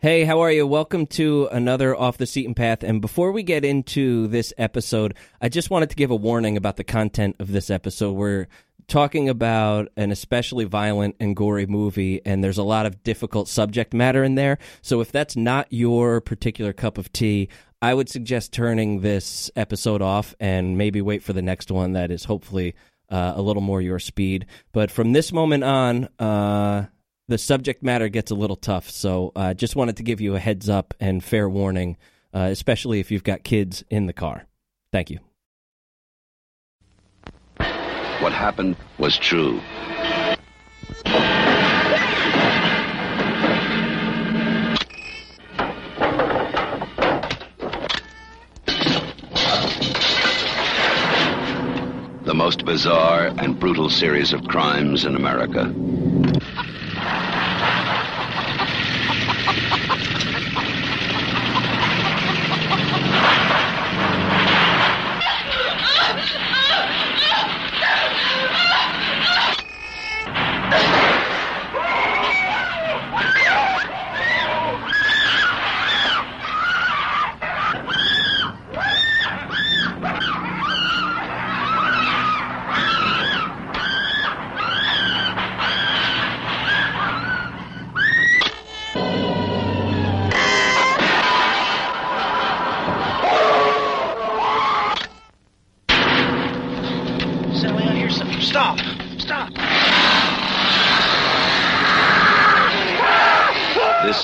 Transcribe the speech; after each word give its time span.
Hey, 0.00 0.22
how 0.22 0.38
are 0.42 0.52
you? 0.52 0.64
Welcome 0.64 1.08
to 1.08 1.48
another 1.50 1.96
Off 1.96 2.18
the 2.18 2.26
Seaton 2.26 2.54
Path. 2.54 2.84
And 2.84 3.00
before 3.00 3.32
we 3.32 3.42
get 3.42 3.64
into 3.64 4.28
this 4.28 4.54
episode, 4.56 5.16
I 5.40 5.48
just 5.48 5.70
wanted 5.70 5.90
to 5.90 5.96
give 5.96 6.12
a 6.12 6.14
warning 6.14 6.56
about 6.56 6.76
the 6.76 6.84
content 6.84 7.34
of 7.40 7.50
this 7.50 7.68
episode. 7.68 8.12
We're 8.12 8.46
talking 8.86 9.28
about 9.28 9.88
an 9.96 10.12
especially 10.12 10.66
violent 10.66 11.16
and 11.18 11.34
gory 11.34 11.66
movie, 11.66 12.24
and 12.24 12.44
there's 12.44 12.58
a 12.58 12.62
lot 12.62 12.86
of 12.86 13.02
difficult 13.02 13.48
subject 13.48 13.92
matter 13.92 14.22
in 14.22 14.36
there. 14.36 14.58
So 14.82 15.00
if 15.00 15.10
that's 15.10 15.34
not 15.34 15.66
your 15.70 16.20
particular 16.20 16.72
cup 16.72 16.96
of 16.96 17.12
tea, 17.12 17.48
I 17.82 17.92
would 17.92 18.08
suggest 18.08 18.52
turning 18.52 19.00
this 19.00 19.50
episode 19.56 20.00
off 20.00 20.32
and 20.38 20.78
maybe 20.78 21.02
wait 21.02 21.24
for 21.24 21.32
the 21.32 21.42
next 21.42 21.72
one 21.72 21.94
that 21.94 22.12
is 22.12 22.22
hopefully 22.22 22.76
uh, 23.10 23.32
a 23.34 23.42
little 23.42 23.62
more 23.62 23.82
your 23.82 23.98
speed. 23.98 24.46
But 24.70 24.92
from 24.92 25.12
this 25.12 25.32
moment 25.32 25.64
on, 25.64 26.08
uh, 26.20 26.86
the 27.28 27.38
subject 27.38 27.82
matter 27.82 28.08
gets 28.08 28.30
a 28.30 28.34
little 28.34 28.56
tough. 28.56 28.90
So 28.90 29.32
uh, 29.36 29.54
just 29.54 29.76
wanted 29.76 29.98
to 29.98 30.02
give 30.02 30.20
you 30.20 30.34
a 30.34 30.40
heads 30.40 30.68
up 30.68 30.94
and 30.98 31.22
fair 31.22 31.48
warning, 31.48 31.96
uh, 32.34 32.48
especially 32.50 33.00
if 33.00 33.10
you've 33.10 33.24
got 33.24 33.44
kids 33.44 33.84
in 33.90 34.06
the 34.06 34.12
car. 34.12 34.46
Thank 34.90 35.10
you. 35.10 35.18
What 38.20 38.32
happened 38.32 38.76
was 38.98 39.16
true. 39.16 39.60
The 52.24 52.34
most 52.34 52.64
bizarre 52.64 53.26
and 53.38 53.58
brutal 53.58 53.88
series 53.88 54.32
of 54.32 54.44
crimes 54.48 55.04
in 55.04 55.14
America. 55.14 55.72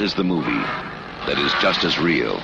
Is 0.05 0.12
the 0.12 0.22
movie 0.22 0.64
that 1.27 1.38
is 1.38 1.50
just 1.62 1.83
as 1.83 1.98
real. 1.98 2.38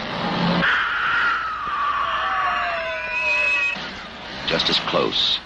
Just 4.49 4.71
as 4.71 4.79
close. 4.89 5.39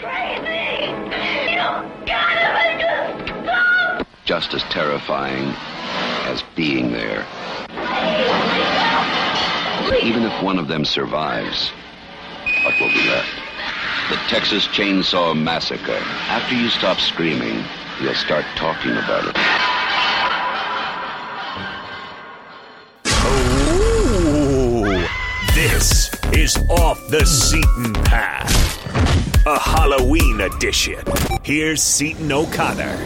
crazy 0.00 0.40
you 0.80 1.60
gotta 2.06 2.54
wake 2.56 2.82
up 2.82 4.06
Just 4.24 4.54
as 4.54 4.62
terrifying 4.64 5.52
as 6.32 6.42
being 6.56 6.92
there. 6.92 7.26
Even 10.02 10.22
if 10.22 10.42
one 10.42 10.58
of 10.58 10.68
them 10.68 10.86
survives, 10.86 11.68
what 12.64 12.80
will 12.80 12.88
be 12.88 13.06
left? 13.10 13.28
The 14.08 14.16
Texas 14.28 14.66
Chainsaw 14.68 15.36
Massacre. 15.38 16.00
After 16.30 16.54
you 16.54 16.70
stop 16.70 16.98
screaming, 17.00 17.62
you'll 18.00 18.14
start 18.14 18.46
talking 18.56 18.92
about 18.92 19.26
it. 19.26 19.53
Off 26.56 27.08
the 27.08 27.24
Seaton 27.26 27.92
Path, 28.04 29.46
a 29.46 29.58
Halloween 29.58 30.40
edition. 30.40 31.02
Here's 31.42 31.82
Seaton 31.82 32.30
O'Connor. 32.30 32.96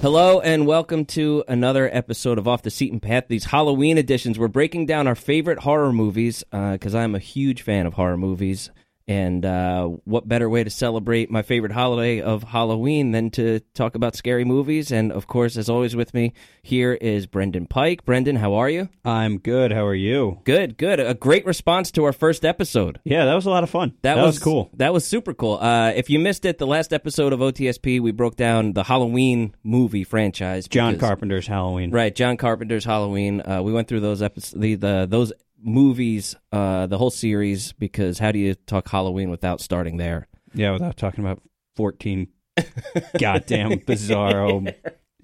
Hello 0.00 0.40
and 0.40 0.66
welcome 0.66 1.04
to 1.06 1.44
another 1.46 1.88
episode 1.94 2.38
of 2.38 2.48
Off 2.48 2.62
the 2.62 2.70
Seaton 2.70 3.00
Path. 3.00 3.24
These 3.28 3.44
Halloween 3.44 3.98
editions, 3.98 4.38
we're 4.38 4.48
breaking 4.48 4.86
down 4.86 5.06
our 5.06 5.14
favorite 5.14 5.60
horror 5.60 5.92
movies 5.92 6.44
uh, 6.50 6.72
because 6.72 6.94
I'm 6.94 7.14
a 7.14 7.18
huge 7.18 7.62
fan 7.62 7.86
of 7.86 7.94
horror 7.94 8.16
movies. 8.16 8.70
And 9.06 9.44
uh, 9.44 9.84
what 10.04 10.26
better 10.26 10.48
way 10.48 10.64
to 10.64 10.70
celebrate 10.70 11.30
my 11.30 11.42
favorite 11.42 11.72
holiday 11.72 12.22
of 12.22 12.42
Halloween 12.42 13.10
than 13.10 13.30
to 13.32 13.60
talk 13.74 13.96
about 13.96 14.16
scary 14.16 14.44
movies? 14.44 14.90
And 14.90 15.12
of 15.12 15.26
course, 15.26 15.58
as 15.58 15.68
always, 15.68 15.94
with 15.94 16.14
me 16.14 16.32
here 16.62 16.94
is 16.94 17.26
Brendan 17.26 17.66
Pike. 17.66 18.06
Brendan, 18.06 18.36
how 18.36 18.54
are 18.54 18.70
you? 18.70 18.88
I'm 19.04 19.38
good. 19.38 19.72
How 19.72 19.84
are 19.84 19.94
you? 19.94 20.40
Good, 20.44 20.78
good. 20.78 21.00
A 21.00 21.12
great 21.12 21.44
response 21.44 21.90
to 21.92 22.04
our 22.04 22.14
first 22.14 22.46
episode. 22.46 22.98
Yeah, 23.04 23.26
that 23.26 23.34
was 23.34 23.44
a 23.44 23.50
lot 23.50 23.62
of 23.62 23.68
fun. 23.68 23.92
That, 24.00 24.16
was, 24.16 24.38
cool. 24.38 24.70
That 24.74 24.94
was 24.94 25.04
super 25.04 25.34
cool. 25.34 25.58
Uh, 25.58 25.90
if 25.90 26.08
you 26.08 26.18
missed 26.18 26.46
it, 26.46 26.56
the 26.56 26.66
last 26.66 26.94
episode 26.94 27.34
of 27.34 27.40
OTSP, 27.40 28.00
we 28.00 28.10
broke 28.10 28.36
down 28.36 28.72
the 28.72 28.84
Halloween 28.84 29.54
movie 29.62 30.04
franchise. 30.04 30.66
John 30.66 30.94
because- 30.94 31.08
Carpenter's 31.08 31.46
Halloween. 31.46 31.90
Right, 31.90 32.14
John 32.14 32.38
Carpenter's 32.38 32.86
Halloween. 32.86 33.42
Uh, 33.42 33.60
we 33.62 33.72
went 33.72 33.86
through 33.88 34.00
those 34.00 34.22
episodes, 34.22 34.58
the, 34.58 34.76
the 34.76 35.06
those 35.08 35.32
movies, 35.64 36.36
uh, 36.52 36.86
the 36.86 36.98
whole 36.98 37.10
series. 37.10 37.72
Because 37.72 38.18
how 38.18 38.30
do 38.30 38.38
you 38.38 38.54
talk 38.54 38.88
Halloween 38.88 39.30
without 39.30 39.60
starting 39.60 39.96
there? 39.96 40.28
Yeah, 40.54 40.72
without 40.72 40.96
talking 40.96 41.24
about 41.24 41.42
14 41.76 42.28
goddamn 43.18 43.80
bizarro 43.80 44.72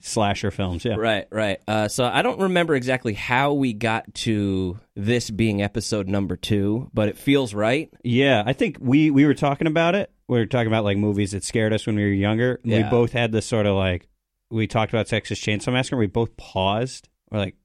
slasher 0.01 0.51
films. 0.51 0.85
Yeah. 0.85 0.97
Right, 0.97 1.27
right. 1.31 1.61
Uh, 1.69 1.89
so 1.89 2.05
I 2.05 2.23
don't 2.23 2.41
remember 2.41 2.75
exactly 2.75 3.15
how 3.15 3.53
we 3.53 3.73
got 3.73 4.13
to 4.15 4.79
this 4.97 5.31
being 5.31 5.63
episode 5.63 6.09
number 6.09 6.37
two, 6.37 6.91
but 6.93 7.09
it 7.09 7.19
feels 7.19 7.55
right. 7.55 7.93
Yeah, 8.03 8.43
I 8.45 8.53
think 8.53 8.79
we 8.81 9.11
we 9.11 9.25
were 9.25 9.35
talking 9.35 9.67
about 9.67 9.95
it. 9.95 10.11
We 10.29 10.39
were 10.39 10.47
talking 10.47 10.69
about 10.69 10.85
like 10.85 10.97
movies 10.97 11.33
that 11.33 11.45
scared 11.45 11.73
us 11.73 11.87
when 11.87 11.97
we 11.97 12.03
were 12.03 12.09
younger. 12.09 12.61
And 12.63 12.73
We 12.73 12.83
both 12.85 13.13
had 13.13 13.33
this 13.33 13.47
sort 13.47 13.67
of 13.67 13.77
like 13.77 14.09
we 14.51 14.67
talked 14.67 14.93
about 14.93 15.07
Texas 15.07 15.39
Chainsaw 15.39 15.73
Massacre. 15.73 15.97
We 15.97 16.07
both 16.07 16.37
paused. 16.37 17.09
We're 17.31 17.39
like 17.39 17.57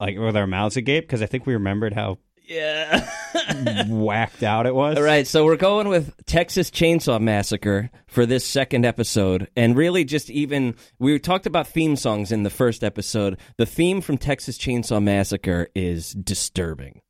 like 0.00 0.18
with 0.18 0.36
our 0.36 0.46
mouths 0.46 0.76
agape 0.76 1.04
because 1.04 1.22
I 1.22 1.26
think 1.26 1.46
we 1.46 1.54
remembered 1.54 1.92
how 1.92 2.18
Yeah. 2.46 3.08
whacked 3.88 4.42
out 4.42 4.66
it 4.66 4.74
was. 4.74 4.96
All 4.96 5.02
right, 5.02 5.26
so 5.26 5.44
we're 5.44 5.56
going 5.56 5.88
with 5.88 6.14
Texas 6.26 6.70
Chainsaw 6.70 7.20
Massacre 7.20 7.90
for 8.06 8.24
this 8.24 8.44
second 8.46 8.84
episode. 8.86 9.48
And 9.56 9.76
really, 9.76 10.04
just 10.04 10.30
even, 10.30 10.76
we 10.98 11.18
talked 11.18 11.46
about 11.46 11.66
theme 11.66 11.96
songs 11.96 12.32
in 12.32 12.42
the 12.44 12.50
first 12.50 12.82
episode. 12.82 13.38
The 13.56 13.66
theme 13.66 14.00
from 14.00 14.18
Texas 14.18 14.56
Chainsaw 14.56 15.02
Massacre 15.02 15.68
is 15.74 16.12
disturbing. 16.12 17.02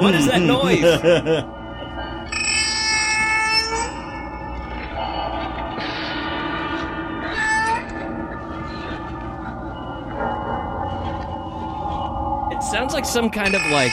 what 0.00 0.14
is 0.14 0.26
that 0.26 0.40
noise? 0.40 1.50
sounds 12.80 12.94
like 12.94 13.04
some 13.04 13.28
kind 13.28 13.54
of 13.54 13.60
like 13.70 13.92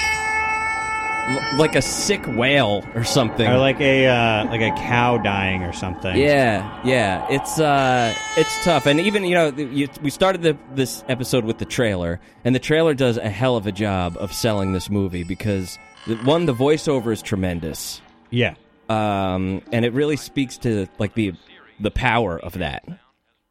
l- 1.27 1.57
like 1.57 1.75
a 1.75 1.81
sick 1.81 2.25
whale 2.25 2.85
or 2.95 3.03
something. 3.03 3.45
Or 3.45 3.57
like 3.57 3.81
a 3.81 4.07
uh, 4.07 4.45
like 4.45 4.61
a 4.61 4.71
cow 4.77 5.17
dying 5.17 5.63
or 5.63 5.73
something. 5.73 6.15
yeah, 6.15 6.81
yeah. 6.85 7.27
It's 7.29 7.59
uh 7.59 8.15
it's 8.37 8.63
tough. 8.63 8.85
And 8.85 9.01
even, 9.01 9.25
you 9.25 9.35
know, 9.35 9.47
you, 9.49 9.89
we 10.01 10.09
started 10.09 10.41
the, 10.41 10.57
this 10.73 11.03
episode 11.09 11.43
with 11.43 11.57
the 11.57 11.65
trailer, 11.65 12.21
and 12.45 12.55
the 12.55 12.59
trailer 12.59 12.93
does 12.93 13.17
a 13.17 13.29
hell 13.29 13.57
of 13.57 13.67
a 13.67 13.73
job 13.73 14.15
of 14.21 14.31
selling 14.31 14.71
this 14.71 14.89
movie 14.89 15.25
because 15.25 15.77
the- 16.07 16.15
one 16.17 16.45
the 16.45 16.53
voiceover 16.53 17.11
is 17.11 17.21
tremendous. 17.21 18.01
Yeah. 18.29 18.55
Um 18.87 19.63
and 19.73 19.83
it 19.83 19.91
really 19.91 20.15
speaks 20.15 20.57
to 20.59 20.87
like 20.97 21.13
the 21.13 21.33
the 21.81 21.91
power 21.91 22.39
of 22.39 22.53
that 22.53 22.85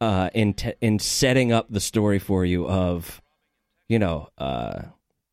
uh 0.00 0.31
in 0.32 0.55
in 0.81 0.99
setting 0.99 1.53
up 1.53 1.67
the 1.69 1.81
story 1.81 2.19
for 2.19 2.43
you 2.47 2.67
of 2.67 3.21
you 3.89 3.99
know, 3.99 4.29
uh 4.39 4.81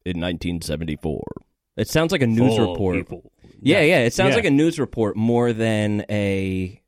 in 0.06 0.20
1974. 0.20 1.22
It 1.78 1.88
sounds 1.88 2.12
like 2.12 2.22
a 2.22 2.28
news 2.28 2.56
Full 2.56 2.72
report. 2.74 2.96
people. 2.98 3.32
Yeah, 3.62 3.82
yeah. 3.82 4.00
It 4.00 4.14
sounds 4.14 4.32
Yeah. 4.32 4.36
like 4.38 4.46
a 4.46 4.52
news 4.52 4.80
report 4.80 5.16
more 5.16 5.54
than 5.54 6.06
a, 6.10 6.80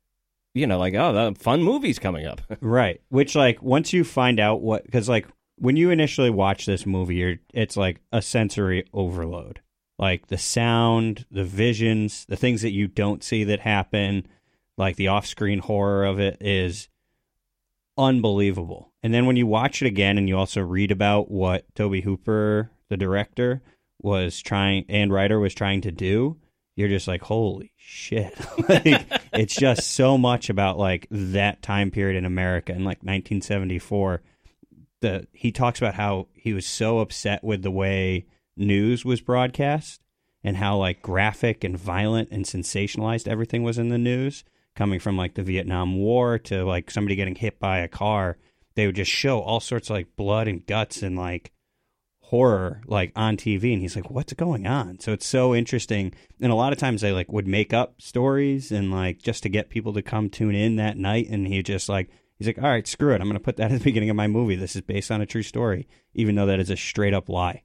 you 0.54 0.66
know, 0.66 0.78
like 0.78 0.94
oh, 0.94 1.12
the 1.12 1.38
fun 1.38 1.62
movie's 1.62 1.98
coming 1.98 2.26
up. 2.26 2.40
Right. 2.60 3.00
Which 3.08 3.34
like 3.34 3.62
once 3.62 3.92
you 3.92 4.04
find 4.04 4.38
out 4.38 4.60
what 4.60 4.84
because 4.84 5.08
like 5.08 5.26
when 5.58 5.76
you 5.76 5.90
initially 5.90 6.30
watch 6.30 6.66
this 6.66 6.84
movie, 6.86 7.16
you're 7.16 7.36
it's 7.54 7.76
like 7.76 8.00
a 8.12 8.20
sensory 8.22 8.84
overload. 8.92 9.60
like 9.98 10.26
the 10.28 10.36
sound, 10.38 11.24
the 11.30 11.44
visions, 11.44 12.26
the 12.28 12.36
things 12.36 12.60
that 12.62 12.72
you 12.72 12.86
don't 12.86 13.24
see 13.24 13.42
that 13.44 13.60
happen, 13.60 14.26
like 14.76 14.96
the 14.96 15.08
off-screen 15.08 15.58
horror 15.60 16.04
of 16.04 16.20
it 16.20 16.36
is 16.42 16.88
unbelievable. 17.98 18.92
And 19.02 19.14
then 19.14 19.26
when 19.26 19.36
you 19.36 19.46
watch 19.46 19.82
it 19.82 19.86
again 19.86 20.18
and 20.18 20.28
you 20.28 20.36
also 20.36 20.60
read 20.60 20.90
about 20.90 21.30
what 21.30 21.64
Tobe 21.74 22.02
Hooper, 22.02 22.70
the 22.88 22.96
director, 22.96 23.62
was 24.00 24.40
trying 24.40 24.84
and 24.88 25.12
writer 25.12 25.38
was 25.38 25.54
trying 25.54 25.80
to 25.82 25.90
do, 25.90 26.36
you're 26.76 26.88
just 26.88 27.08
like, 27.08 27.22
holy 27.22 27.72
shit. 27.76 28.34
like 28.68 29.06
it's 29.32 29.54
just 29.54 29.90
so 29.92 30.18
much 30.18 30.50
about 30.50 30.78
like 30.78 31.06
that 31.10 31.62
time 31.62 31.90
period 31.90 32.16
in 32.16 32.24
America 32.24 32.72
in 32.72 32.84
like 32.84 32.98
1974. 32.98 34.22
The 35.00 35.26
he 35.32 35.52
talks 35.52 35.80
about 35.80 35.94
how 35.94 36.28
he 36.34 36.52
was 36.52 36.66
so 36.66 37.00
upset 37.00 37.42
with 37.42 37.62
the 37.62 37.70
way 37.70 38.26
news 38.56 39.04
was 39.04 39.20
broadcast 39.20 40.02
and 40.42 40.56
how 40.56 40.76
like 40.76 41.02
graphic 41.02 41.64
and 41.64 41.78
violent 41.78 42.30
and 42.30 42.44
sensationalized 42.44 43.28
everything 43.28 43.62
was 43.62 43.78
in 43.78 43.88
the 43.88 43.98
news 43.98 44.44
coming 44.74 45.00
from 45.00 45.16
like 45.16 45.34
the 45.34 45.42
Vietnam 45.42 45.96
War 45.96 46.38
to 46.38 46.64
like 46.64 46.90
somebody 46.90 47.16
getting 47.16 47.34
hit 47.34 47.58
by 47.58 47.78
a 47.78 47.88
car 47.88 48.38
they 48.74 48.86
would 48.86 48.96
just 48.96 49.10
show 49.10 49.40
all 49.40 49.60
sorts 49.60 49.90
of 49.90 49.96
like 49.96 50.16
blood 50.16 50.48
and 50.48 50.64
guts 50.66 51.02
and 51.02 51.16
like 51.16 51.50
horror 52.26 52.80
like 52.86 53.12
on 53.14 53.36
TV 53.36 53.72
and 53.72 53.80
he's 53.80 53.94
like 53.94 54.10
what's 54.10 54.32
going 54.32 54.66
on? 54.66 54.98
So 55.00 55.12
it's 55.12 55.26
so 55.26 55.54
interesting 55.54 56.12
and 56.40 56.50
a 56.50 56.56
lot 56.56 56.72
of 56.72 56.78
times 56.78 57.00
they 57.00 57.12
like 57.12 57.32
would 57.32 57.46
make 57.46 57.72
up 57.72 58.00
stories 58.00 58.72
and 58.72 58.90
like 58.90 59.22
just 59.22 59.42
to 59.44 59.48
get 59.48 59.70
people 59.70 59.92
to 59.94 60.02
come 60.02 60.28
tune 60.28 60.54
in 60.54 60.76
that 60.76 60.96
night 60.96 61.28
and 61.28 61.46
he 61.46 61.62
just 61.62 61.88
like 61.88 62.10
he's 62.38 62.48
like 62.48 62.58
all 62.58 62.64
right 62.64 62.86
screw 62.86 63.14
it. 63.14 63.20
I'm 63.20 63.28
going 63.28 63.34
to 63.34 63.40
put 63.40 63.56
that 63.56 63.70
at 63.72 63.78
the 63.78 63.84
beginning 63.84 64.10
of 64.10 64.16
my 64.16 64.26
movie. 64.26 64.56
This 64.56 64.76
is 64.76 64.82
based 64.82 65.10
on 65.10 65.20
a 65.20 65.26
true 65.26 65.42
story 65.42 65.86
even 66.14 66.34
though 66.34 66.46
that 66.46 66.60
is 66.60 66.70
a 66.70 66.76
straight 66.76 67.14
up 67.14 67.28
lie. 67.28 67.62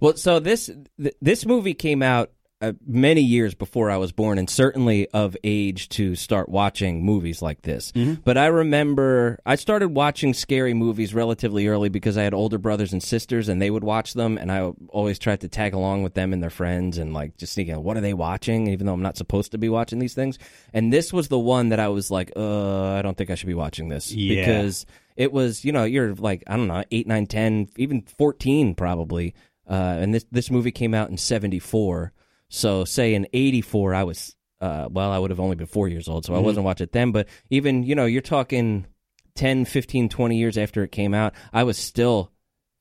Well, 0.00 0.16
so 0.16 0.38
this 0.38 0.70
th- 1.00 1.16
this 1.20 1.44
movie 1.44 1.74
came 1.74 2.02
out 2.02 2.32
uh, 2.62 2.72
many 2.86 3.22
years 3.22 3.54
before 3.54 3.90
I 3.90 3.96
was 3.96 4.12
born, 4.12 4.36
and 4.38 4.48
certainly 4.48 5.08
of 5.10 5.36
age 5.42 5.88
to 5.90 6.14
start 6.14 6.48
watching 6.48 7.02
movies 7.04 7.40
like 7.40 7.62
this. 7.62 7.92
But 8.24 8.36
I 8.36 8.46
remember 8.48 9.38
I 9.46 9.54
started 9.54 9.88
watching 9.88 10.34
scary 10.34 10.74
movies 10.74 11.14
relatively 11.14 11.68
early 11.68 11.88
because 11.88 12.18
I 12.18 12.22
had 12.22 12.34
older 12.34 12.58
brothers 12.58 12.92
and 12.92 13.02
sisters, 13.02 13.48
and 13.48 13.62
they 13.62 13.70
would 13.70 13.84
watch 13.84 14.12
them, 14.14 14.36
and 14.36 14.52
I 14.52 14.72
always 14.88 15.18
tried 15.18 15.40
to 15.40 15.48
tag 15.48 15.72
along 15.72 16.02
with 16.02 16.14
them 16.14 16.32
and 16.32 16.42
their 16.42 16.50
friends, 16.50 16.98
and 16.98 17.14
like 17.14 17.36
just 17.38 17.54
thinking, 17.54 17.82
what 17.82 17.96
are 17.96 18.02
they 18.02 18.14
watching? 18.14 18.68
Even 18.68 18.86
though 18.86 18.92
I'm 18.94 19.02
not 19.02 19.16
supposed 19.16 19.52
to 19.52 19.58
be 19.58 19.68
watching 19.68 19.98
these 19.98 20.14
things. 20.14 20.38
And 20.74 20.92
this 20.92 21.12
was 21.12 21.28
the 21.28 21.38
one 21.38 21.70
that 21.70 21.80
I 21.80 21.88
was 21.88 22.10
like, 22.10 22.30
uh, 22.36 22.92
I 22.92 23.02
don't 23.02 23.16
think 23.16 23.30
I 23.30 23.36
should 23.36 23.46
be 23.46 23.54
watching 23.54 23.88
this 23.88 24.12
Yeah. 24.12 24.40
because 24.44 24.84
it 25.16 25.32
was, 25.32 25.64
you 25.64 25.72
know, 25.72 25.84
you're 25.84 26.14
like 26.14 26.44
I 26.46 26.56
don't 26.56 26.68
know, 26.68 26.84
eight, 26.90 27.06
nine, 27.06 27.26
ten, 27.26 27.68
even 27.76 28.02
fourteen 28.18 28.74
probably. 28.74 29.34
Uh, 29.68 29.96
and 30.00 30.12
this 30.12 30.26
this 30.30 30.50
movie 30.50 30.72
came 30.72 30.92
out 30.94 31.08
in 31.10 31.16
'74. 31.16 32.12
So, 32.50 32.84
say 32.84 33.14
in 33.14 33.26
'84, 33.32 33.94
I 33.94 34.04
was 34.04 34.36
uh, 34.60 34.88
well, 34.90 35.10
I 35.10 35.18
would 35.18 35.30
have 35.30 35.40
only 35.40 35.56
been 35.56 35.66
four 35.66 35.88
years 35.88 36.08
old, 36.08 36.26
so 36.26 36.34
I 36.34 36.38
wasn't 36.38 36.66
watching 36.66 36.84
it 36.84 36.92
then. 36.92 37.12
But 37.12 37.28
even 37.48 37.82
you 37.82 37.94
know, 37.94 38.04
you're 38.04 38.20
talking 38.20 38.86
10, 39.36 39.64
15, 39.64 40.08
20 40.10 40.36
years 40.36 40.58
after 40.58 40.82
it 40.82 40.92
came 40.92 41.14
out, 41.14 41.32
I 41.52 41.64
was 41.64 41.78
still 41.78 42.30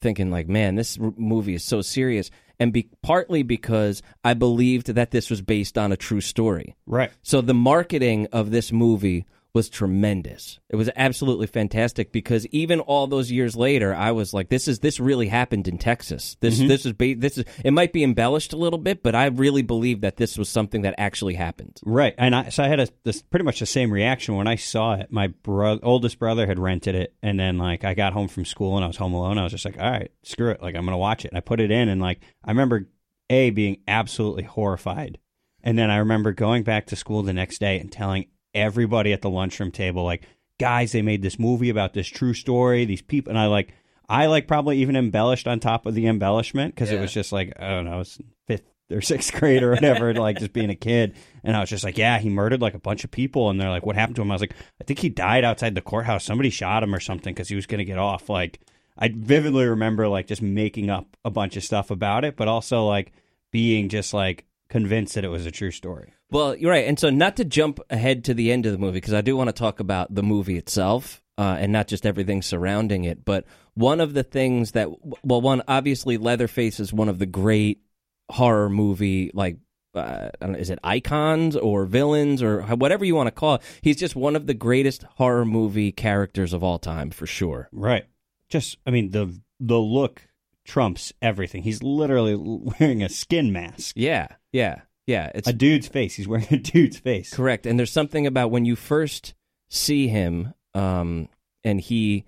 thinking 0.01 0.29
like, 0.31 0.49
man, 0.49 0.75
this 0.75 0.97
r- 0.99 1.13
movie 1.15 1.53
is 1.53 1.63
so 1.63 1.81
serious, 1.81 2.31
and 2.59 2.73
be- 2.73 2.89
partly 3.01 3.43
because 3.43 4.01
I 4.23 4.33
believed 4.33 4.87
that 4.87 5.11
this 5.11 5.29
was 5.29 5.41
based 5.41 5.77
on 5.77 5.91
a 5.91 5.97
true 5.97 6.21
story. 6.21 6.75
right 6.85 7.11
So 7.21 7.39
the 7.39 7.53
marketing 7.53 8.27
of 8.33 8.51
this 8.51 8.71
movie 8.71 9.25
was 9.53 9.69
tremendous. 9.69 10.59
It 10.69 10.75
was 10.75 10.89
absolutely 10.95 11.47
fantastic 11.47 12.11
because 12.11 12.45
even 12.47 12.79
all 12.79 13.07
those 13.07 13.31
years 13.31 13.55
later, 13.55 13.93
I 13.93 14.11
was 14.11 14.33
like, 14.33 14.49
"This 14.49 14.67
is 14.67 14.79
this 14.79 14.99
really 14.99 15.27
happened 15.27 15.67
in 15.67 15.79
Texas. 15.79 16.37
This 16.39 16.59
mm-hmm. 16.59 16.67
this 16.67 16.85
is 16.85 16.93
this 17.17 17.37
is 17.39 17.45
it 17.63 17.71
might 17.71 17.91
be 17.91 18.03
embellished 18.03 18.53
a 18.53 18.57
little 18.57 18.77
bit, 18.77 19.01
but 19.01 19.15
I 19.15 19.25
really 19.25 19.63
believe 19.63 20.01
that 20.01 20.17
this 20.17 20.37
was 20.37 20.49
something 20.49 20.83
that 20.83 20.95
actually 20.97 21.33
happened." 21.33 21.79
Right, 21.83 22.13
and 22.17 22.35
I 22.35 22.49
so 22.49 22.63
I 22.63 22.67
had 22.67 22.79
a 22.79 22.87
this 23.03 23.23
pretty 23.23 23.45
much 23.45 23.59
the 23.59 23.65
same 23.65 23.91
reaction 23.91 24.35
when 24.35 24.47
I 24.47 24.55
saw 24.55 24.93
it. 24.93 25.11
My 25.11 25.27
bro- 25.27 25.79
oldest 25.81 26.19
brother 26.19 26.45
had 26.45 26.59
rented 26.59 26.93
it, 26.93 27.15
and 27.23 27.39
then 27.39 27.57
like 27.57 27.83
I 27.83 27.95
got 27.95 28.13
home 28.13 28.27
from 28.27 28.45
school 28.45 28.75
and 28.75 28.83
I 28.83 28.87
was 28.87 28.97
home 28.97 29.13
alone. 29.13 29.39
I 29.39 29.43
was 29.43 29.51
just 29.51 29.65
like, 29.65 29.79
all 29.79 29.89
right, 29.89 30.11
screw 30.23 30.51
it, 30.51 30.61
like 30.61 30.75
I'm 30.75 30.85
gonna 30.85 30.97
watch 30.97 31.25
it. 31.25 31.29
And 31.29 31.37
I 31.37 31.41
put 31.41 31.59
it 31.59 31.71
in, 31.71 31.89
and 31.89 31.99
like 31.99 32.19
I 32.43 32.51
remember 32.51 32.87
a 33.31 33.49
being 33.49 33.81
absolutely 33.87 34.43
horrified, 34.43 35.17
and 35.63 35.77
then 35.77 35.89
I 35.89 35.97
remember 35.97 36.33
going 36.33 36.63
back 36.63 36.85
to 36.87 36.95
school 36.95 37.23
the 37.23 37.33
next 37.33 37.59
day 37.59 37.79
and 37.79 37.91
telling 37.91 38.27
everybody 38.53 39.13
at 39.13 39.21
the 39.21 39.29
lunchroom 39.29 39.71
table, 39.71 40.03
like, 40.03 40.23
guys, 40.59 40.91
they 40.91 41.01
made 41.01 41.21
this 41.21 41.39
movie 41.39 41.69
about 41.69 41.93
this 41.93 42.07
true 42.07 42.33
story. 42.33 42.85
These 42.85 43.01
people, 43.01 43.31
and 43.31 43.39
I 43.39 43.47
like. 43.47 43.73
I 44.11 44.25
like 44.25 44.47
probably 44.47 44.79
even 44.79 44.95
embellished 44.95 45.47
on 45.47 45.59
top 45.59 45.85
of 45.85 45.93
the 45.93 46.07
embellishment 46.07 46.73
because 46.73 46.89
it 46.89 46.99
was 46.99 47.13
just 47.13 47.31
like 47.31 47.53
I 47.59 47.69
don't 47.69 47.85
know, 47.85 48.03
fifth 48.47 48.63
or 48.91 49.01
sixth 49.01 49.33
grade 49.33 49.63
or 49.63 49.71
whatever, 49.71 50.13
like 50.15 50.39
just 50.39 50.53
being 50.53 50.69
a 50.69 50.75
kid. 50.75 51.15
And 51.43 51.55
I 51.55 51.59
was 51.59 51.69
just 51.69 51.83
like, 51.83 51.97
yeah, 51.97 52.19
he 52.19 52.29
murdered 52.29 52.61
like 52.61 52.73
a 52.73 52.79
bunch 52.79 53.03
of 53.03 53.11
people. 53.11 53.49
And 53.49 53.59
they're 53.59 53.69
like, 53.69 53.85
what 53.85 53.95
happened 53.95 54.15
to 54.17 54.21
him? 54.21 54.31
I 54.31 54.35
was 54.35 54.41
like, 54.41 54.55
I 54.81 54.83
think 54.83 54.99
he 54.99 55.09
died 55.09 55.43
outside 55.43 55.75
the 55.75 55.81
courthouse. 55.81 56.25
Somebody 56.25 56.49
shot 56.49 56.83
him 56.83 56.93
or 56.93 56.99
something 56.99 57.33
because 57.33 57.49
he 57.49 57.55
was 57.55 57.65
going 57.65 57.79
to 57.79 57.85
get 57.85 57.97
off. 57.97 58.29
Like, 58.29 58.59
I 58.97 59.09
vividly 59.15 59.65
remember 59.65 60.07
like 60.07 60.27
just 60.27 60.41
making 60.41 60.89
up 60.89 61.15
a 61.23 61.29
bunch 61.29 61.55
of 61.55 61.63
stuff 61.63 61.91
about 61.91 62.25
it, 62.25 62.35
but 62.35 62.47
also 62.47 62.85
like 62.85 63.13
being 63.51 63.89
just 63.89 64.13
like 64.13 64.45
convinced 64.69 65.15
that 65.15 65.23
it 65.23 65.29
was 65.29 65.45
a 65.45 65.51
true 65.51 65.71
story. 65.71 66.13
Well, 66.31 66.55
you're 66.55 66.71
right. 66.71 66.87
And 66.87 66.99
so, 66.99 67.09
not 67.09 67.37
to 67.37 67.45
jump 67.45 67.79
ahead 67.89 68.23
to 68.25 68.33
the 68.33 68.51
end 68.51 68.65
of 68.65 68.71
the 68.71 68.77
movie, 68.77 68.97
because 68.97 69.13
I 69.13 69.21
do 69.21 69.35
want 69.35 69.47
to 69.49 69.53
talk 69.53 69.79
about 69.79 70.13
the 70.13 70.23
movie 70.23 70.57
itself 70.57 71.21
uh, 71.37 71.57
and 71.59 71.71
not 71.71 71.87
just 71.87 72.05
everything 72.05 72.41
surrounding 72.41 73.05
it. 73.05 73.25
But 73.25 73.45
one 73.73 74.01
of 74.01 74.13
the 74.13 74.23
things 74.23 74.73
that, 74.73 74.89
well, 75.23 75.41
one, 75.41 75.63
obviously, 75.67 76.17
Leatherface 76.17 76.79
is 76.79 76.93
one 76.93 77.09
of 77.09 77.17
the 77.17 77.25
great 77.25 77.81
horror 78.29 78.69
movie, 78.69 79.31
like, 79.33 79.57
uh, 79.95 80.29
know, 80.41 80.53
is 80.53 80.69
it 80.69 80.79
icons 80.83 81.55
or 81.55 81.85
villains 81.85 82.43
or 82.43 82.61
whatever 82.61 83.05
you 83.05 83.15
want 83.15 83.27
to 83.27 83.31
call 83.31 83.55
it? 83.55 83.61
He's 83.81 83.97
just 83.97 84.15
one 84.15 84.35
of 84.35 84.45
the 84.45 84.53
greatest 84.53 85.03
horror 85.15 85.45
movie 85.45 85.91
characters 85.91 86.53
of 86.53 86.63
all 86.63 86.77
time, 86.77 87.09
for 87.09 87.25
sure. 87.25 87.69
Right. 87.71 88.05
Just, 88.49 88.77
I 88.85 88.91
mean, 88.91 89.11
the 89.11 89.39
the 89.59 89.79
look 89.79 90.21
trumps 90.65 91.11
everything. 91.21 91.63
He's 91.63 91.81
literally 91.81 92.35
wearing 92.79 93.01
a 93.01 93.09
skin 93.09 93.51
mask. 93.51 93.95
Yeah, 93.97 94.27
yeah, 94.51 94.81
yeah. 95.09 95.31
It's 95.33 95.47
A 95.47 95.53
dude's 95.53 95.87
face. 95.87 96.15
He's 96.15 96.27
wearing 96.27 96.47
a 96.51 96.57
dude's 96.57 96.97
face. 96.99 97.33
Correct. 97.33 97.65
And 97.65 97.79
there's 97.79 97.91
something 97.91 98.27
about 98.27 98.51
when 98.51 98.65
you 98.65 98.75
first 98.75 99.33
see 99.67 100.07
him, 100.07 100.53
um, 100.75 101.27
and 101.63 101.81
he, 101.81 102.25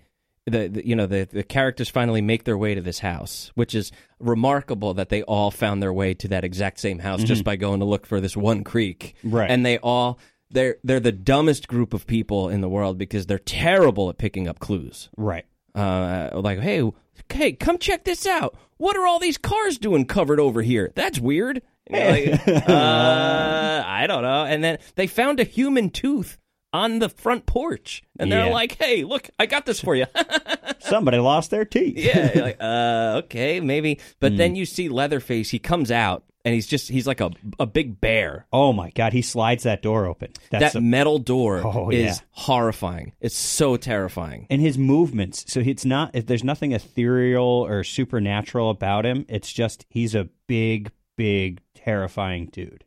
the, 0.48 0.68
the 0.68 0.86
you 0.86 0.95
know 0.95 1.06
the 1.06 1.28
the 1.31 1.44
characters 1.44 1.89
finally 1.89 2.22
make 2.22 2.44
their 2.44 2.57
way 2.57 2.74
to 2.74 2.81
this 2.81 3.00
house, 3.00 3.51
which 3.54 3.75
is 3.75 3.92
remarkable 4.19 4.95
that 4.95 5.10
they 5.10 5.22
all 5.24 5.51
found 5.51 5.81
their 5.81 5.94
way 5.94 6.16
to 6.16 6.28
that 6.30 6.44
exact 6.44 6.80
same 6.80 7.00
house 7.00 7.24
just 7.24 7.44
by 7.44 7.56
going 7.56 7.80
to 7.80 7.86
look 7.86 8.07
for 8.07 8.19
this 8.19 8.36
one 8.36 8.63
creek. 8.63 9.16
Right. 9.24 9.50
And 9.50 9.63
they 9.63 9.77
all 9.77 10.18
they're 10.50 10.77
they're 10.84 11.00
the 11.00 11.12
dumbest 11.12 11.68
group 11.68 11.94
of 11.94 12.08
people 12.08 12.50
in 12.50 12.62
the 12.62 12.70
world 12.70 12.98
because 12.98 13.27
they're 13.27 13.38
terrible 13.39 14.10
at 14.10 14.17
picking 14.17 14.48
up 14.48 14.60
clues. 14.60 15.10
Right. 15.15 15.46
Uh, 15.75 16.32
like, 16.34 16.60
hey, 16.60 16.91
hey, 17.32 17.53
come 17.53 17.77
check 17.77 18.03
this 18.03 18.25
out. 18.25 18.58
What 18.77 18.98
are 18.98 19.05
all 19.05 19.20
these 19.20 19.38
cars 19.38 19.77
doing 19.77 20.05
covered 20.05 20.39
over 20.39 20.63
here? 20.63 20.91
That's 20.96 21.20
weird. 21.20 21.62
Like, 21.91 22.48
uh, 22.69 23.83
I 23.86 24.05
don't 24.07 24.24
know. 24.24 24.45
And 24.45 24.63
then 24.63 24.77
they 24.95 25.07
found 25.07 25.39
a 25.39 25.43
human 25.43 25.89
tooth 25.89 26.38
on 26.74 27.00
the 27.00 27.10
front 27.10 27.45
porch, 27.45 28.01
and 28.19 28.31
they're 28.31 28.45
Yeah. 28.48 28.53
like, 28.53 28.77
"Hey, 28.81 29.03
look, 29.03 29.29
I 29.38 29.45
got 29.45 29.65
this 29.65 29.81
for 29.81 29.95
you." 29.95 30.05
Somebody 30.79 31.17
lost 31.19 31.51
their 31.51 31.65
teeth. 31.65 31.98
yeah, 31.98 32.31
you're 32.33 32.43
like, 32.43 32.57
uh, 32.62 33.21
okay, 33.25 33.60
maybe. 33.60 33.95
Hmm. 33.95 34.01
But 34.19 34.38
then 34.38 34.55
you 34.55 34.65
see 34.65 34.88
Leatherface. 34.89 35.50
He 35.50 35.60
comes 35.60 35.91
out, 35.91 36.24
and 36.45 36.53
he's 36.55 36.67
just 36.67 36.88
he's 36.89 37.05
like 37.05 37.19
a 37.19 37.31
a 37.60 37.65
big 37.65 38.00
bear. 38.00 38.45
Oh 38.53 38.71
my 38.71 38.89
god, 38.91 39.12
he 39.12 39.21
slides 39.21 39.63
that 39.63 39.81
door 39.81 40.05
open. 40.05 40.31
That's 40.50 40.74
that 40.74 40.79
a- 40.79 40.81
metal 40.81 41.19
door 41.19 41.62
Oh, 41.62 41.89
is 41.89 42.00
yeah. 42.00 42.13
horrifying. 42.31 43.12
It's 43.19 43.36
so 43.36 43.75
terrifying. 43.75 44.48
and 44.50 44.62
his 44.62 44.77
movements. 44.77 45.43
So 45.51 45.60
it's 45.60 45.83
not. 45.86 46.12
If 46.15 46.25
there's 46.25 46.43
nothing 46.43 46.71
ethereal 46.71 47.43
or 47.67 47.83
supernatural 47.83 48.69
about 48.69 49.05
him, 49.05 49.25
it's 49.27 49.51
just 49.51 49.86
he's 49.89 50.15
a 50.15 50.29
big, 50.48 50.89
big, 51.17 51.60
terrifying 51.83 52.47
dude. 52.51 52.83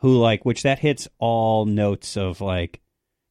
Who 0.00 0.18
like 0.18 0.44
which 0.44 0.62
that 0.64 0.80
hits 0.80 1.06
all 1.18 1.64
notes 1.64 2.16
of 2.16 2.40
like 2.40 2.80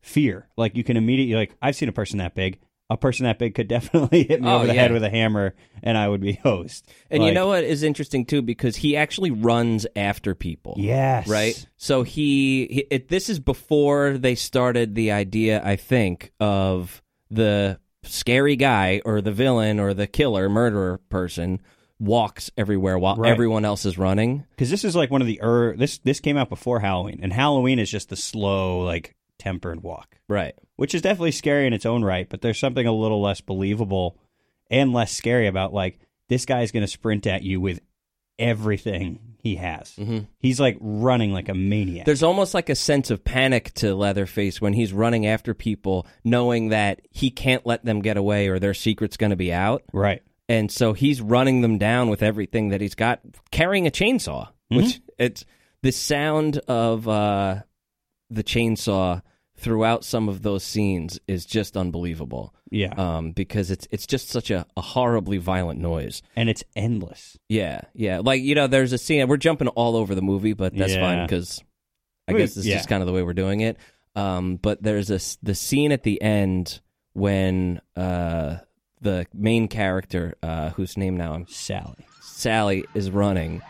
fear. 0.01 0.47
Like 0.57 0.75
you 0.77 0.83
can 0.83 0.97
immediately 0.97 1.35
like 1.35 1.55
I've 1.61 1.75
seen 1.75 1.89
a 1.89 1.93
person 1.93 2.19
that 2.19 2.35
big. 2.35 2.59
A 2.89 2.97
person 2.97 3.23
that 3.25 3.39
big 3.39 3.55
could 3.55 3.67
definitely 3.69 4.23
hit 4.23 4.41
me 4.41 4.49
Oh, 4.49 4.55
over 4.57 4.67
the 4.67 4.73
yeah. 4.75 4.81
head 4.81 4.91
with 4.91 5.03
a 5.03 5.09
hammer, 5.09 5.55
and 5.81 5.97
I 5.97 6.09
would 6.09 6.19
be 6.19 6.33
hosed. 6.43 6.85
And 7.09 7.23
you 7.23 7.31
know 7.33 7.47
what 7.47 7.63
is 7.63 7.83
interesting 7.83 8.25
too, 8.25 8.41
because 8.41 8.75
he 8.75 8.97
actually 8.97 9.31
runs 9.31 9.87
after 9.95 10.35
people. 10.35 10.75
yes, 10.77 11.25
right? 11.27 11.65
So 11.77 12.03
he, 12.03 12.67
he 12.69 12.79
it, 12.91 13.07
this 13.07 13.29
is 13.29 13.39
before 13.39 14.17
they 14.17 14.35
started 14.35 14.95
the 14.95 15.11
idea, 15.11 15.61
I 15.63 15.77
think, 15.77 16.31
of 16.41 17.01
the 17.29 17.79
scary 18.03 18.55
guy 18.57 19.01
or 19.05 19.21
the 19.21 19.31
villain 19.31 19.79
or 19.79 19.93
the 19.93 20.07
killer, 20.07 20.49
murderer 20.49 20.97
person 21.09 21.61
walks 22.01 22.49
everywhere 22.57 22.97
while 22.97 23.15
Right. 23.15 23.31
everyone 23.31 23.63
else 23.63 23.85
is 23.85 23.97
running. 23.97 24.43
because 24.51 24.69
this 24.71 24.83
is 24.83 24.95
like 24.95 25.11
one 25.11 25.21
of 25.21 25.27
the 25.27 25.39
er, 25.43 25.75
this 25.77 25.99
this 25.99 26.19
came 26.19 26.35
out 26.35 26.49
before 26.49 26.79
Halloween, 26.79 27.19
and 27.21 27.31
Halloween 27.31 27.77
is 27.79 27.89
just 27.91 28.09
the 28.09 28.15
slow, 28.15 28.79
like 28.81 29.15
tempered 29.37 29.81
walk. 29.83 30.17
Right. 30.27 30.55
which 30.77 30.95
is 30.95 31.01
definitely 31.03 31.31
scary 31.31 31.67
in 31.67 31.73
its 31.73 31.85
own 31.85 32.03
right, 32.03 32.27
but 32.27 32.41
there's 32.41 32.57
something 32.59 32.87
a 32.87 32.91
little 32.91 33.21
less 33.21 33.39
believable 33.41 34.17
and 34.71 34.93
less 34.93 35.11
scary 35.11 35.45
about 35.47 35.73
like 35.73 35.99
this 36.27 36.45
guy's 36.45 36.71
going 36.71 36.81
to 36.81 36.87
sprint 36.87 37.27
at 37.27 37.43
you 37.43 37.59
with 37.61 37.79
everything 38.39 39.19
he 39.37 39.55
has. 39.55 39.95
He's 40.39 40.59
like 40.59 40.77
running 40.79 41.33
like 41.33 41.49
a 41.49 41.53
maniac. 41.53 42.05
There's 42.05 42.23
almost 42.23 42.53
like 42.53 42.69
a 42.69 42.75
sense 42.75 43.09
of 43.11 43.23
panic 43.23 43.73
to 43.75 43.93
Leatherface 43.95 44.61
when 44.61 44.73
he's 44.73 44.93
running 44.93 45.25
after 45.27 45.53
people, 45.53 46.07
knowing 46.23 46.69
that 46.69 47.01
he 47.11 47.29
can't 47.31 47.65
let 47.65 47.83
them 47.85 48.01
get 48.01 48.17
away 48.17 48.47
or 48.47 48.59
their 48.59 48.73
secret's 48.73 49.17
going 49.17 49.31
to 49.31 49.35
be 49.35 49.51
out. 49.53 49.83
right. 49.93 50.21
And 50.51 50.69
so 50.71 50.93
he's 50.93 51.21
running 51.21 51.61
them 51.61 51.77
down 51.77 52.09
with 52.09 52.21
everything 52.21 52.69
that 52.69 52.81
he's 52.81 52.95
got, 52.95 53.21
carrying 53.51 53.87
a 53.87 53.91
chainsaw. 53.91 54.49
Which 54.69 55.01
it's 55.17 55.45
the 55.81 55.91
sound 55.91 56.57
of 56.67 57.07
uh, 57.07 57.61
the 58.29 58.43
chainsaw 58.43 59.21
throughout 59.57 60.03
some 60.03 60.27
of 60.29 60.41
those 60.41 60.63
scenes 60.63 61.19
is 61.27 61.45
just 61.45 61.77
unbelievable. 61.77 62.53
Yeah. 62.69 62.93
Um, 62.95 63.31
because 63.33 63.69
it's 63.69 63.87
it's 63.91 64.07
just 64.07 64.29
such 64.29 64.49
a, 64.49 64.65
a 64.77 64.81
horribly 64.81 65.37
violent 65.37 65.79
noise. 65.79 66.21
and 66.35 66.49
it's 66.49 66.63
endless. 66.75 67.37
Yeah, 67.49 67.81
yeah. 67.93 68.19
Like 68.23 68.41
you 68.41 68.55
know, 68.55 68.67
there's 68.67 68.93
a 68.93 68.97
scene. 68.97 69.27
We're 69.27 69.37
jumping 69.37 69.67
all 69.69 69.95
over 69.95 70.15
the 70.15 70.21
movie, 70.21 70.53
but 70.53 70.75
that's 70.75 70.93
Yeah. 70.93 71.01
fine 71.01 71.25
because 71.27 71.61
I 72.27 72.33
guess 72.33 72.55
this 72.55 72.65
yeah. 72.65 72.79
is 72.79 72.85
kind 72.85 73.01
of 73.03 73.07
the 73.07 73.13
way 73.13 73.23
we're 73.23 73.33
doing 73.33 73.59
it. 73.61 73.77
Um, 74.15 74.55
but 74.55 74.81
there's 74.81 75.11
a 75.11 75.19
the 75.43 75.55
scene 75.55 75.91
at 75.91 76.03
the 76.03 76.21
end 76.21 76.79
when 77.13 77.81
uh, 77.95 78.57
the 79.01 79.25
main 79.33 79.67
character, 79.67 80.35
uh, 80.43 80.69
whose 80.71 80.97
name 80.97 81.17
now 81.17 81.33
I'm 81.33 81.47
Sally. 81.47 82.05
Sally, 82.21 82.85
is 82.93 83.09
running. 83.11 83.61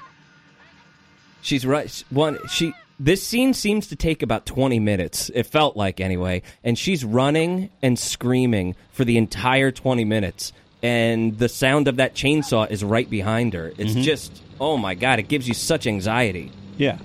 She's 1.42 1.66
right. 1.66 2.04
One 2.10 2.38
she. 2.50 2.74
This 3.00 3.26
scene 3.26 3.56
seems 3.56 3.88
to 3.88 3.96
take 3.96 4.22
about 4.22 4.46
20 4.46 4.80
minutes. 4.80 5.32
It 5.34 5.48
felt 5.48 5.76
like 5.76 6.00
anyway, 6.00 6.44
and 6.64 6.78
she's 6.78 7.04
running 7.04 7.72
and 7.82 7.98
screaming 7.98 8.76
for 8.92 9.04
the 9.06 9.18
entire 9.18 9.72
20 9.72 10.06
minutes. 10.06 10.54
And 10.84 11.38
the 11.38 11.50
sound 11.50 11.88
of 11.88 11.96
that 11.96 12.14
chainsaw 12.14 12.70
is 12.70 12.84
right 12.84 13.10
behind 13.10 13.54
her. 13.54 13.72
It's 13.78 13.94
just, 13.94 14.42
oh 14.60 14.78
my 14.78 14.96
god! 14.96 15.20
It 15.20 15.28
gives 15.28 15.48
you 15.48 15.54
such 15.54 15.88
anxiety. 15.88 16.52
Yeah. 16.78 17.00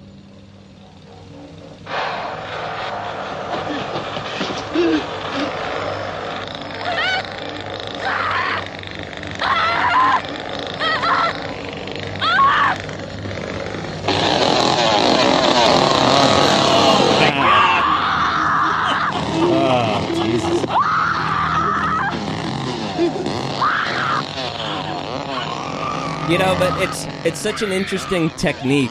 You 26.28 26.38
know, 26.38 26.56
but 26.58 26.82
it's 26.82 27.04
it's 27.24 27.38
such 27.38 27.62
an 27.62 27.70
interesting 27.70 28.30
technique 28.30 28.90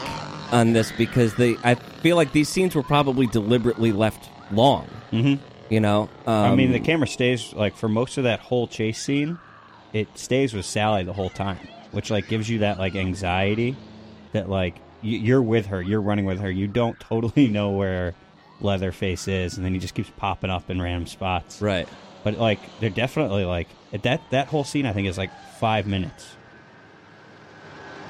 on 0.52 0.72
this 0.72 0.90
because 0.92 1.34
they 1.34 1.56
I 1.62 1.74
feel 1.74 2.16
like 2.16 2.32
these 2.32 2.48
scenes 2.48 2.74
were 2.74 2.82
probably 2.82 3.26
deliberately 3.26 3.92
left 3.92 4.30
long. 4.50 4.88
Mm-hmm. 5.12 5.44
You 5.68 5.80
know, 5.80 6.08
um, 6.26 6.52
I 6.52 6.54
mean, 6.54 6.72
the 6.72 6.80
camera 6.80 7.06
stays 7.06 7.52
like 7.52 7.76
for 7.76 7.88
most 7.88 8.16
of 8.16 8.24
that 8.24 8.40
whole 8.40 8.66
chase 8.66 9.02
scene, 9.02 9.38
it 9.92 10.16
stays 10.16 10.54
with 10.54 10.64
Sally 10.64 11.04
the 11.04 11.12
whole 11.12 11.28
time, 11.28 11.58
which 11.90 12.10
like 12.10 12.28
gives 12.28 12.48
you 12.48 12.60
that 12.60 12.78
like 12.78 12.94
anxiety 12.94 13.76
that 14.32 14.48
like 14.48 14.76
you're 15.02 15.42
with 15.42 15.66
her, 15.66 15.82
you're 15.82 16.00
running 16.00 16.24
with 16.24 16.40
her, 16.40 16.50
you 16.50 16.66
don't 16.66 16.98
totally 17.00 17.48
know 17.48 17.70
where 17.70 18.14
Leatherface 18.60 19.28
is, 19.28 19.56
and 19.56 19.64
then 19.64 19.74
he 19.74 19.78
just 19.78 19.94
keeps 19.94 20.10
popping 20.16 20.50
up 20.50 20.70
in 20.70 20.80
random 20.80 21.06
spots. 21.06 21.60
right. 21.60 21.88
But 22.24 22.38
like, 22.38 22.58
they're 22.80 22.90
definitely 22.90 23.44
like 23.44 23.68
that. 23.92 24.20
That 24.30 24.48
whole 24.48 24.64
scene, 24.64 24.84
I 24.84 24.92
think, 24.92 25.06
is 25.06 25.16
like 25.16 25.30
five 25.60 25.86
minutes, 25.86 26.26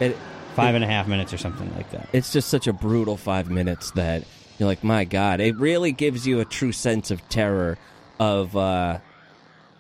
It, 0.01 0.17
five 0.55 0.75
and 0.75 0.85
a 0.85 0.87
half 0.87 1.07
minutes, 1.07 1.33
or 1.33 1.39
something 1.39 1.75
like 1.77 1.91
that. 1.91 2.09
it's 2.13 2.33
just 2.33 2.49
such 2.49 2.67
a 2.67 2.73
brutal 2.73 3.17
five 3.17 3.51
minutes 3.51 3.91
that 3.93 4.25
you're 4.59 4.67
like, 4.69 4.83
my 4.83 5.05
God, 5.05 5.41
it 5.41 5.57
really 5.57 5.93
gives 5.93 6.27
you 6.27 6.41
a 6.41 6.45
true 6.45 6.73
sense 6.73 7.11
of 7.11 7.27
terror 7.29 7.77
of 8.19 8.57
uh, 8.57 8.99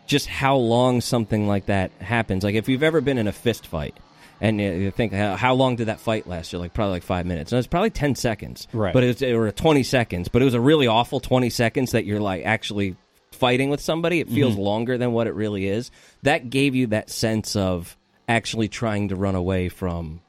just 0.06 0.26
how 0.26 0.56
long 0.56 1.00
something 1.00 1.46
like 1.48 1.66
that 1.66 1.90
happens. 2.00 2.44
Like 2.44 2.54
if 2.54 2.68
you've 2.68 2.82
ever 2.82 3.00
been 3.00 3.18
in 3.18 3.26
a 3.26 3.32
fist 3.32 3.66
fight. 3.66 3.96
And 4.38 4.60
you 4.60 4.90
think 4.90 5.14
how, 5.14 5.54
long 5.54 5.76
did 5.76 5.86
that 5.86 5.98
fight 5.98 6.26
last? 6.26 6.52
You're 6.52 6.60
like 6.60 6.74
probably 6.74 6.92
like 6.92 7.04
five 7.04 7.24
minutes. 7.24 7.52
And 7.52 7.58
it's 7.58 7.66
probably 7.66 7.88
ten 7.88 8.14
seconds, 8.14 8.68
Right. 8.70 8.92
But 8.92 9.02
it 9.02 9.06
was 9.06 9.22
or 9.22 9.50
twenty 9.50 9.82
seconds. 9.82 10.28
But 10.28 10.42
it 10.42 10.44
was 10.44 10.52
a 10.52 10.60
really 10.60 10.86
awful 10.86 11.20
twenty 11.20 11.48
seconds 11.48 11.92
that 11.92 12.04
you're 12.04 12.20
like 12.20 12.44
actually 12.44 12.96
fighting 13.32 13.70
with 13.70 13.80
somebody. 13.80 14.20
It 14.20 14.28
feels 14.28 14.54
longer 14.56 14.98
than 14.98 15.12
what 15.12 15.26
it 15.26 15.32
really 15.32 15.66
is. 15.66 15.90
That 16.22 16.50
gave 16.50 16.74
you 16.74 16.88
that 16.88 17.08
sense 17.08 17.56
of 17.56 17.96
actually 18.28 18.68
trying 18.68 19.08
to 19.08 19.16
run 19.16 19.34
away 19.34 19.68
from 19.68 20.20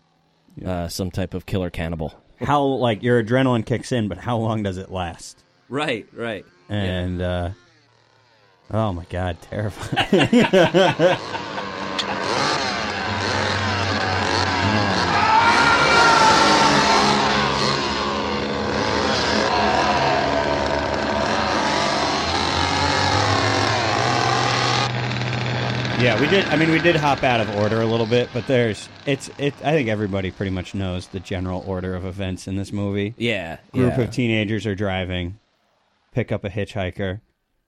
uh, 0.66 0.88
some 0.88 1.12
type 1.12 1.34
of 1.34 1.46
killer 1.46 1.70
cannibal. 1.70 2.14
how 2.42 2.64
like 2.64 3.04
your 3.04 3.24
adrenaline 3.24 3.66
kicks 3.66 3.92
in, 3.92 4.08
but 4.08 4.18
how 4.18 4.38
long 4.38 4.64
does 4.64 4.78
it 4.78 4.92
last? 4.92 5.44
Right, 5.70 6.08
right. 6.14 6.46
And 6.70 7.22
uh, 7.22 7.50
oh 8.72 8.94
my 8.94 9.06
god, 9.10 9.38
terrifying. 9.42 10.48
Yeah, 26.00 26.20
we 26.22 26.28
did. 26.28 26.46
I 26.46 26.56
mean, 26.58 26.70
we 26.70 26.78
did 26.80 26.96
hop 26.96 27.24
out 27.24 27.40
of 27.42 27.50
order 27.56 27.82
a 27.82 27.86
little 27.86 28.06
bit, 28.06 28.30
but 28.32 28.46
there's 28.46 28.88
it's 29.08 29.30
it. 29.40 29.56
I 29.64 29.72
think 29.72 29.90
everybody 29.90 30.30
pretty 30.30 30.52
much 30.52 30.76
knows 30.76 31.08
the 31.08 31.20
general 31.20 31.64
order 31.66 31.96
of 31.96 32.06
events 32.06 32.48
in 32.48 32.56
this 32.56 32.72
movie. 32.72 33.16
Yeah, 33.18 33.58
Group 33.72 33.98
yeah. 33.98 34.04
of 34.04 34.12
teenagers 34.12 34.68
are 34.68 34.76
driving, 34.76 35.40
pick 36.12 36.32
up 36.32 36.44
a 36.44 36.50
hitchhiker, 36.50 37.22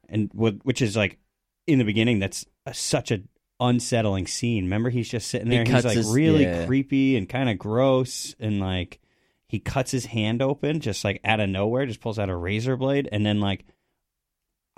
and 0.07 0.29
which 0.33 0.81
is 0.81 0.95
like 0.95 1.17
in 1.65 1.79
the 1.79 1.85
beginning. 1.85 2.19
That's 2.19 2.45
a, 2.67 2.73
such 2.73 3.09
a 3.09 3.21
unsettling 3.59 4.27
scene. 4.27 4.65
Remember, 4.65 4.91
he's 4.91 5.09
just 5.09 5.27
sitting 5.27 5.49
there. 5.49 5.61
and 5.61 5.67
he's 5.67 5.83
like 5.85 5.97
his- 5.97 6.13
really 6.13 6.43
yeah. 6.43 6.67
creepy 6.67 7.17
and 7.17 7.27
kind 7.27 7.49
of 7.49 7.57
gross, 7.57 8.35
and 8.39 8.59
like 8.59 8.99
he 9.47 9.57
cuts 9.59 9.89
his 9.89 10.05
hand 10.05 10.43
open 10.43 10.81
just 10.81 11.03
like 11.03 11.19
out 11.25 11.39
of 11.39 11.49
nowhere, 11.49 11.87
just 11.87 11.99
pulls 11.99 12.19
out 12.19 12.29
a 12.29 12.35
razor 12.35 12.77
blade, 12.77 13.09
and 13.11 13.25
then 13.25 13.39
like 13.39 13.65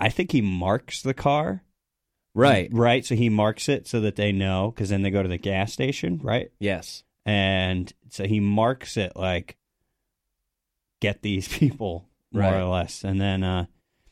I 0.00 0.08
think 0.08 0.32
he 0.32 0.40
marks 0.40 1.02
the 1.02 1.12
car. 1.14 1.62
Right. 2.34 2.68
Right. 2.72 3.04
So 3.04 3.14
he 3.14 3.28
marks 3.28 3.68
it 3.68 3.86
so 3.86 4.00
that 4.00 4.16
they 4.16 4.32
know 4.32 4.70
because 4.74 4.88
then 4.90 5.02
they 5.02 5.10
go 5.10 5.22
to 5.22 5.28
the 5.28 5.38
gas 5.38 5.72
station, 5.72 6.20
right? 6.22 6.50
Yes. 6.58 7.04
And 7.26 7.92
so 8.10 8.24
he 8.24 8.40
marks 8.40 8.96
it 8.96 9.12
like, 9.16 9.56
get 11.00 11.22
these 11.22 11.48
people, 11.58 12.08
more 12.32 12.42
Right. 12.42 12.60
or 12.60 12.64
less. 12.64 13.04
And 13.04 13.20
then, 13.20 13.42
uh, 13.42 13.66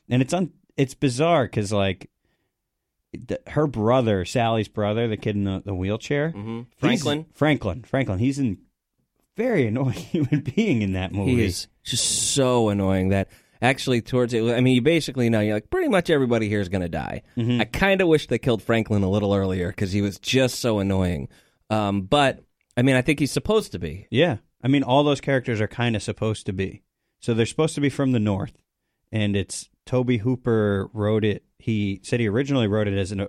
and 0.09 0.23
it's 0.23 0.33
un, 0.35 0.53
it's 0.77 0.95
bizarre 0.95 1.45
because 1.45 1.73
like, 1.73 2.11
the, 3.13 3.41
her 3.49 3.67
brother, 3.67 4.25
Sally's 4.25 4.69
brother, 4.69 5.09
the 5.09 5.17
kid 5.17 5.35
in 5.35 5.45
the, 5.45 5.63
the 5.65 5.75
wheelchair, 5.75 6.31
hmm 6.31 6.63
Franklin. 6.79 7.27
Franklin, 7.35 7.83
Franklin, 7.83 8.19
he's 8.21 8.39
a 8.41 8.57
very 9.37 9.67
annoying 9.69 9.95
human 9.95 10.41
being 10.41 10.83
in 10.83 10.93
that 10.93 11.13
movie. 11.13 11.37
He 11.37 11.45
is 11.45 11.67
just 11.83 12.33
so 12.35 12.69
annoying 12.69 13.09
that 13.09 13.29
actually 13.63 14.03
towards 14.03 14.35
it. 14.35 14.43
I 14.43 14.61
mean, 14.61 14.75
you 14.75 14.83
basically 14.83 15.29
know 15.31 15.41
you're 15.41 15.55
like 15.55 15.71
pretty 15.71 15.89
much 15.89 16.11
everybody 16.11 16.49
here 16.49 16.61
is 16.61 16.69
going 16.69 16.83
to 16.83 16.89
die. 16.89 17.23
Mm-hmm. 17.37 17.61
I 17.61 17.65
kind 17.65 18.01
of 18.01 18.09
wish 18.09 18.27
they 18.27 18.39
killed 18.39 18.63
Franklin 18.63 19.03
a 19.03 19.11
little 19.11 19.35
earlier 19.35 19.69
because 19.69 19.93
he 19.93 20.03
was 20.03 20.19
just 20.19 20.61
so 20.61 20.79
annoying. 20.79 21.29
Um, 21.69 22.03
but 22.03 22.45
I 22.77 22.83
mean, 22.83 22.97
I 22.97 23.03
think 23.03 23.19
he's 23.19 23.33
supposed 23.33 23.73
to 23.73 23.79
be. 23.79 24.07
Yeah. 24.11 24.39
I 24.63 24.69
mean, 24.69 24.83
all 24.83 25.05
those 25.05 25.21
characters 25.21 25.61
are 25.61 25.69
kind 25.69 25.97
of 25.97 26.03
supposed 26.03 26.47
to 26.47 26.53
be. 26.53 26.83
So 27.21 27.35
they're 27.35 27.47
supposed 27.47 27.75
to 27.75 27.81
be 27.81 27.91
from 27.91 28.13
the 28.13 28.19
North. 28.19 28.63
And 29.13 29.37
it's 29.37 29.69
Tobe 29.87 30.21
Hooper 30.21 30.89
wrote 30.93 31.25
it. 31.25 31.45
He 31.59 32.01
said 32.03 32.21
he 32.21 32.29
originally 32.29 32.69
wrote 32.69 32.89
it 32.89 32.97
as 32.97 33.13
an, 33.13 33.27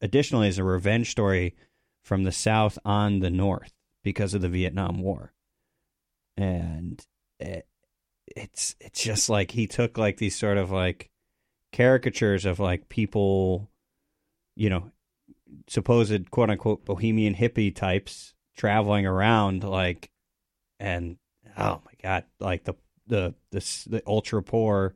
additionally, 0.00 0.48
as 0.48 0.58
a 0.58 0.64
revenge 0.64 1.10
story 1.10 1.54
from 2.02 2.24
the 2.24 2.32
South 2.32 2.78
on 2.84 3.20
the 3.20 3.30
North 3.30 3.72
because 4.02 4.34
of 4.34 4.40
the 4.40 4.48
Vietnam 4.48 5.00
War. 5.00 5.32
And 6.36 7.04
it, 7.38 7.66
it's, 8.36 8.76
it's 8.80 9.02
just 9.02 9.28
like 9.28 9.50
he 9.50 9.66
took 9.66 9.98
like 9.98 10.16
these 10.18 10.36
sort 10.36 10.58
of 10.58 10.70
like 10.70 11.10
caricatures 11.72 12.44
of 12.44 12.60
like 12.60 12.88
people, 12.88 13.70
you 14.56 14.70
know, 14.70 14.90
supposed 15.68 16.30
quote 16.30 16.50
unquote 16.50 16.84
bohemian 16.84 17.34
hippie 17.34 17.74
types 17.74 18.32
traveling 18.56 19.04
around 19.06 19.64
like 19.64 20.10
and 20.80 21.16
oh 21.58 21.80
my 21.84 21.92
god 22.02 22.24
like 22.40 22.64
the 22.64 22.74
the 23.06 23.34
the, 23.50 23.58
the 23.88 24.02
ultra 24.06 24.42
poor 24.42 24.94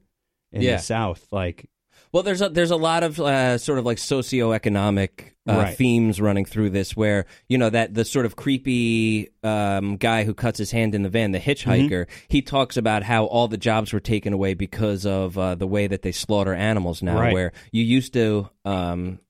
in 0.52 0.62
Yeah. 0.62 0.76
the 0.76 0.82
south 0.82 1.26
like 1.30 1.68
Well, 2.16 2.22
there's 2.22 2.40
a, 2.40 2.48
there's 2.48 2.70
a 2.70 2.76
lot 2.76 3.02
of 3.02 3.20
uh, 3.20 3.58
sort 3.58 3.78
of 3.78 3.84
like 3.84 3.98
socioeconomic 3.98 5.10
uh, 5.46 5.52
Right. 5.52 5.76
themes 5.76 6.18
running 6.18 6.46
through 6.46 6.70
this, 6.70 6.96
where 6.96 7.26
you 7.46 7.58
know 7.58 7.68
that 7.68 7.92
the 7.92 8.06
sort 8.06 8.24
of 8.24 8.36
creepy 8.36 9.28
um, 9.42 9.98
guy 9.98 10.24
who 10.24 10.32
cuts 10.32 10.56
his 10.56 10.70
hand 10.70 10.94
in 10.94 11.02
the 11.02 11.10
van, 11.10 11.32
the 11.32 11.38
hitchhiker, 11.38 12.06
he 12.28 12.40
talks 12.40 12.78
about 12.78 13.02
how 13.02 13.26
all 13.26 13.48
the 13.48 13.58
jobs 13.58 13.92
were 13.92 14.00
taken 14.00 14.32
away 14.32 14.54
because 14.54 15.04
of 15.04 15.36
uh, 15.36 15.56
the 15.56 15.66
way 15.66 15.88
that 15.88 16.00
they 16.00 16.10
slaughter 16.10 16.54
animals 16.54 17.02
now. 17.02 17.20
Right. 17.20 17.34
Where 17.34 17.52
you 17.70 17.84
used 17.84 18.14
to, 18.14 18.48
um, 18.64 19.20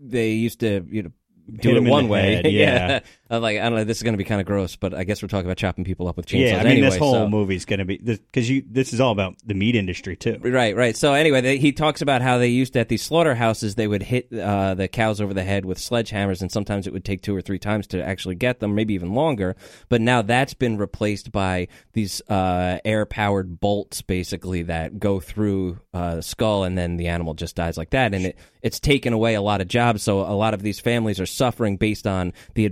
they 0.00 0.30
used 0.34 0.60
to 0.60 0.86
you 0.88 1.02
know 1.02 1.10
do 1.58 1.70
Hit 1.70 1.78
it 1.78 1.90
one 1.90 2.06
way, 2.06 2.36
head, 2.36 2.46
yeah. 2.52 3.00
Uh, 3.30 3.38
like 3.38 3.58
I 3.58 3.62
don't 3.62 3.76
know, 3.76 3.84
this 3.84 3.98
is 3.98 4.02
going 4.02 4.14
to 4.14 4.18
be 4.18 4.24
kind 4.24 4.40
of 4.40 4.46
gross, 4.46 4.74
but 4.74 4.92
I 4.92 5.04
guess 5.04 5.22
we're 5.22 5.28
talking 5.28 5.46
about 5.46 5.56
chopping 5.56 5.84
people 5.84 6.08
up 6.08 6.16
with 6.16 6.26
chainsaws. 6.26 6.50
yeah, 6.50 6.56
I 6.56 6.64
mean, 6.64 6.72
anyway, 6.72 6.88
this 6.88 6.96
whole 6.96 7.12
so- 7.12 7.28
movie's 7.28 7.64
going 7.64 7.78
to 7.78 7.84
be 7.84 7.98
because 7.98 8.50
you. 8.50 8.64
This 8.68 8.92
is 8.92 9.00
all 9.00 9.12
about 9.12 9.36
the 9.44 9.54
meat 9.54 9.76
industry 9.76 10.16
too. 10.16 10.38
Right, 10.42 10.74
right. 10.74 10.96
So 10.96 11.14
anyway, 11.14 11.40
they, 11.40 11.58
he 11.58 11.72
talks 11.72 12.02
about 12.02 12.22
how 12.22 12.38
they 12.38 12.48
used 12.48 12.72
to, 12.72 12.80
at 12.80 12.88
these 12.88 13.02
slaughterhouses, 13.02 13.76
they 13.76 13.86
would 13.86 14.02
hit 14.02 14.32
uh, 14.32 14.74
the 14.74 14.88
cows 14.88 15.20
over 15.20 15.32
the 15.32 15.44
head 15.44 15.64
with 15.64 15.78
sledgehammers, 15.78 16.40
and 16.42 16.50
sometimes 16.50 16.86
it 16.86 16.92
would 16.92 17.04
take 17.04 17.22
two 17.22 17.34
or 17.36 17.40
three 17.40 17.58
times 17.58 17.86
to 17.88 18.02
actually 18.02 18.34
get 18.34 18.58
them, 18.58 18.74
maybe 18.74 18.94
even 18.94 19.14
longer. 19.14 19.54
But 19.88 20.00
now 20.00 20.22
that's 20.22 20.54
been 20.54 20.76
replaced 20.76 21.30
by 21.30 21.68
these 21.92 22.20
uh, 22.28 22.78
air-powered 22.84 23.60
bolts, 23.60 24.02
basically 24.02 24.62
that 24.62 24.98
go 24.98 25.20
through 25.20 25.78
uh, 25.94 26.16
the 26.16 26.22
skull, 26.22 26.64
and 26.64 26.76
then 26.76 26.96
the 26.96 27.06
animal 27.08 27.34
just 27.34 27.54
dies 27.54 27.76
like 27.76 27.90
that. 27.90 28.12
And 28.14 28.26
it, 28.26 28.38
it's 28.62 28.80
taken 28.80 29.12
away 29.12 29.34
a 29.34 29.42
lot 29.42 29.60
of 29.60 29.68
jobs. 29.68 30.02
So 30.02 30.20
a 30.20 30.34
lot 30.34 30.54
of 30.54 30.62
these 30.62 30.80
families 30.80 31.20
are 31.20 31.26
suffering 31.26 31.76
based 31.76 32.06
on 32.06 32.32
the 32.54 32.64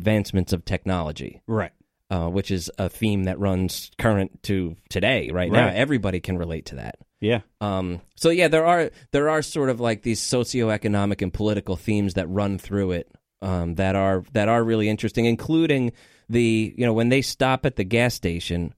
of 0.53 0.65
technology 0.65 1.41
Right. 1.47 1.73
uh, 2.11 2.29
which 2.29 2.51
is 2.51 2.71
a 2.79 2.89
theme 2.89 3.25
that 3.25 3.39
runs 3.39 3.91
current 3.99 4.43
to 4.45 4.77
today. 4.89 5.31
Right, 5.31 5.51
now, 5.51 5.69
everybody 5.69 6.21
can 6.21 6.39
relate 6.39 6.67
to 6.67 6.77
that. 6.77 6.97
Yeah. 7.21 7.41
Um, 7.61 8.01
so 8.15 8.31
yeah, 8.31 8.49
there 8.49 8.65
are 8.65 8.91
there 9.11 9.29
are 9.29 9.43
sort 9.43 9.71
of 9.71 9.81
like 9.81 10.03
these 10.03 10.21
socioeconomic 10.21 11.21
and 11.23 11.33
political 11.35 11.77
themes 11.77 12.15
that 12.15 12.29
run 12.29 12.59
through 12.59 12.93
it 12.93 13.11
um, 13.43 13.75
that 13.75 13.97
are 13.97 14.23
that 14.33 14.49
are 14.49 14.63
really 14.63 14.89
interesting, 14.89 15.25
including 15.25 15.93
the 16.29 16.75
you 16.77 16.87
know 16.87 16.93
when 16.93 17.09
they 17.09 17.23
stop 17.23 17.67
at 17.67 17.77
the 17.77 17.85
gas 17.85 18.15
station 18.15 18.73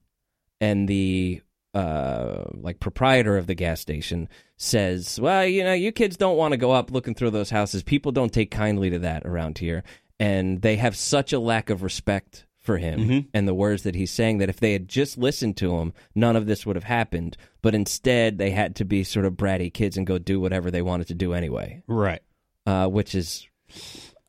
and 0.59 0.87
the 0.87 1.41
uh, 1.73 2.43
like 2.53 2.79
proprietor 2.79 3.37
of 3.37 3.47
the 3.47 3.55
gas 3.55 3.79
station 3.79 4.27
says, 4.57 5.19
"Well, 5.21 5.45
you 5.45 5.63
know, 5.63 5.73
you 5.73 5.91
kids 5.91 6.17
don't 6.17 6.37
want 6.37 6.51
to 6.53 6.57
go 6.57 6.71
up 6.71 6.91
looking 6.91 7.13
through 7.13 7.29
those 7.31 7.49
houses. 7.49 7.83
People 7.83 8.11
don't 8.11 8.33
take 8.33 8.51
kindly 8.51 8.89
to 8.89 8.99
that 8.99 9.25
around 9.25 9.57
here." 9.59 9.83
And 10.21 10.61
they 10.61 10.75
have 10.75 10.95
such 10.95 11.33
a 11.33 11.39
lack 11.39 11.69
of 11.71 11.81
respect 11.81 12.45
for 12.59 12.77
him 12.77 13.27
and 13.33 13.47
the 13.47 13.55
words 13.55 13.81
that 13.83 13.95
he's 13.95 14.11
saying 14.11 14.37
that 14.37 14.47
if 14.49 14.59
they 14.59 14.71
had 14.73 14.87
just 14.87 15.17
listened 15.17 15.57
to 15.57 15.77
him, 15.79 15.93
none 16.13 16.35
of 16.35 16.45
this 16.45 16.63
would 16.63 16.75
have 16.75 16.83
happened. 16.83 17.35
But 17.63 17.73
instead, 17.73 18.37
they 18.37 18.51
had 18.51 18.75
to 18.75 18.85
be 18.85 19.03
sort 19.03 19.25
of 19.25 19.33
bratty 19.33 19.73
kids 19.73 19.97
and 19.97 20.05
go 20.05 20.19
do 20.19 20.39
whatever 20.39 20.69
they 20.69 20.83
wanted 20.83 21.07
to 21.07 21.15
do 21.15 21.33
anyway, 21.33 21.81
Right. 21.87 22.21
uh, 22.67 22.85
which 22.85 23.15
is 23.15 23.47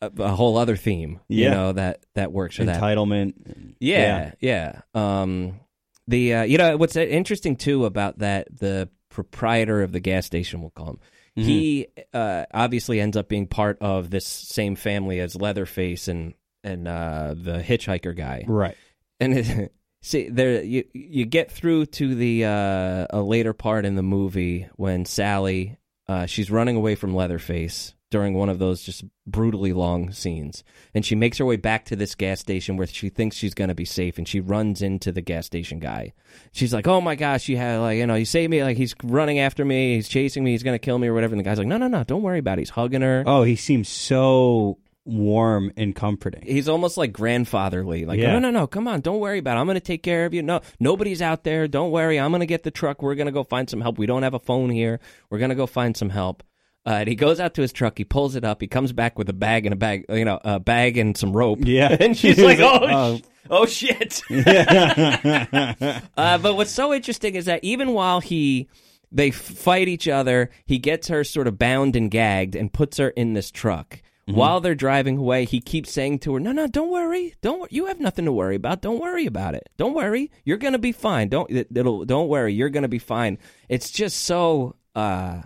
a, 0.01 0.11
a 0.19 0.29
whole 0.31 0.57
other 0.57 0.77
theme, 0.77 1.21
you 1.29 1.45
Yeah. 1.45 1.51
know, 1.51 1.73
that 1.73 2.07
that 2.15 2.33
works 2.33 2.57
for 2.57 2.65
that. 2.65 2.81
Entitlement. 2.81 3.75
Yeah, 3.81 4.33
yeah. 4.41 4.81
Um, 4.95 5.61
the 6.09 6.35
uh, 6.37 6.43
you 6.45 6.57
know 6.57 6.79
what's 6.79 6.97
interesting 6.97 7.55
too 7.57 7.85
about 7.85 8.21
that 8.21 8.49
the 8.59 8.89
proprietor 9.11 9.83
of 9.83 9.93
the 9.93 10.01
gas 10.01 10.25
station, 10.25 10.63
we'll 10.63 10.71
call 10.71 10.89
him. 10.89 11.01
He 11.35 11.89
uh, 12.12 12.45
obviously 12.53 13.01
ends 13.01 13.17
up 13.17 13.29
being 13.29 13.47
part 13.47 13.79
of 13.81 14.11
this 14.11 14.27
same 14.27 14.77
family 14.77 15.21
as 15.21 15.35
Leatherface 15.35 16.09
and 16.09 16.35
and 16.65 16.87
uh, 16.87 17.35
the 17.37 17.59
hitchhiker 17.59 18.17
guy. 18.17 18.45
Right. 18.47 18.77
And 19.19 19.39
it, 19.39 19.73
see, 20.03 20.29
there 20.29 20.62
you 20.62 20.85
you 20.93 21.25
get 21.25 21.51
through 21.51 21.87
to 21.87 22.15
the 22.15 22.45
uh, 22.45 23.07
a 23.11 23.23
later 23.23 23.53
part 23.53 23.85
in 23.85 23.95
the 23.95 24.03
movie 24.03 24.69
when 24.77 25.05
Sally 25.05 25.79
uh, 26.09 26.27
she's 26.27 26.51
running 26.51 26.77
away 26.77 26.95
from 26.95 27.15
Leatherface 27.15 27.95
during 28.12 28.35
one 28.35 28.49
of 28.49 28.61
those 28.61 28.83
just 28.83 29.02
brutally 29.26 29.73
long 29.73 30.12
scenes, 30.12 30.62
and 30.95 31.04
she 31.04 31.16
makes 31.16 31.38
her 31.38 31.45
way 31.45 31.57
back 31.57 31.85
to 31.87 31.97
this 31.97 32.14
gas 32.14 32.38
station 32.38 32.76
where 32.76 32.87
she 32.87 33.09
thinks 33.09 33.35
she's 33.35 33.54
going 33.54 33.69
to 33.69 33.75
be 33.75 33.85
safe, 33.85 34.19
and 34.19 34.28
she 34.28 34.38
runs 34.38 34.81
into 34.83 35.11
the 35.11 35.21
gas 35.21 35.47
station 35.47 35.81
guy. 35.81 36.12
She's 36.52 36.73
like, 36.73 36.87
"Oh 36.87 37.00
my 37.00 37.16
gosh, 37.16 37.49
you 37.49 37.57
had 37.57 37.78
like 37.81 37.99
you 37.99 38.07
know 38.07 38.14
you 38.14 38.25
saved 38.25 38.50
me! 38.52 38.62
Like 38.62 38.76
he's 38.76 38.95
running 39.02 39.40
after 39.40 39.64
me, 39.64 39.97
he's 39.97 40.09
chasing 40.09 40.45
me, 40.45 40.52
he's 40.52 40.62
going 40.62 40.75
to 40.76 40.85
kill 40.85 40.99
me 40.99 41.09
or 41.09 41.14
whatever." 41.14 41.33
And 41.33 41.40
the 41.40 41.45
guy's 41.45 41.59
like, 41.59 41.66
"No, 41.66 41.78
no, 41.78 41.88
no, 41.88 42.04
don't 42.04 42.23
worry 42.23 42.38
about 42.38 42.59
it." 42.59 42.62
He's 42.62 42.71
hugging 42.71 43.02
her. 43.02 43.25
Oh, 43.26 43.42
he 43.42 43.57
seems 43.57 43.88
so 43.88 44.78
warm 45.04 45.73
and 45.76 45.97
comforting. 45.97 46.42
He's 46.47 46.69
almost 46.69 46.97
like 46.97 47.12
grandfatherly. 47.12 48.04
Like, 48.04 48.21
Yeah. 48.21 48.35
no, 48.35 48.38
no, 48.38 48.50
no, 48.50 48.66
come 48.69 48.87
on, 48.87 49.00
don't 49.00 49.19
worry 49.19 49.38
about 49.38 49.57
it. 49.57 49.61
I'm 49.61 49.66
going 49.66 49.75
to 49.75 49.81
take 49.81 50.04
care 50.04 50.26
of 50.26 50.33
you. 50.35 50.42
No, 50.42 50.61
nobody's 50.78 51.21
out 51.21 51.42
there. 51.42 51.66
Don't 51.66 51.90
worry. 51.90 52.21
I'm 52.21 52.31
going 52.31 52.38
to 52.38 52.47
get 52.47 52.62
the 52.62 52.71
truck. 52.71 53.02
We're 53.02 53.16
going 53.16 53.26
to 53.26 53.33
go 53.33 53.42
find 53.42 53.69
some 53.69 53.81
help. 53.81 53.99
We 53.99 54.07
don't 54.07 54.23
have 54.23 54.35
a 54.35 54.38
phone 54.38 54.71
here. 54.71 55.00
We're 55.28 55.38
going 55.38 55.49
to 55.49 55.57
go 55.57 55.66
find 55.66 55.97
some 55.97 56.11
help. 56.11 56.45
Uh, 56.85 56.91
and 57.01 57.09
he 57.09 57.15
goes 57.15 57.39
out 57.39 57.55
to 57.55 57.62
his 57.62 57.73
truck. 57.73 57.97
He 57.97 58.04
pulls 58.04 58.35
it 58.35 58.45
up. 58.45 58.61
He 58.61 58.67
comes 58.67 58.93
back 58.93 59.19
with 59.19 59.28
a 59.28 59.33
bag 59.33 59.67
and 59.67 59.73
a 59.73 59.76
bag, 59.76 60.04
you 60.09 60.25
know, 60.25 60.41
a 60.45 60.59
bag 60.59 60.99
and 60.99 61.17
some 61.17 61.33
rope. 61.33 61.61
Yeah. 61.63 61.97
and 62.00 62.17
she's 62.17 62.39
like, 62.43 62.59
"Oh, 62.61 62.78
oh. 62.83 63.17
sh- 63.17 63.23
oh 63.50 63.67
shit." 63.67 64.23
uh, 66.17 66.39
but 66.39 66.56
what's 66.56 66.73
so 66.73 66.93
interesting 66.93 67.37
is 67.37 67.45
that 67.45 67.63
even 67.63 67.93
while 67.93 68.21
he 68.21 68.69
they 69.13 69.30
fight 69.30 69.89
each 69.89 70.09
other, 70.09 70.50
he 70.67 70.78
gets 70.78 71.09
her 71.09 71.23
sort 71.23 71.47
of 71.47 71.59
bound 71.59 71.95
and 71.95 72.11
gagged 72.11 72.56
and 72.56 72.73
puts 72.73 72.97
her 72.97 73.11
in 73.11 73.35
this 73.35 73.50
truck. 73.50 74.00
While 74.26 74.61
they're 74.61 74.75
driving 74.75 75.19
away, 75.19 75.45
he 75.45 75.61
keeps 75.61 75.93
saying 75.93 76.21
to 76.21 76.35
her, 76.35 76.41
"No, 76.41 76.52
no, 76.52 76.67
don't 76.67 76.91
worry. 76.91 77.35
Don't 77.43 77.71
you 77.71 77.87
have 77.87 78.00
nothing 78.00 78.25
to 78.25 78.33
worry 78.33 78.54
about. 78.56 78.80
Don't 78.80 79.00
worry 79.00 79.26
about 79.26 79.54
it. 79.54 79.69
Don't 79.76 79.93
worry. 79.95 80.30
You're 80.45 80.56
going 80.56 80.73
to 80.73 80.78
be 80.78 80.93
fine. 80.93 81.28
Don't 81.28 81.50
it, 81.50 81.69
it'll 81.75 82.06
don't 82.06 82.28
worry. 82.28 82.54
You're 82.54 82.71
going 82.71 82.85
to 82.85 82.89
be 82.89 82.99
fine." 82.99 83.39
It's 83.69 83.91
just 83.91 84.21
so 84.21 84.76
uh 84.95 85.43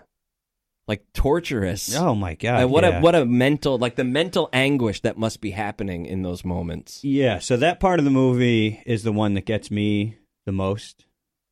like 0.88 1.04
torturous. 1.12 1.96
oh 1.96 2.14
my 2.14 2.34
god. 2.34 2.64
Uh, 2.64 2.68
what 2.68 2.84
yeah. 2.84 2.98
a 2.98 3.00
what 3.00 3.14
a 3.14 3.24
mental 3.24 3.78
like 3.78 3.96
the 3.96 4.04
mental 4.04 4.48
anguish 4.52 5.00
that 5.02 5.18
must 5.18 5.40
be 5.40 5.50
happening 5.50 6.06
in 6.06 6.22
those 6.22 6.44
moments. 6.44 7.02
Yeah, 7.02 7.38
so 7.38 7.56
that 7.56 7.80
part 7.80 7.98
of 7.98 8.04
the 8.04 8.10
movie 8.10 8.82
is 8.86 9.02
the 9.02 9.12
one 9.12 9.34
that 9.34 9.46
gets 9.46 9.70
me 9.70 10.18
the 10.44 10.52
most. 10.52 11.04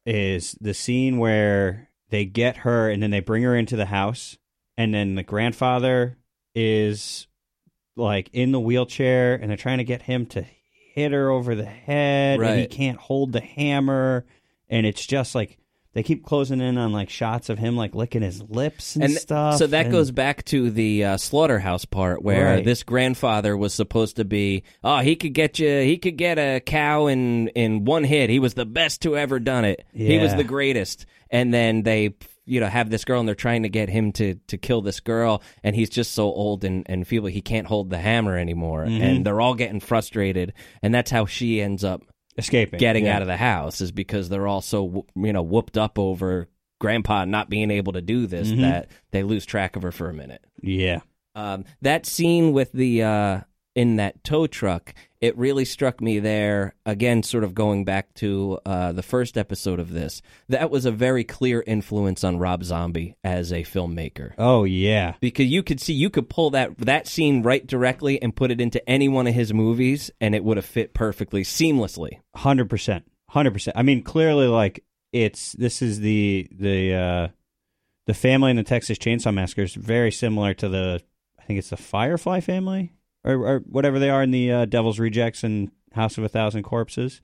Is 0.07 0.53
the 0.61 0.75
scene 0.75 1.17
where 1.17 1.89
they 2.11 2.27
get 2.27 2.59
her 2.59 2.91
and 2.91 3.03
then 3.03 3.11
they 3.11 3.21
bring 3.21 3.43
her 3.43 3.57
into 3.57 3.77
the 3.77 3.87
house, 3.87 4.37
and 4.77 4.93
then 4.93 5.15
the 5.15 5.23
grandfather 5.23 6.19
is 6.55 7.27
like 7.97 8.29
in 8.33 8.53
the 8.53 8.61
wheelchair, 8.61 9.35
and 9.35 9.49
they're 9.49 9.57
trying 9.57 9.79
to 9.79 9.85
get 9.85 10.03
him 10.03 10.27
to 10.27 10.45
hit 10.95 11.13
her 11.13 11.31
over 11.31 11.55
the 11.55 11.65
head, 11.65 12.39
and 12.41 12.61
he 12.61 12.67
can't 12.67 12.99
hold 12.99 13.33
the 13.33 13.41
hammer, 13.41 14.27
and 14.69 14.87
it's 14.87 15.07
just 15.07 15.35
like 15.35 15.59
they 15.95 16.03
keep 16.03 16.25
closing 16.25 16.61
in 16.61 16.77
on 16.77 16.93
like 16.93 17.09
shots 17.09 17.49
of 17.49 17.59
him 17.59 17.77
like 17.77 17.95
licking 17.95 18.23
his 18.23 18.43
lips 18.43 18.95
and, 18.97 19.05
and 19.05 19.15
stuff. 19.15 19.57
So 19.57 19.67
that 19.69 19.87
and- 19.87 19.93
goes 19.93 20.11
back 20.11 20.45
to 20.47 20.71
the 20.71 21.05
uh, 21.05 21.17
slaughterhouse 21.17 21.85
part 21.87 22.23
where 22.23 22.45
Right. 22.57 22.65
this 22.65 22.83
grandfather 22.83 23.57
was 23.57 23.73
supposed 23.73 24.17
to 24.17 24.25
be. 24.25 24.65
Oh, 24.83 24.99
he 24.99 25.17
could 25.17 25.33
get 25.35 25.59
you. 25.59 25.81
He 25.81 25.97
could 25.99 26.17
get 26.19 26.39
a 26.39 26.61
cow 26.61 27.07
in 27.07 27.49
in 27.49 27.85
one 27.85 28.05
hit. 28.05 28.29
He 28.31 28.39
was 28.39 28.55
the 28.55 28.67
best 28.67 29.03
to 29.03 29.17
ever 29.17 29.41
done 29.41 29.65
it. 29.65 29.85
He 29.93 30.19
was 30.19 30.35
the 30.35 30.45
greatest. 30.45 31.07
And 31.31 31.53
then 31.55 31.83
they. 31.83 32.15
You 32.47 32.61
know, 32.61 32.67
have 32.67 32.91
this 32.91 33.07
girl, 33.07 33.21
and 33.21 33.27
they're 33.27 33.35
trying 33.35 33.63
to 33.63 33.71
get 33.71 33.89
him 33.89 34.13
to 34.13 34.35
to 34.49 34.59
kill 34.59 34.83
this 34.83 35.01
girl, 35.01 35.41
and 35.63 35.75
he's 35.75 35.89
just 35.89 36.13
so 36.13 36.25
old 36.25 36.63
and, 36.63 36.83
and 36.91 37.09
feeble 37.09 37.29
he 37.31 37.41
can't 37.41 37.67
hold 37.67 37.89
the 37.89 37.97
hammer 37.97 38.37
anymore, 38.37 38.85
Mm-hmm. 38.85 39.03
and 39.03 39.25
they're 39.25 39.41
all 39.41 39.55
getting 39.55 39.81
frustrated, 39.81 40.53
and 40.83 40.95
that's 40.95 41.11
how 41.11 41.25
she 41.25 41.63
ends 41.63 41.85
up 41.85 42.03
escaping, 42.37 42.79
getting 42.79 43.05
yeah. 43.07 43.17
out 43.17 43.23
of 43.23 43.29
the 43.29 43.37
house 43.37 43.81
is 43.81 43.93
because 43.93 44.29
they're 44.29 44.47
all 44.47 44.61
so 44.61 45.07
you 45.15 45.33
know 45.33 45.43
whooped 45.43 45.77
up 45.79 45.99
over 45.99 46.49
grandpa 46.81 47.25
not 47.25 47.49
being 47.49 47.71
able 47.71 47.93
to 47.93 48.03
do 48.03 48.27
this 48.27 48.49
Mm-hmm. 48.49 48.63
that 48.63 48.89
they 49.13 49.23
lose 49.23 49.47
track 49.47 49.77
of 49.77 49.83
her 49.83 49.93
for 49.93 50.11
a 50.11 50.15
minute 50.15 50.45
Yeah, 50.61 51.01
um, 51.35 51.65
that 51.83 52.07
scene 52.07 52.53
with 52.53 52.73
the 52.73 53.03
uh, 53.03 53.41
in 53.75 53.97
that 53.97 54.23
tow 54.25 54.47
truck 54.47 54.95
it 55.25 55.39
really 55.39 55.65
struck 55.65 56.03
me 56.03 56.19
there 56.19 56.75
again 56.85 57.23
sort 57.23 57.45
of 57.45 57.55
going 57.55 57.87
back 57.87 58.13
to 58.13 58.59
uh, 58.67 58.93
the 58.93 59.03
first 59.03 59.39
episode 59.39 59.81
of 59.81 59.91
this 59.91 60.21
that 60.51 60.71
was 60.71 60.85
a 60.85 60.91
very 60.91 61.25
clear 61.25 61.65
influence 61.67 62.23
on 62.23 62.39
rob 62.39 62.63
zombie 62.63 63.17
as 63.25 63.51
a 63.51 63.63
filmmaker. 63.63 64.35
Oh 64.37 64.65
yeah, 64.65 65.15
because 65.21 65.47
you 65.47 65.63
could 65.63 65.81
see 65.81 65.95
you 65.95 66.11
could 66.11 66.29
pull 66.29 66.51
that 66.51 66.77
that 66.77 67.07
scene 67.07 67.43
right 67.43 67.67
directly 67.67 68.21
and 68.21 68.37
put 68.37 68.51
it 68.51 68.61
into 68.61 68.87
any 68.87 69.09
one 69.09 69.27
of 69.27 69.33
his 69.33 69.55
movies 69.55 70.11
and 70.21 70.35
it 70.35 70.45
would 70.45 70.59
have 70.59 70.67
fit 70.67 70.93
perfectly 70.93 71.43
seamlessly. 71.43 72.19
Hundred 72.35 72.69
percent, 72.69 73.11
hundred 73.31 73.55
percent. 73.55 73.79
I 73.79 73.83
mean, 73.83 74.03
clearly, 74.03 74.47
like 74.47 74.85
it's 75.11 75.53
this 75.53 75.81
is 75.81 76.01
the 76.01 76.47
the 76.53 76.95
uh 76.95 77.29
the 78.07 78.15
family 78.15 78.51
in 78.51 78.57
the 78.57 78.63
Texas 78.63 78.99
Chainsaw 78.99 79.33
Massacre 79.33 79.63
is 79.63 79.75
very 79.75 80.13
similar 80.13 80.53
to 80.53 80.69
the 80.69 81.01
I 81.41 81.45
think 81.45 81.59
it's 81.59 81.71
the 81.71 81.79
Firefly 81.79 82.41
family 82.41 82.93
or, 83.25 83.35
or 83.47 83.59
whatever 83.61 83.99
they 83.99 84.11
are 84.11 84.23
in 84.23 84.31
the 84.31 84.53
uh, 84.53 84.65
Devil's 84.67 84.99
Rejects 84.99 85.43
and 85.45 85.71
House 85.93 86.19
of 86.19 86.25
a 86.25 86.29
Thousand 86.29 86.63
Corpses. 86.63 87.21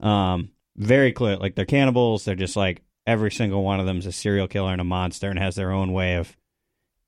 Um, 0.00 0.50
very 0.76 1.12
clear, 1.12 1.36
like 1.36 1.54
they're 1.54 1.64
cannibals. 1.64 2.24
They're 2.24 2.34
just 2.34 2.56
like 2.56 2.82
every 3.06 3.30
single 3.30 3.62
one 3.62 3.80
of 3.80 3.86
them 3.86 3.98
is 3.98 4.06
a 4.06 4.12
serial 4.12 4.48
killer 4.48 4.72
and 4.72 4.80
a 4.80 4.84
monster 4.84 5.28
and 5.30 5.38
has 5.38 5.54
their 5.54 5.70
own 5.72 5.92
way 5.92 6.16
of 6.16 6.36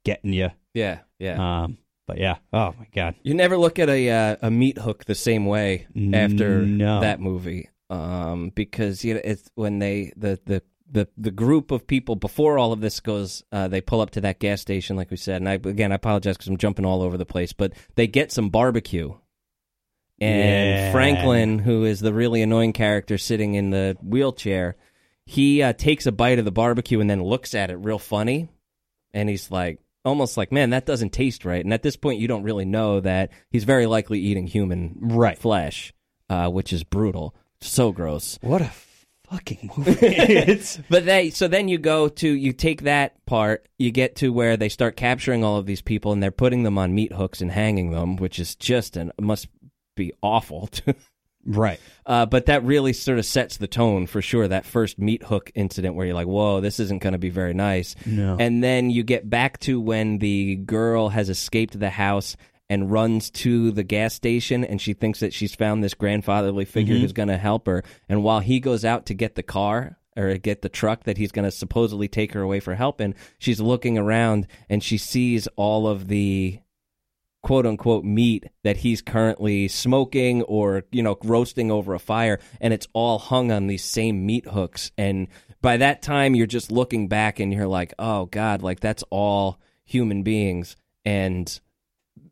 getting 0.05 0.33
you. 0.33 0.51
yeah 0.75 1.01
yeah 1.19 1.63
Um, 1.65 1.79
but 2.07 2.19
yeah, 2.19 2.37
oh 2.53 2.73
my 2.79 2.87
god, 2.95 3.17
You 3.25 3.35
never 3.35 3.57
look 3.59 3.79
at 3.81 3.89
a 3.89 4.11
uh, 4.11 4.37
a 4.43 4.51
meat 4.51 4.79
hook 4.79 5.05
the 5.07 5.15
same 5.17 5.47
way 5.47 5.87
after 6.15 6.61
No. 6.63 7.01
that 7.01 7.19
movie, 7.19 7.69
um, 7.91 8.51
because 8.55 9.05
you 9.05 9.15
know 9.15 9.21
it's 9.25 9.51
when 9.57 9.79
they 9.81 10.13
the 10.17 10.39
the. 10.45 10.63
The, 10.91 11.09
the 11.17 11.31
group 11.33 11.71
of 11.73 11.87
people 11.87 12.15
before 12.15 12.59
all 12.59 12.73
of 12.73 12.81
this 12.81 13.01
goes, 13.01 13.43
uh, 13.51 13.67
they 13.69 13.81
pull 13.81 14.01
up 14.01 14.11
to 14.11 14.21
that 14.23 14.39
gas 14.39 14.61
station, 14.61 14.97
like 14.97 15.11
we 15.11 15.17
said. 15.17 15.37
And 15.43 15.49
I 15.49 15.55
again, 15.55 15.91
I 15.93 15.97
apologize 15.97 16.37
because 16.37 16.49
I'm 16.49 16.57
jumping 16.59 16.85
all 16.85 17.03
over 17.03 17.17
the 17.17 17.27
place, 17.27 17.53
but 17.53 17.73
they 17.97 18.07
get 18.07 18.31
some 18.31 18.51
barbecue, 18.51 19.13
and 20.21 20.71
Yeah. 20.71 20.93
Franklin, 20.93 21.59
who 21.59 21.85
is 21.85 22.01
the 22.01 22.13
really 22.13 22.43
annoying 22.43 22.73
character 22.73 23.19
sitting 23.19 23.55
in 23.55 23.71
the 23.71 23.97
wheelchair, 24.03 24.77
he 25.25 25.63
uh, 25.63 25.73
takes 25.73 26.07
a 26.07 26.13
bite 26.13 26.39
of 26.39 26.45
the 26.45 26.53
barbecue 26.53 27.01
and 27.01 27.11
then 27.11 27.23
looks 27.23 27.55
at 27.55 27.71
it 27.71 27.77
real 27.77 27.99
funny, 27.99 28.49
and 29.13 29.29
he's 29.29 29.51
like, 29.51 29.81
almost 30.05 30.37
like, 30.37 30.53
man, 30.53 30.71
that 30.71 30.87
doesn't 30.87 31.13
taste 31.13 31.45
right. 31.45 31.65
And 31.65 31.75
at 31.75 31.83
this 31.83 31.97
point, 31.97 32.21
you 32.21 32.29
don't 32.29 32.45
really 32.45 32.65
know 32.65 33.01
that 33.01 33.31
he's 33.51 33.65
very 33.65 33.87
likely 33.87 34.21
eating 34.21 34.47
human 34.47 34.97
Right. 35.01 35.37
flesh, 35.37 35.93
uh, 36.31 36.49
which 36.49 36.73
is 36.73 36.85
brutal. 36.85 37.35
So 37.61 37.91
gross. 37.91 38.39
What 38.41 38.63
a 38.63 38.71
fucking 39.31 39.71
movie! 39.77 40.61
But 40.89 41.05
they 41.05 41.31
so 41.31 41.49
then 41.49 41.69
you 41.69 41.79
go 41.79 42.09
to 42.09 42.29
you 42.29 42.53
take 42.53 42.83
that 42.83 43.25
part, 43.27 43.69
you 43.79 43.91
get 43.91 44.17
to 44.17 44.33
where 44.33 44.57
they 44.57 44.69
start 44.69 44.97
capturing 44.97 45.45
all 45.45 45.57
of 45.57 45.67
these 45.67 45.83
people 45.83 46.13
and 46.13 46.23
they're 46.23 46.31
putting 46.31 46.63
them 46.63 46.79
on 46.79 46.95
meat 46.95 47.13
hooks 47.13 47.41
and 47.41 47.51
hanging 47.51 47.91
them, 47.91 48.17
which 48.17 48.39
is 48.39 48.55
just 48.55 48.97
an 48.97 49.13
must 49.21 49.49
be 49.97 50.13
awful. 50.23 50.69
To, 51.47 51.59
right. 51.61 51.79
uh, 52.07 52.27
but 52.27 52.47
that 52.47 52.65
really 52.65 52.93
sort 52.93 53.21
of 53.21 53.25
sets 53.25 53.57
the 53.57 53.69
tone 53.69 54.09
for 54.09 54.21
sure. 54.21 54.49
That 54.49 54.67
first 54.67 54.99
meat 54.99 55.23
hook 55.23 55.53
incident 55.55 55.95
where 55.95 56.05
you're 56.07 56.15
like, 56.15 56.27
"Whoa, 56.27 56.61
this 56.61 56.81
isn't 56.81 57.03
going 57.03 57.13
to 57.13 57.19
be 57.19 57.31
very 57.31 57.55
nice." 57.55 57.95
No. 58.05 58.37
And 58.39 58.65
then 58.65 58.91
you 58.91 59.05
get 59.05 59.31
back 59.31 59.61
to 59.61 59.81
when 59.81 60.19
the 60.19 60.57
girl 60.57 61.11
has 61.11 61.31
escaped 61.31 61.79
the 61.79 61.91
house 61.91 62.37
and 62.69 62.91
runs 62.91 63.31
to 63.31 63.71
the 63.71 63.85
gas 63.85 64.15
station 64.15 64.65
and 64.65 64.81
she 64.81 64.93
thinks 64.93 65.21
that 65.21 65.33
she's 65.33 65.55
found 65.55 65.85
this 65.85 65.95
grandfatherly 65.95 66.65
figure 66.65 66.95
mm-hmm. 66.95 67.03
who's 67.03 67.13
going 67.13 67.29
to 67.29 67.37
help 67.37 67.67
her. 67.67 67.83
And 68.09 68.25
while 68.25 68.41
he 68.41 68.59
goes 68.61 68.85
out 68.85 69.07
to 69.07 69.15
get 69.15 69.35
the 69.35 69.43
car 69.43 69.99
or 70.17 70.35
get 70.39 70.63
the 70.63 70.69
truck 70.69 71.05
that 71.05 71.19
he's 71.19 71.31
going 71.31 71.45
to 71.45 71.51
supposedly 71.51 72.09
take 72.09 72.33
her 72.33 72.41
away 72.41 72.61
for 72.61 72.75
help 72.75 72.87
helping, 72.87 73.15
she's 73.39 73.61
looking 73.61 73.99
around 73.99 74.47
and 74.69 74.83
she 74.83 74.97
sees 74.97 75.49
all 75.57 75.89
of 75.89 76.07
the 76.07 76.61
quote 77.43 77.67
unquote 77.67 78.05
meat 78.05 78.47
that 78.65 78.79
he's 78.79 79.03
currently 79.03 79.69
smoking 79.69 80.43
or 80.43 80.83
you 80.91 81.03
know 81.03 81.17
roasting 81.23 81.71
over 81.71 81.95
a 81.95 81.99
fire 81.99 82.41
and 82.61 82.73
it's 82.73 82.89
all 82.93 83.19
hung 83.19 83.53
on 83.53 83.67
these 83.67 83.85
same 83.85 84.25
meat 84.25 84.47
hooks. 84.47 84.91
And 84.97 85.29
by 85.61 85.77
that 85.77 86.03
time 86.03 86.35
you're 86.35 86.47
just 86.47 86.73
looking 86.73 87.09
back 87.09 87.41
and 87.41 87.53
you're 87.53 87.69
like 87.69 87.93
oh 87.99 88.27
god 88.27 88.63
like 88.63 88.81
that's 88.81 89.05
all 89.11 89.61
human 89.85 90.23
beings. 90.23 90.77
And 91.05 91.61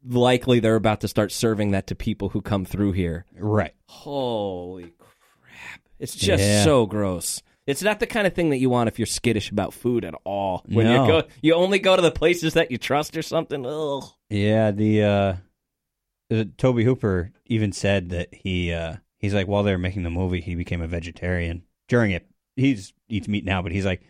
likely 0.06 0.60
they're 0.60 0.76
about 0.76 1.00
to 1.00 1.08
start 1.08 1.32
serving 1.32 1.70
that 1.72 1.86
to 1.86 1.94
people 1.94 2.28
who 2.30 2.40
come 2.42 2.64
through 2.64 2.92
here 2.92 3.24
Right. 3.38 3.72
holy 3.88 4.92
crap 4.98 5.80
it's 5.98 6.14
just 6.14 6.42
Yeah. 6.42 6.64
so 6.64 6.86
gross 6.86 7.42
it's 7.66 7.82
not 7.82 7.98
the 8.00 8.06
kind 8.06 8.26
of 8.26 8.34
thing 8.34 8.50
that 8.50 8.58
you 8.58 8.68
want 8.68 8.88
if 8.88 8.98
you're 8.98 9.06
skittish 9.06 9.50
about 9.50 9.72
food 9.72 10.04
at 10.04 10.14
all 10.24 10.62
when 10.68 10.86
No. 10.86 11.02
you 11.04 11.08
go 11.10 11.22
you 11.42 11.54
only 11.54 11.78
go 11.78 11.96
to 11.96 12.02
the 12.02 12.10
places 12.10 12.52
that 12.54 12.70
you 12.70 12.76
trust 12.78 13.16
or 13.16 13.22
something 13.22 13.64
Ugh. 13.66 14.04
Yeah. 14.30 14.70
The 14.72 15.02
uh, 15.02 16.44
Tobe 16.58 16.80
Hooper 16.80 17.30
even 17.46 17.72
said 17.72 18.10
that 18.10 18.34
he 18.34 18.72
uh, 18.72 18.96
he's 19.18 19.34
like 19.34 19.46
while 19.46 19.62
they 19.62 19.70
were 19.72 19.78
making 19.78 20.02
the 20.02 20.10
movie, 20.10 20.40
he 20.40 20.54
became 20.54 20.80
a 20.80 20.88
vegetarian 20.88 21.62
during 21.88 22.10
it. 22.10 22.26
He's 22.56 22.92
eats 23.08 23.28
meat 23.28 23.44
now, 23.44 23.62
but 23.62 23.70
he's 23.72 23.84
like 23.84 24.02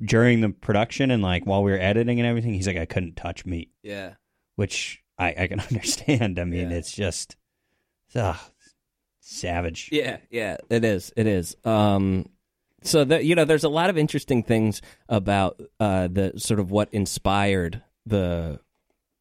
during 0.00 0.40
the 0.40 0.48
production 0.48 1.10
and 1.10 1.22
like 1.22 1.44
while 1.46 1.62
we 1.62 1.70
were 1.70 1.78
editing 1.78 2.18
and 2.18 2.26
everything, 2.26 2.54
he's 2.54 2.66
like 2.66 2.76
I 2.78 2.86
couldn't 2.86 3.16
touch 3.16 3.46
meat, 3.46 3.70
yeah 3.82 4.14
which 4.56 5.01
I 5.22 5.34
I 5.44 5.46
can 5.46 5.60
understand. 5.70 6.38
I 6.38 6.44
mean, 6.44 6.70
Yeah. 6.70 6.76
it's 6.76 6.92
just 6.92 7.36
ugh, 8.14 8.36
savage. 9.20 9.88
Yeah, 9.92 10.18
yeah, 10.30 10.56
it 10.70 10.84
is. 10.84 11.12
It 11.16 11.26
is. 11.26 11.56
Um, 11.64 12.26
so 12.82 13.04
that 13.04 13.24
you 13.24 13.34
know, 13.34 13.44
there's 13.44 13.64
a 13.64 13.68
lot 13.68 13.90
of 13.90 13.96
interesting 13.98 14.42
things 14.42 14.82
about 15.08 15.60
uh, 15.80 16.08
the 16.08 16.32
sort 16.36 16.60
of 16.60 16.70
what 16.70 16.88
inspired 16.92 17.82
the 18.06 18.60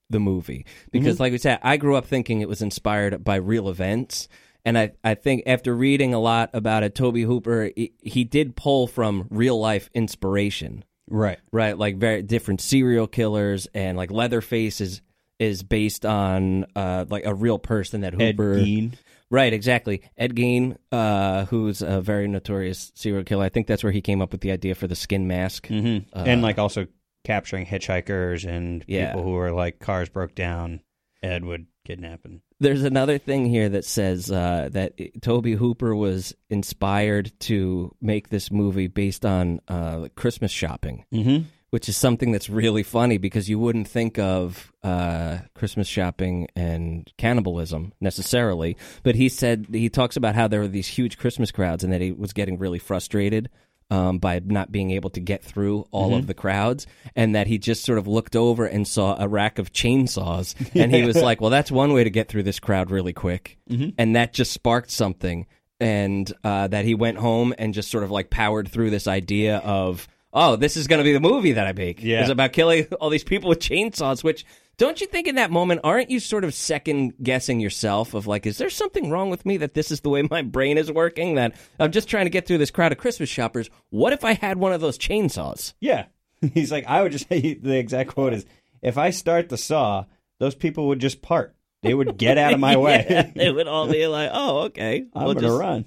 the 0.10 0.20
movie 0.20 0.66
because, 0.92 1.20
like 1.20 1.32
we 1.32 1.38
said, 1.38 1.60
I 1.64 1.78
grew 1.78 1.96
up 1.96 2.06
thinking 2.06 2.42
it 2.42 2.50
was 2.50 2.62
inspired 2.62 3.24
by 3.24 3.36
real 3.38 3.70
events. 3.70 4.28
And 4.66 4.78
I, 4.78 4.92
I 5.04 5.16
think 5.16 5.44
after 5.48 5.74
reading 5.76 6.14
a 6.14 6.20
lot 6.20 6.52
about 6.54 6.84
it, 6.84 6.94
Tobe 6.94 7.18
Hooper, 7.18 7.72
he, 7.76 7.94
he 8.00 8.24
did 8.24 8.56
pull 8.56 8.86
from 8.86 9.28
real 9.32 9.60
life 9.60 9.90
inspiration 9.96 10.84
Right. 11.10 11.40
right? 11.52 11.76
Like 11.76 11.98
very 11.98 12.22
different 12.22 12.62
serial 12.62 13.08
killers 13.08 13.68
and 13.74 13.98
like 13.98 14.12
Leatherface 14.12 14.80
is 14.80 15.02
is 15.42 15.64
based 15.64 16.06
on 16.06 16.66
uh 16.76 17.06
like 17.10 17.26
a 17.26 17.34
real 17.34 17.58
person 17.60 18.02
that 18.02 18.14
Ed 18.22 18.38
Gein. 18.38 18.94
Right, 19.30 19.54
exactly. 19.54 20.02
Ed 20.18 20.36
Gein, 20.36 20.76
uh, 20.92 21.46
who's 21.46 21.82
a 21.82 22.02
very 22.02 22.28
notorious 22.28 22.92
serial 22.96 23.24
killer. 23.24 23.46
I 23.46 23.50
think 23.50 23.66
that's 23.66 23.82
where 23.82 23.94
he 23.94 24.02
came 24.02 24.22
up 24.22 24.34
with 24.34 24.42
the 24.42 24.52
idea 24.52 24.76
for 24.76 24.88
the 24.88 24.96
skin 24.96 25.26
mask. 25.28 25.68
hmm 25.68 26.00
and 26.14 26.42
like 26.42 26.58
also 26.60 26.88
capturing 27.24 27.66
hitchhikers 27.66 28.46
and 28.46 28.84
Yeah. 28.88 29.08
people 29.08 29.24
who 29.24 29.32
were 29.32 29.52
like 29.52 29.80
cars 29.80 30.10
broke 30.10 30.36
down. 30.36 30.82
Ed 31.24 31.46
would 31.46 31.68
kidnap 31.86 32.26
and 32.26 32.42
There's 32.60 32.84
another 32.84 33.18
thing 33.20 33.46
here 33.46 33.70
that 33.70 33.86
says 33.86 34.30
uh, 34.32 34.70
that 34.72 34.94
Tobe 35.22 35.46
Hooper 35.58 35.96
was 35.96 36.34
inspired 36.50 37.32
to 37.42 37.96
make 38.02 38.30
this 38.30 38.52
movie 38.52 38.88
based 38.88 39.26
on 39.26 39.62
uh, 39.68 40.08
Christmas 40.16 40.52
shopping. 40.52 41.06
mm-hmm. 41.14 41.44
Which 41.72 41.90
is 41.90 41.98
something 41.98 42.32
that's 42.32 42.50
really 42.50 42.84
funny 42.84 43.18
because 43.18 43.50
you 43.50 43.58
wouldn't 43.58 43.88
think 43.88 44.20
of 44.20 44.72
uh, 44.84 45.40
Christmas 45.56 45.88
shopping 45.88 46.48
and 46.56 47.12
cannibalism 47.18 47.94
necessarily. 48.00 48.78
But 49.04 49.16
he 49.16 49.30
said 49.30 49.68
he 49.72 49.90
talks 49.90 50.18
about 50.18 50.36
how 50.36 50.48
there 50.48 50.60
were 50.60 50.68
these 50.68 50.88
huge 50.88 51.18
Christmas 51.18 51.50
crowds 51.50 51.84
and 51.84 51.92
that 51.94 52.02
he 52.02 52.12
was 52.12 52.34
getting 52.34 52.60
really 52.60 52.80
frustrated. 52.80 53.50
Um, 53.90 54.20
by 54.20 54.40
not 54.46 54.72
being 54.72 54.92
able 54.92 55.10
to 55.10 55.20
get 55.20 55.44
through 55.44 55.86
all 55.92 56.16
of 56.16 56.26
the 56.26 56.34
crowds, 56.34 56.88
and 57.14 57.36
that 57.36 57.48
he 57.48 57.58
just 57.58 57.84
sort 57.84 57.98
of 57.98 58.08
looked 58.08 58.38
over 58.38 58.66
and 58.66 58.88
saw 58.88 59.22
a 59.22 59.28
rack 59.28 59.60
of 59.60 59.74
chainsaws, 59.74 60.56
and 60.74 60.96
he 60.96 61.04
was 61.04 61.18
like, 61.22 61.42
"Well, 61.42 61.50
that's 61.50 61.70
one 61.70 61.92
way 61.92 62.06
to 62.06 62.10
get 62.10 62.30
through 62.30 62.44
this 62.44 62.58
crowd 62.58 62.90
really 62.90 63.12
quick," 63.12 63.58
and 63.98 64.16
that 64.16 64.32
just 64.32 64.54
sparked 64.54 64.92
something, 64.92 65.46
and 65.82 66.32
uh, 66.46 66.68
that 66.70 66.86
he 66.86 66.96
went 66.96 67.18
home 67.18 67.54
and 67.58 67.74
just 67.74 67.92
sort 67.92 68.06
of 68.06 68.12
like 68.12 68.30
powered 68.30 68.70
through 68.70 68.92
this 68.92 69.08
idea 69.08 69.58
of 69.58 70.08
oh, 70.34 70.56
this 70.56 70.78
is 70.78 70.88
going 70.88 71.00
to 71.00 71.04
be 71.04 71.14
the 71.14 71.20
movie 71.20 71.54
that 71.54 71.68
I 71.68 71.74
make. 71.74 72.02
Yeah. 72.02 72.22
It's 72.22 72.30
about 72.30 72.54
killing 72.54 72.86
all 73.00 73.10
these 73.10 73.24
people 73.24 73.50
with 73.50 73.60
chainsaws, 73.60 74.24
which 74.24 74.46
don't 74.78 75.00
you 75.00 75.08
think 75.08 75.28
in 75.28 75.36
that 75.36 75.52
moment, 75.52 75.82
aren't 75.84 76.10
you 76.10 76.20
sort 76.20 76.44
of 76.44 76.54
second 76.54 77.14
guessing 77.22 77.60
yourself 77.60 78.14
of 78.14 78.28
like, 78.28 78.46
is 78.46 78.58
there 78.58 78.70
something 78.70 79.10
wrong 79.10 79.30
with 79.30 79.46
me 79.46 79.58
that 79.58 79.74
this 79.74 79.92
is 79.92 80.02
the 80.02 80.10
way 80.10 80.24
my 80.24 80.42
brain 80.42 80.78
is 80.78 80.92
working? 80.92 81.36
That 81.36 81.56
I'm 81.80 81.92
just 81.92 82.08
trying 82.08 82.26
to 82.26 82.32
get 82.32 82.48
through 82.48 82.58
this 82.58 82.72
crowd 82.72 82.92
of 82.92 82.98
Christmas 82.98 83.30
shoppers. 83.30 83.70
What 83.90 84.14
if 84.14 84.24
I 84.24 84.34
had 84.34 84.58
one 84.58 84.74
of 84.74 84.82
those 84.82 84.98
chainsaws? 84.98 85.74
Yeah. 85.80 86.06
He's 86.54 86.72
like, 86.72 86.86
I 86.88 87.02
would 87.02 87.12
just 87.12 87.30
say 87.30 87.54
the 87.62 87.78
exact 87.78 88.12
quote 88.14 88.34
is, 88.34 88.46
if 88.82 88.98
I 88.98 89.12
start 89.12 89.50
the 89.50 89.58
saw, 89.58 90.06
those 90.40 90.56
people 90.56 90.88
would 90.88 91.00
just 91.00 91.22
part. 91.22 91.56
They 91.84 91.94
would 91.94 92.18
get 92.18 92.38
out 92.38 92.54
of 92.54 92.60
my 92.60 92.78
way. 92.78 93.06
Yeah, 93.10 93.32
they 93.36 93.52
would 93.52 93.68
all 93.68 93.88
be 93.88 94.08
like, 94.08 94.30
oh, 94.34 94.60
okay. 94.66 95.06
I'm 95.14 95.26
we'll 95.26 95.34
gonna 95.36 95.56
run. 95.56 95.86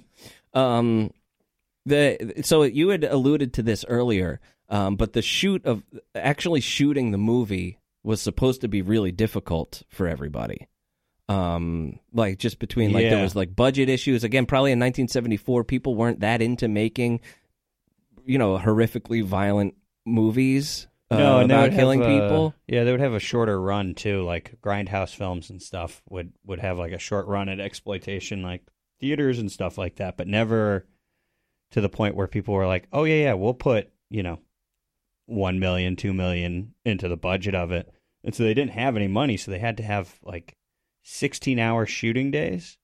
Um, 0.53 1.11
the 1.85 2.41
so 2.43 2.63
you 2.63 2.89
had 2.89 3.03
alluded 3.03 3.53
to 3.53 3.63
this 3.63 3.85
earlier, 3.87 4.39
um, 4.69 4.95
but 4.95 5.13
the 5.13 5.21
shoot 5.21 5.65
of 5.65 5.83
actually 6.13 6.61
shooting 6.61 7.11
the 7.11 7.17
movie 7.17 7.79
was 8.03 8.21
supposed 8.21 8.61
to 8.61 8.67
be 8.67 8.81
really 8.81 9.11
difficult 9.11 9.83
for 9.89 10.07
everybody. 10.07 10.67
Um, 11.27 11.99
like 12.13 12.37
just 12.37 12.59
between 12.59 12.91
like 12.91 13.09
there 13.09 13.23
was 13.23 13.35
like 13.35 13.55
budget 13.55 13.89
issues. 13.89 14.23
Again, 14.23 14.45
probably 14.45 14.71
in 14.71 14.79
1974, 14.79 15.63
people 15.63 15.95
weren't 15.95 16.19
that 16.19 16.41
into 16.41 16.67
making, 16.67 17.21
you 18.25 18.37
know, 18.37 18.57
horrifically 18.57 19.23
violent 19.23 19.73
movies 20.05 20.87
uh, 21.09 21.17
no, 21.17 21.39
and 21.39 21.51
about 21.51 21.71
killing 21.71 22.01
uh, 22.01 22.07
people. 22.07 22.53
Yeah, 22.67 22.83
they 22.83 22.91
would 22.91 22.99
have 22.99 23.13
a 23.13 23.19
shorter 23.19 23.59
run 23.59 23.95
too. 23.95 24.23
Like 24.23 24.55
grindhouse 24.61 25.15
films 25.15 25.49
and 25.49 25.61
stuff 25.61 26.01
would 26.09 26.33
would 26.45 26.59
have 26.59 26.77
like 26.77 26.91
a 26.91 26.99
short 26.99 27.27
run 27.27 27.49
at 27.49 27.59
exploitation, 27.59 28.41
like 28.41 28.61
theaters 28.99 29.39
and 29.39 29.51
stuff 29.51 29.77
like 29.77 29.97
that, 29.97 30.17
but 30.17 30.27
never 30.27 30.85
to 31.75 31.81
the 31.81 31.89
point 31.89 32.15
where 32.15 32.25
people 32.25 32.53
were 32.53 32.65
like, 32.65 32.87
"Oh 32.93 33.03
yeah, 33.03 33.15
yeah, 33.15 33.33
we'll 33.33 33.53
put 33.53 33.91
you 34.09 34.23
know 34.23 34.39
one 35.25 35.59
million, 35.59 35.97
two 35.97 36.13
million 36.13 36.73
into 36.85 37.09
the 37.09 37.17
budget 37.17 37.53
of 37.53 37.71
it." 37.71 37.91
And 38.23 38.33
so 38.33 38.43
they 38.43 38.53
didn't 38.53 38.71
have 38.71 38.95
any 38.95 39.09
money, 39.09 39.35
so 39.35 39.51
they 39.51 39.59
had 39.59 39.75
to 39.77 39.83
have 39.83 40.17
like 40.23 40.55
sixteen 41.03 41.59
hour 41.59 41.85
shooting 41.85 42.31
days, 42.31 42.77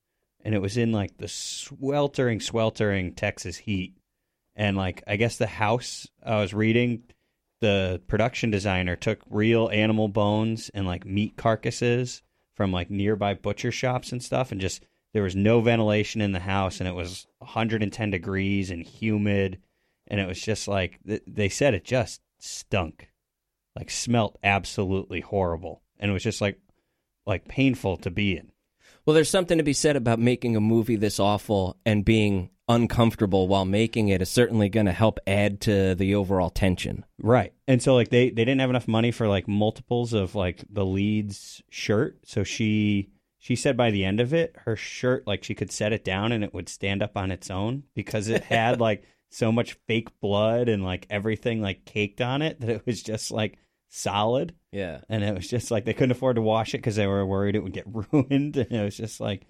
and 0.44 0.54
it 0.54 0.62
was 0.62 0.76
in 0.76 0.92
like 0.92 1.18
the 1.18 1.30
sweltering, 1.30 2.42
sweltering 2.42 3.14
Texas 3.14 3.56
heat. 3.56 3.96
And 4.58 4.76
like, 4.76 5.02
I 5.08 5.16
guess 5.16 5.38
the 5.38 5.48
house 5.48 6.06
I 6.22 6.42
was 6.42 6.54
reading 6.54 7.04
the 7.62 8.02
production 8.08 8.52
designer 8.52 8.98
took 8.98 9.22
real 9.30 9.70
animal 9.70 10.10
bones 10.10 10.70
and 10.74 10.86
like 10.86 11.06
meat 11.06 11.38
carcasses 11.38 12.24
from 12.56 12.74
like 12.74 12.92
nearby 12.92 13.36
butcher 13.36 13.72
shops 13.72 14.12
and 14.12 14.22
stuff 14.22 14.52
and 14.52 14.60
just 14.60 14.84
there 15.14 15.24
was 15.24 15.36
no 15.36 15.62
ventilation 15.62 16.20
in 16.20 16.34
the 16.34 16.40
house 16.40 16.80
and 16.80 16.90
it 16.90 16.96
was 16.96 17.28
110 17.42 18.10
degrees 18.12 18.72
and 18.72 18.84
humid 18.84 19.60
and 20.08 20.20
it 20.20 20.28
was 20.28 20.42
just 20.42 20.68
like 20.68 21.00
they 21.04 21.50
said 21.50 21.74
it 21.74 21.84
just 21.84 22.22
stunk 22.40 23.10
like 23.76 23.90
smelt 23.90 24.38
absolutely 24.44 25.22
horrible 25.22 25.82
and 26.00 26.10
it 26.10 26.14
was 26.14 26.24
just 26.24 26.42
like 26.42 26.60
like 27.26 27.48
painful 27.48 27.98
to 27.98 28.10
be 28.10 28.38
in 28.38 28.52
Well, 29.06 29.14
there's 29.14 29.30
something 29.30 29.58
to 29.58 29.64
be 29.64 29.74
said 29.74 29.96
about 29.96 30.20
making 30.20 30.56
a 30.56 30.62
movie 30.62 30.96
this 30.96 31.20
awful 31.20 31.78
and 31.86 32.06
being 32.06 32.50
uncomfortable 32.68 33.48
while 33.48 33.66
making 33.66 34.08
it 34.08 34.22
is 34.22 34.30
certainly 34.30 34.70
going 34.70 34.86
to 34.86 34.92
help 34.92 35.20
add 35.28 35.60
to 35.62 35.94
the 35.96 36.16
overall 36.16 36.50
tension. 36.50 37.06
Right. 37.22 37.54
And 37.68 37.82
so 37.82 37.96
like 37.96 38.10
they 38.10 38.30
they 38.30 38.46
didn't 38.46 38.62
have 38.62 38.70
enough 38.70 38.88
money 38.88 39.12
for 39.12 39.28
like 39.28 39.48
multiples 39.48 40.14
of 40.14 40.36
like 40.36 40.64
the 40.70 40.86
lead's 40.86 41.62
shirt. 41.70 42.20
So 42.26 42.44
she 42.44 43.10
she 43.44 43.56
said 43.56 43.76
by 43.76 43.90
the 43.90 44.06
end 44.06 44.20
of 44.20 44.34
it, 44.36 44.56
her 44.66 44.76
shirt 44.76 45.26
like 45.26 45.44
she 45.44 45.56
could 45.56 45.72
set 45.72 45.92
it 45.92 46.04
down 46.06 46.32
and 46.32 46.44
it 46.44 46.54
would 46.54 46.70
stand 46.70 47.02
up 47.02 47.18
on 47.18 47.32
its 47.32 47.50
own 47.50 47.84
because 47.96 48.28
it 48.28 48.44
had 48.44 48.80
like 48.88 49.04
so 49.32 49.52
much 49.52 49.74
fake 49.88 50.10
blood 50.22 50.70
and 50.70 50.84
like 50.84 51.08
everything 51.10 51.60
like 51.60 51.84
caked 51.84 52.22
on 52.22 52.44
it 52.44 52.60
that 52.60 52.70
it 52.70 52.86
was 52.86 53.02
just 53.02 53.32
like 53.32 53.58
solid. 53.90 54.54
Yeah. 54.72 55.02
and 55.10 55.24
it 55.24 55.34
was 55.36 55.48
just 55.50 55.72
like 55.72 55.86
they 55.86 55.94
couldn't 55.94 56.12
afford 56.12 56.36
to 56.38 56.42
wash 56.42 56.74
it 56.74 56.78
because 56.78 56.96
they 56.96 57.08
were 57.08 57.26
worried 57.26 57.56
it 57.56 57.64
would 57.64 57.74
get 57.74 57.88
ruined. 58.12 58.58
And 58.58 58.72
it 58.72 58.84
was 58.84 58.96
just 58.96 59.20
like 59.20 59.48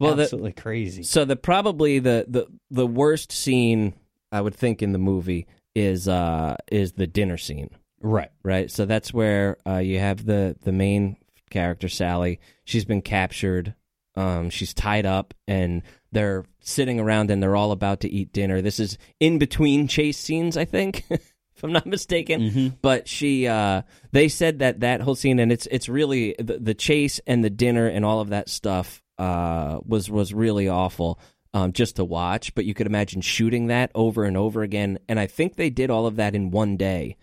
Well, 0.00 0.14
the- 0.16 0.22
absolutely 0.22 0.52
crazy. 0.52 1.02
So 1.02 1.24
the 1.26 1.36
probably 1.36 1.98
the, 1.98 2.24
the 2.26 2.46
the 2.70 2.86
worst 2.86 3.30
scene 3.30 3.94
I 4.32 4.40
would 4.40 4.54
think 4.54 4.82
in 4.82 4.92
the 4.92 4.98
movie 4.98 5.46
is 5.74 6.08
uh 6.08 6.56
is 6.72 6.92
the 6.92 7.06
dinner 7.06 7.36
scene, 7.36 7.68
Right. 8.00 8.30
right? 8.42 8.70
So 8.70 8.84
that's 8.86 9.12
where 9.12 9.58
uh, 9.66 9.78
you 9.78 9.98
have 9.98 10.24
the 10.24 10.56
the 10.62 10.72
main 10.72 11.16
character 11.54 11.88
Sally. 11.88 12.40
She's 12.64 12.84
been 12.84 13.00
captured. 13.00 13.74
Um, 14.16 14.50
she's 14.50 14.74
tied 14.74 15.06
up, 15.06 15.34
and 15.46 15.82
they're 16.10 16.44
sitting 16.58 16.98
around, 16.98 17.30
and 17.30 17.40
they're 17.40 17.54
all 17.54 17.70
about 17.70 18.00
to 18.00 18.10
eat 18.10 18.32
dinner. 18.32 18.60
This 18.60 18.80
is 18.80 18.98
in 19.20 19.38
between 19.38 19.86
chase 19.86 20.18
scenes, 20.18 20.56
I 20.56 20.64
think, 20.64 21.04
if 21.10 21.62
I'm 21.62 21.72
not 21.72 21.86
mistaken. 21.86 22.42
But 22.82 23.06
she, 23.06 23.46
uh, 23.46 23.82
they 24.10 24.28
said 24.28 24.58
that 24.58 24.80
that 24.80 25.00
whole 25.00 25.14
scene, 25.14 25.38
and 25.38 25.52
it's 25.52 25.66
it's 25.70 25.88
really 25.88 26.34
the, 26.38 26.58
the 26.58 26.74
chase 26.74 27.20
and 27.24 27.44
the 27.44 27.50
dinner 27.50 27.86
and 27.86 28.04
all 28.04 28.20
of 28.20 28.30
that 28.30 28.48
stuff 28.48 29.00
uh, 29.18 29.78
was 29.86 30.10
was 30.10 30.34
really 30.34 30.68
awful. 30.68 31.20
Um, 31.52 31.72
just 31.72 31.94
to 31.96 32.04
watch, 32.04 32.52
but 32.56 32.64
you 32.64 32.74
could 32.74 32.88
imagine 32.88 33.20
shooting 33.20 33.68
that 33.68 33.92
over 33.94 34.24
and 34.24 34.36
over 34.36 34.64
again. 34.64 34.98
And 35.08 35.20
I 35.20 35.28
think 35.28 35.54
they 35.54 35.70
did 35.70 35.88
all 35.88 36.04
of 36.04 36.16
that 36.16 36.34
in 36.34 36.50
one 36.50 36.76
day 36.76 37.16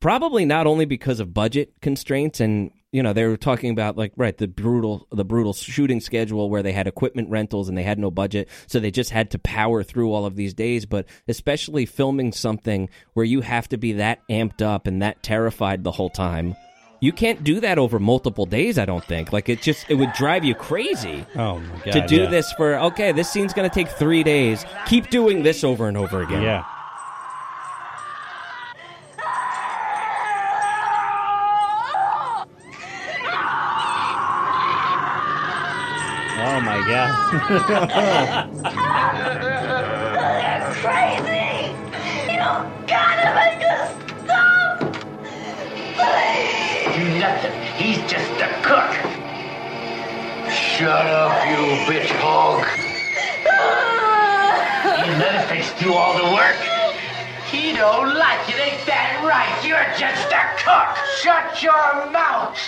probably 0.00 0.44
not 0.44 0.66
only 0.66 0.84
because 0.84 1.20
of 1.20 1.32
budget 1.32 1.72
constraints 1.80 2.40
and 2.40 2.70
you 2.92 3.02
know 3.02 3.12
they 3.12 3.24
were 3.26 3.36
talking 3.36 3.70
about 3.70 3.96
like 3.96 4.12
right 4.16 4.38
the 4.38 4.48
brutal 4.48 5.06
the 5.12 5.24
brutal 5.24 5.52
shooting 5.52 6.00
schedule 6.00 6.48
where 6.48 6.62
they 6.62 6.72
had 6.72 6.86
equipment 6.86 7.28
rentals 7.28 7.68
and 7.68 7.76
they 7.76 7.82
had 7.82 7.98
no 7.98 8.10
budget 8.10 8.48
so 8.66 8.80
they 8.80 8.90
just 8.90 9.10
had 9.10 9.30
to 9.30 9.38
power 9.38 9.82
through 9.82 10.12
all 10.12 10.24
of 10.24 10.36
these 10.36 10.54
days 10.54 10.86
but 10.86 11.06
especially 11.28 11.84
filming 11.84 12.32
something 12.32 12.88
where 13.12 13.26
you 13.26 13.42
have 13.42 13.68
to 13.68 13.76
be 13.76 13.92
that 13.92 14.20
amped 14.30 14.62
up 14.62 14.86
and 14.86 15.02
that 15.02 15.22
terrified 15.22 15.84
the 15.84 15.92
whole 15.92 16.08
time 16.10 16.56
you 17.00 17.12
can't 17.12 17.44
do 17.44 17.60
that 17.60 17.78
over 17.78 17.98
multiple 17.98 18.46
days 18.46 18.78
i 18.78 18.84
don't 18.86 19.04
think 19.04 19.32
like 19.34 19.48
it 19.50 19.60
just 19.60 19.84
it 19.90 19.94
would 19.94 20.12
drive 20.14 20.44
you 20.44 20.54
crazy 20.54 21.26
Oh 21.36 21.58
my 21.60 21.76
god. 21.84 21.92
to 21.92 22.06
do 22.06 22.22
yeah. 22.22 22.30
this 22.30 22.50
for 22.52 22.76
okay 22.76 23.12
this 23.12 23.30
scene's 23.30 23.52
going 23.52 23.68
to 23.68 23.74
take 23.74 23.88
3 23.88 24.22
days 24.22 24.64
keep 24.86 25.10
doing 25.10 25.42
this 25.42 25.62
over 25.62 25.88
and 25.88 25.96
over 25.96 26.22
again 26.22 26.42
Yeah. 26.42 26.64
Oh 36.58 36.60
my 36.60 36.82
god. 36.88 37.08
That's 40.26 40.76
crazy! 40.82 41.70
You 42.26 42.42
gotta 42.84 43.30
make 43.38 43.62
us 43.62 43.94
stop! 44.24 44.82
Do 46.96 47.02
nothing. 47.20 47.54
He's 47.78 47.98
just 48.10 48.42
a 48.42 48.50
cook. 48.66 48.90
Shut 50.50 51.06
up, 51.06 51.46
you 51.46 51.62
bitch 51.86 52.10
hog. 52.18 52.66
You 55.06 55.12
Leatherface 55.14 55.70
do 55.78 55.94
all 55.94 56.18
the 56.18 56.34
work. 56.34 56.56
He 57.52 57.72
don't 57.72 58.16
like 58.16 58.48
it, 58.48 58.58
ain't 58.58 58.84
that 58.86 59.22
right? 59.22 59.64
You're 59.64 59.86
just 59.96 60.26
a 60.32 60.42
cook. 60.58 60.96
Shut 61.22 61.62
your 61.62 62.10
mouth. 62.10 62.58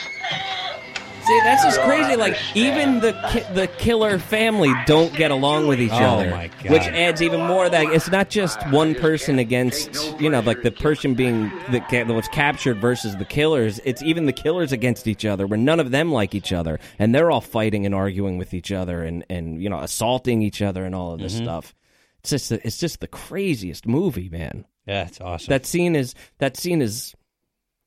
See, 1.31 1.41
that's 1.45 1.63
just 1.63 1.81
crazy. 1.83 2.17
Like 2.17 2.37
even 2.57 3.01
the 3.01 3.13
ki- 3.31 3.55
the 3.55 3.69
killer 3.69 4.19
family 4.19 4.73
don't 4.87 5.15
get 5.15 5.31
along 5.31 5.69
with 5.69 5.81
each 5.81 5.93
Oh, 5.93 5.97
other, 5.97 6.31
my 6.31 6.49
God. 6.49 6.73
which 6.73 6.83
adds 6.83 7.23
even 7.23 7.41
more 7.47 7.69
that 7.69 7.93
it's 7.93 8.11
not 8.11 8.31
just 8.31 8.61
one 8.71 8.97
person 8.97 9.39
against 9.39 10.21
you 10.21 10.29
know 10.29 10.41
like 10.41 10.63
the 10.63 10.73
person 10.73 11.15
being 11.15 11.51
the 11.71 11.81
ca- 11.89 12.03
that 12.03 12.13
was 12.13 12.27
captured 12.29 12.79
versus 12.81 13.17
the 13.17 13.25
killers. 13.25 13.81
It's 13.85 14.03
even 14.03 14.27
the 14.27 14.33
killers 14.33 14.73
against 14.73 15.07
each 15.07 15.25
other, 15.25 15.47
where 15.47 15.59
none 15.59 15.79
of 15.79 15.93
them 15.93 16.11
like 16.11 16.35
each 16.35 16.53
other, 16.53 16.81
and 16.99 17.15
they're 17.15 17.31
all 17.31 17.41
fighting 17.41 17.87
and 17.87 17.95
arguing 17.95 18.37
with 18.37 18.53
each 18.53 18.73
other, 18.73 19.05
and 19.05 19.25
and 19.31 19.63
you 19.63 19.71
know 19.71 19.79
assaulting 19.79 20.43
each 20.43 20.61
other 20.61 20.85
and 20.85 20.95
all 20.97 21.13
of 21.13 21.21
this 21.21 21.35
mm-hmm. 21.35 21.45
stuff. 21.45 21.75
It's 22.21 22.31
just 22.31 22.53
it's 22.53 22.79
just 22.79 22.99
the 22.99 23.07
craziest 23.07 23.87
movie, 23.87 24.29
man. 24.29 24.67
Yeah, 24.87 25.07
it's 25.07 25.21
awesome. 25.21 25.51
That 25.51 25.65
scene 25.65 25.95
is 25.95 26.15
that 26.39 26.57
scene 26.57 26.83
is 26.83 27.15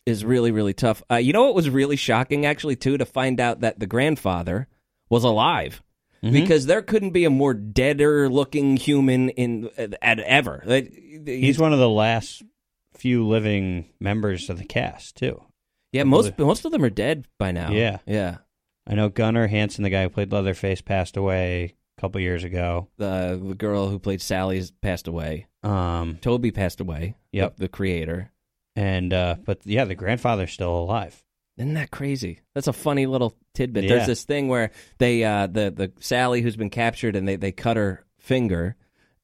is 0.05 0.25
really 0.25 0.51
really 0.51 0.73
tough. 0.73 1.03
Uh, 1.11 1.15
you 1.15 1.33
know 1.33 1.43
what 1.45 1.55
was 1.55 1.69
really 1.69 1.95
shocking 1.95 2.45
actually 2.45 2.75
too 2.75 2.97
to 2.97 3.05
find 3.05 3.39
out 3.39 3.61
that 3.61 3.79
the 3.79 3.87
grandfather 3.87 4.67
was 5.09 5.23
alive. 5.23 5.81
Because 6.21 6.67
there 6.67 6.81
couldn't 6.81 7.09
be 7.09 7.25
a 7.25 7.29
more 7.29 7.53
deader 7.53 8.29
looking 8.29 8.77
human 8.77 9.27
in 9.27 9.69
at 10.01 10.19
ever. 10.19 10.63
Like, 10.65 10.93
He's 11.25 11.59
one 11.59 11.73
of 11.73 11.79
the 11.79 11.89
last 11.89 12.41
few 12.95 13.27
living 13.27 13.89
members 13.99 14.49
of 14.49 14.57
the 14.57 14.63
cast 14.63 15.17
too. 15.17 15.43
yeah, 15.91 16.03
most 16.03 16.37
most 16.39 16.63
of 16.63 16.71
them 16.71 16.83
are 16.83 16.89
dead 16.89 17.25
by 17.37 17.51
now. 17.51 17.71
Yeah. 17.71 17.97
yeah. 18.05 18.37
I 18.87 18.95
know 18.95 19.09
Gunnar 19.09 19.47
Hansen, 19.47 19.83
the 19.83 19.89
guy 19.89 20.03
who 20.03 20.09
played 20.09 20.31
Leatherface, 20.31 20.81
passed 20.81 21.17
away 21.17 21.75
a 21.97 22.01
couple 22.01 22.21
years 22.21 22.45
ago. 22.45 22.87
The 22.97 23.37
the 23.43 23.55
girl 23.55 23.89
who 23.89 23.99
played 23.99 24.21
Sally's 24.21 24.71
passed 24.71 25.09
away. 25.09 25.47
Um, 25.61 26.19
Tobe 26.21 26.53
passed 26.53 26.79
away. 26.79 27.15
Yep. 27.33 27.57
the, 27.57 27.61
the 27.63 27.67
creator. 27.69 28.31
And 28.75 29.13
uh, 29.13 29.35
but 29.43 29.65
yeah, 29.65 29.85
the 29.85 29.95
grandfather's 29.95 30.51
still 30.51 30.75
alive. 30.75 31.23
Isn't 31.57 31.75
that 31.75 31.91
crazy? 31.91 32.39
That's 32.55 32.67
a 32.67 32.73
funny 32.73 33.05
little 33.05 33.35
tidbit. 33.53 33.83
Yeah. 33.83 33.95
There's 33.95 34.07
this 34.07 34.23
thing 34.23 34.47
where 34.47 34.71
they 34.97 35.23
uh, 35.23 35.47
the 35.47 35.71
the 35.71 35.91
Sally 35.99 36.41
who's 36.41 36.55
been 36.55 36.69
captured 36.71 37.15
and 37.15 37.27
they, 37.27 37.35
they 37.35 37.51
cut 37.51 37.77
her 37.77 38.05
finger 38.19 38.75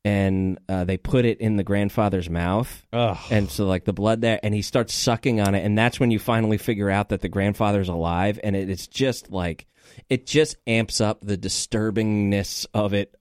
and 0.06 0.60
uh, 0.70 0.84
they 0.86 0.98
put 0.98 1.26
it 1.26 1.42
in 1.42 1.58
the 1.58 1.64
grandfather's 1.64 2.30
mouth 2.30 2.86
Ugh. 2.94 3.18
and 3.30 3.50
so 3.50 3.66
like 3.66 3.84
the 3.84 3.94
blood 3.94 4.22
there 4.22 4.40
and 4.44 4.54
he 4.54 4.62
starts 4.62 4.94
sucking 4.94 5.42
on 5.42 5.56
it 5.56 5.66
and 5.66 5.78
that's 5.78 6.00
when 6.00 6.10
you 6.10 6.20
finally 6.20 6.58
figure 6.58 6.90
out 6.90 7.10
that 7.10 7.20
the 7.20 7.28
grandfather's 7.28 7.90
alive 7.90 8.40
and 8.42 8.56
it, 8.56 8.70
it's 8.70 8.88
just 8.88 9.30
like 9.30 9.68
it 10.10 10.26
just 10.26 10.56
amps 10.66 11.02
up 11.02 11.20
the 11.22 11.38
disturbingness 11.38 12.66
of 12.74 12.94
it 12.94 13.14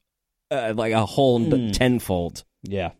uh, 0.50 0.72
like 0.76 0.92
a 0.92 1.04
whole 1.04 1.40
n- 1.52 1.72
tenfold. 1.72 2.44
Yeah. 2.62 2.90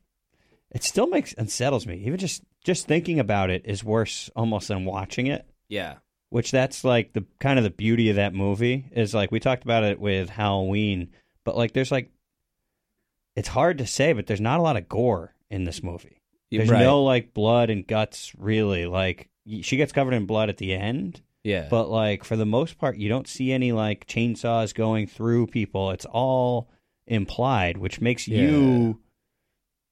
It 0.70 0.82
still 0.82 1.06
makes 1.06 1.34
unsettles 1.38 1.86
me. 1.86 1.96
Even 2.04 2.18
just 2.18 2.42
just 2.64 2.86
thinking 2.86 3.18
about 3.20 3.50
it 3.50 3.62
is 3.64 3.82
worse 3.84 4.30
almost 4.36 4.68
than 4.68 4.84
watching 4.84 5.26
it. 5.26 5.46
Yeah. 5.68 5.96
Which 6.30 6.50
that's 6.50 6.84
like 6.84 7.12
the 7.14 7.24
kind 7.40 7.58
of 7.58 7.64
the 7.64 7.70
beauty 7.70 8.10
of 8.10 8.16
that 8.16 8.34
movie 8.34 8.86
is 8.92 9.14
like 9.14 9.30
we 9.32 9.40
talked 9.40 9.64
about 9.64 9.84
it 9.84 9.98
with 9.98 10.28
Halloween, 10.28 11.08
but 11.44 11.56
like 11.56 11.72
there's 11.72 11.90
like 11.90 12.10
it's 13.34 13.48
hard 13.48 13.78
to 13.78 13.86
say, 13.86 14.12
but 14.12 14.26
there's 14.26 14.40
not 14.40 14.58
a 14.58 14.62
lot 14.62 14.76
of 14.76 14.88
gore 14.88 15.34
in 15.50 15.64
this 15.64 15.82
movie. 15.82 16.20
There's 16.50 16.68
right. 16.70 16.80
no 16.80 17.02
like 17.04 17.32
blood 17.34 17.70
and 17.70 17.86
guts 17.86 18.32
really. 18.36 18.86
Like 18.86 19.28
she 19.62 19.76
gets 19.76 19.92
covered 19.92 20.14
in 20.14 20.26
blood 20.26 20.48
at 20.50 20.56
the 20.58 20.74
end, 20.74 21.22
Yeah. 21.44 21.68
but 21.70 21.88
like 21.88 22.24
for 22.24 22.36
the 22.36 22.46
most 22.46 22.78
part 22.78 22.96
you 22.98 23.08
don't 23.08 23.28
see 23.28 23.52
any 23.52 23.72
like 23.72 24.06
chainsaws 24.06 24.74
going 24.74 25.06
through 25.06 25.46
people. 25.46 25.90
It's 25.92 26.06
all 26.06 26.68
implied, 27.06 27.78
which 27.78 28.00
makes 28.00 28.28
you 28.28 28.98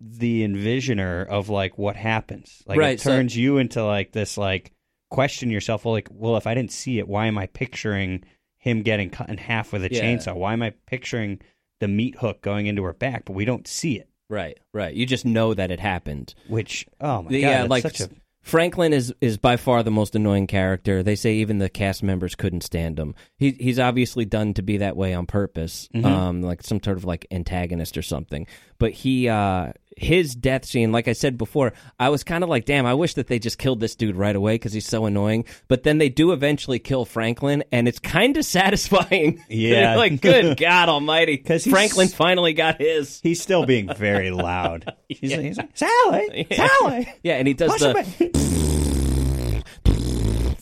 the 0.00 0.42
envisioner 0.46 1.26
of 1.26 1.48
like 1.48 1.78
what 1.78 1.96
happens. 1.96 2.62
Like 2.66 2.78
Right, 2.78 2.94
it 2.94 3.00
so- 3.00 3.10
turns 3.10 3.36
you 3.36 3.58
into 3.58 3.84
like 3.84 4.12
this 4.12 4.36
like 4.36 4.72
question 5.10 5.50
yourself, 5.50 5.84
well 5.84 5.94
like 5.94 6.08
well 6.10 6.36
if 6.36 6.46
I 6.46 6.54
didn't 6.54 6.72
see 6.72 6.98
it, 6.98 7.08
why 7.08 7.26
am 7.26 7.38
I 7.38 7.46
picturing 7.46 8.24
him 8.58 8.82
getting 8.82 9.10
cut 9.10 9.28
in 9.28 9.38
half 9.38 9.72
with 9.72 9.84
a 9.84 9.88
Yeah. 9.92 10.02
chainsaw? 10.02 10.34
Why 10.34 10.52
am 10.52 10.62
I 10.62 10.70
picturing 10.86 11.40
the 11.80 11.88
meat 11.88 12.16
hook 12.16 12.40
going 12.42 12.66
into 12.66 12.82
her 12.84 12.92
back, 12.92 13.24
but 13.24 13.34
we 13.34 13.44
don't 13.44 13.66
see 13.68 13.98
it? 13.98 14.08
right. 14.28 14.58
Right. 14.74 14.92
You 14.94 15.06
just 15.06 15.24
know 15.24 15.54
that 15.54 15.70
it 15.70 15.78
happened. 15.78 16.34
Which 16.48 16.84
oh 17.00 17.22
my 17.22 17.28
The- 17.30 17.40
god, 17.42 17.48
yeah, 17.48 17.62
like 17.64 17.82
such 17.82 18.00
a 18.00 18.10
Franklin 18.42 18.92
is 18.92 19.12
is 19.20 19.38
by 19.38 19.56
far 19.56 19.82
the 19.82 19.90
most 19.90 20.14
annoying 20.14 20.46
character. 20.46 21.02
They 21.02 21.16
say 21.16 21.34
even 21.36 21.58
the 21.58 21.68
cast 21.68 22.02
members 22.02 22.34
couldn't 22.36 22.60
stand 22.62 22.96
him. 22.98 23.14
He 23.36 23.52
he's 23.52 23.78
obviously 23.80 24.24
done 24.24 24.54
to 24.54 24.62
be 24.62 24.76
that 24.78 24.96
way 24.96 25.14
on 25.14 25.26
purpose, 25.26 25.88
Mm-hmm. 25.94 26.06
um, 26.06 26.42
like 26.42 26.62
some 26.62 26.80
sort 26.82 26.96
of 26.96 27.04
like 27.04 27.26
antagonist 27.32 27.96
or 27.98 28.02
something. 28.02 28.46
But 28.78 28.92
he 28.92 29.28
uh, 29.28 29.72
his 29.96 30.34
death 30.34 30.66
scene, 30.66 30.92
like 30.92 31.08
I 31.08 31.14
said 31.14 31.38
before, 31.38 31.72
I 31.98 32.10
was 32.10 32.22
kind 32.22 32.44
of 32.44 32.50
like, 32.50 32.66
damn, 32.66 32.84
I 32.84 32.92
wish 32.94 33.14
that 33.14 33.28
they 33.28 33.38
just 33.38 33.58
killed 33.58 33.80
this 33.80 33.96
dude 33.96 34.14
right 34.14 34.36
away 34.36 34.54
because 34.54 34.74
he's 34.74 34.86
so 34.86 35.06
annoying. 35.06 35.46
But 35.68 35.82
then 35.84 35.96
they 35.98 36.10
do 36.10 36.32
eventually 36.32 36.78
kill 36.78 37.06
Franklin, 37.06 37.64
and 37.72 37.88
it's 37.88 37.98
kind 37.98 38.36
of 38.36 38.44
satisfying. 38.44 39.42
Yeah. 39.56 39.96
Like 39.96 40.20
good 40.20 40.58
God 40.58 40.88
almighty. 40.88 41.36
Because 41.36 41.64
Franklin 41.64 42.08
finally 42.08 42.52
got 42.52 42.78
his. 42.80 43.20
He's 43.22 43.40
still 43.40 43.64
being 43.64 43.92
very 43.96 44.30
loud. 44.30 44.94
He's, 45.08 45.32
he's 45.32 45.56
like, 45.56 45.70
Sally, 45.74 46.46
Sally. 46.52 47.14
Yeah, 47.22 47.36
and 47.36 47.48
he 47.48 47.54
does 47.54 47.74
the. 47.78 48.95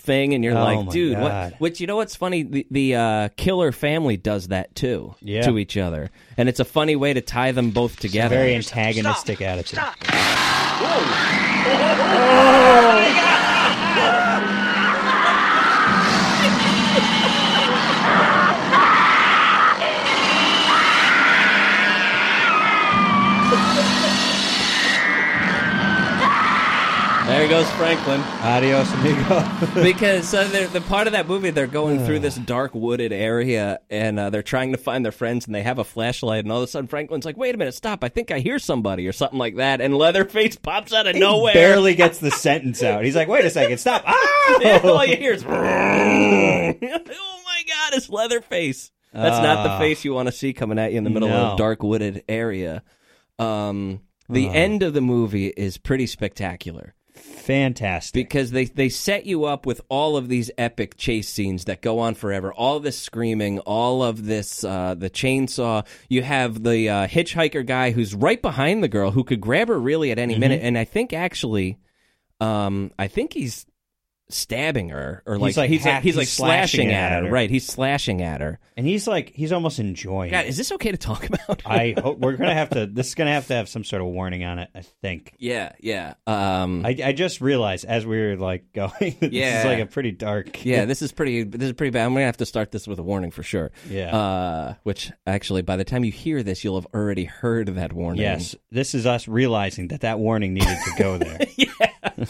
It 0.05 0.07
back." 0.07 0.07
thing, 0.07 0.35
and 0.35 0.45
you're 0.45 0.57
Oh 0.57 0.62
like, 0.62 0.87
my 0.87 0.93
dude, 0.93 1.19
what? 1.19 1.55
Which 1.61 1.81
you 1.81 1.87
know 1.87 1.97
what's 1.97 2.14
funny? 2.17 2.43
The, 2.43 2.67
the 2.71 2.95
uh, 2.95 3.29
killer 3.37 3.73
family 3.73 4.17
does 4.17 4.49
that 4.49 4.75
too, 4.75 5.14
Yeah. 5.21 5.43
to 5.43 5.59
each 5.59 5.77
other, 5.77 6.11
and 6.37 6.49
it's 6.49 6.61
a 6.61 6.64
funny 6.64 6.97
way 6.97 7.12
to 7.14 7.21
tie 7.21 7.53
them 7.53 7.71
both 7.71 7.99
together. 7.99 8.37
Very 8.37 8.55
antagonistic 8.55 9.40
attitude. 9.40 9.79
There 11.64 11.97
goes 11.97 12.93
Franklin. 27.96 28.20
Adios, 28.42 28.92
amigo. 28.92 29.83
because 29.83 30.28
so 30.28 30.44
they're, 30.48 30.66
the 30.66 30.80
part 30.80 31.07
of 31.07 31.12
that 31.12 31.28
movie 31.28 31.50
they're 31.50 31.66
going 31.66 32.04
through 32.04 32.18
this 32.18 32.35
dark 32.37 32.74
wooded 32.74 33.12
area 33.12 33.78
and 33.88 34.18
uh, 34.18 34.30
they're 34.30 34.42
trying 34.42 34.72
to 34.72 34.78
find 34.78 35.04
their 35.04 35.12
friends 35.12 35.46
and 35.46 35.54
they 35.54 35.62
have 35.62 35.78
a 35.78 35.85
flashlight 35.85 36.44
and 36.44 36.50
all 36.52 36.59
of 36.59 36.64
a 36.64 36.66
sudden 36.66 36.88
Franklin's 36.88 37.24
like, 37.24 37.37
"Wait 37.37 37.54
a 37.54 37.59
minute, 37.59 37.74
stop! 37.74 38.02
I 38.02 38.09
think 38.09 38.30
I 38.30 38.40
hear 38.40 38.59
somebody" 38.59 39.07
or 39.07 39.12
something 39.12 39.38
like 39.38 39.57
that, 39.57 39.80
and 39.80 39.96
Leatherface 39.96 40.57
pops 40.57 40.92
out 40.92 41.07
of 41.07 41.14
nowhere. 41.16 41.54
Barely 41.54 41.94
gets 41.94 42.18
the 42.18 42.30
sentence 42.30 42.83
out. 42.83 43.04
He's 43.04 43.14
like, 43.16 43.28
wait 43.28 43.44
a 43.44 43.50
second, 43.50 43.78
stop. 43.78 44.02
Ah! 44.07 44.30
Yeah, 44.61 44.80
all 44.85 45.04
you 45.07 45.16
hear 45.16 45.33
is, 45.33 45.42
"Oh 45.44 45.48
my 45.50 46.76
God, 46.83 47.92
it's 47.94 48.11
Leatherface." 48.11 48.90
That's 49.12 49.42
not 49.42 49.62
the 49.62 49.70
Ah. 49.70 49.78
face 49.78 50.04
you 50.04 50.12
want 50.12 50.26
to 50.26 50.33
see 50.33 50.52
coming 50.52 50.78
at 50.78 50.92
you 50.92 50.98
in 50.98 51.04
the 51.04 51.11
middle 51.11 51.30
of 51.30 51.54
a 51.54 51.57
dark 51.57 51.83
wooded 51.83 52.24
area. 52.28 52.83
Um, 53.38 54.00
the 54.28 54.48
Ah. 54.48 54.52
end 54.52 54.83
of 54.83 54.92
the 54.92 55.00
movie 55.00 55.46
is 55.48 55.78
pretty 55.78 56.07
spectacular. 56.07 56.94
Fantastic. 57.44 58.14
because 58.28 58.50
they 58.50 58.64
they 58.64 58.88
set 58.88 59.26
you 59.26 59.44
up 59.44 59.66
with 59.66 59.80
all 59.88 60.16
of 60.16 60.28
these 60.28 60.50
epic 60.59 60.96
chase 60.96 61.28
scenes 61.28 61.64
that 61.66 61.83
go 61.83 61.98
on 61.98 62.14
forever 62.14 62.52
all 62.52 62.80
this 62.80 62.98
screaming 62.98 63.59
all 63.61 64.02
of 64.02 64.24
this 64.24 64.64
uh, 64.64 64.94
the 64.96 65.11
chainsaw 65.11 65.87
you 66.09 66.22
have 66.22 66.62
the 66.62 66.88
uh, 66.88 67.07
hitchhiker 67.07 67.64
guy 67.66 67.90
who's 67.90 68.14
right 68.14 68.40
behind 68.42 68.83
the 68.83 68.88
girl 68.88 69.11
who 69.11 69.24
could 69.24 69.40
grab 69.40 69.68
her 69.68 69.78
really 69.78 70.11
at 70.11 70.18
Mm-hmm. 70.18 70.22
any 70.30 70.38
minute 70.38 70.61
and 70.62 70.78
i 70.78 70.85
think 70.85 71.12
actually 71.12 71.78
um 72.40 72.90
i 72.98 73.07
think 73.09 73.33
he's 73.33 73.66
stabbing 74.31 74.89
her 74.89 75.23
or 75.27 75.39
like 75.39 75.51
He's 75.51 75.57
like 75.59 75.71
he's, 75.71 75.85
hack- 75.85 76.03
he's 76.03 76.17
like 76.17 76.23
he's 76.25 76.33
slashing, 76.33 76.79
slashing 76.89 76.93
at 76.95 77.13
at 77.13 77.23
her 77.23 77.29
her. 77.29 77.33
right 77.35 77.51
he's 77.51 77.67
slashing 77.67 78.23
at 78.23 78.41
her 78.41 78.59
and 78.77 78.87
he's 78.87 79.07
like, 79.07 79.31
he's 79.35 79.53
almost 79.53 79.79
enjoying 79.79 80.33
God, 80.33 80.47
it. 80.47 80.49
is 80.49 80.57
this 80.57 80.73
okay 80.73 80.91
to 80.91 80.97
talk 80.97 81.29
about 81.29 81.63
I 81.65 81.95
hope 82.03 82.19
we're 82.19 82.33
gonna 82.37 82.55
have 82.55 82.71
to. 82.71 82.87
This 82.87 83.09
is 83.09 83.15
gonna 83.15 83.33
have 83.33 83.47
to 83.49 83.55
have 83.55 83.69
some 83.69 83.85
sort 83.85 84.03
of 84.03 84.09
warning 84.09 84.43
on 84.43 84.59
it. 84.59 84.69
I 84.75 84.81
think. 85.03 85.35
yeah 85.39 85.73
yeah 85.79 86.15
um 86.27 86.85
I, 86.85 86.97
I 87.05 87.13
just 87.13 87.41
realized 87.41 87.85
as 87.85 88.05
we 88.07 88.19
were 88.21 88.37
like 88.37 88.65
going, 88.73 89.17
this 89.21 89.31
Yeah. 89.31 89.61
is 89.61 89.65
like 89.67 89.79
a 89.81 89.87
pretty 89.87 90.11
dark. 90.11 90.65
yeah, 90.65 90.87
this 90.87 91.03
is 91.03 91.13
pretty. 91.13 91.45
This 91.45 91.69
is 91.69 91.73
pretty 91.75 91.91
bad. 91.91 92.05
I'm 92.07 92.15
gonna 92.15 92.25
have 92.25 92.39
to 92.39 92.47
start 92.47 92.73
this 92.73 92.89
with 92.89 92.99
a 92.99 93.03
warning 93.03 93.31
for 93.31 93.43
sure. 93.43 93.71
Yeah. 93.89 94.17
Uh, 94.17 94.75
which 94.85 95.13
actually, 95.27 95.63
by 95.63 95.77
the 95.77 95.85
time 95.85 96.03
you 96.03 96.11
hear 96.13 96.43
this, 96.43 96.65
you'll 96.65 96.81
have 96.81 96.87
already 96.95 97.25
heard 97.25 97.69
that 97.69 97.93
warning. 97.93 98.23
Yes, 98.23 98.57
this 98.71 98.95
is 98.95 99.07
us 99.07 99.29
realizing 99.29 99.89
that 99.89 100.01
that 100.01 100.19
warning 100.19 100.55
needed 100.55 100.79
to 100.85 100.93
go 100.99 101.19
there. 101.19 101.39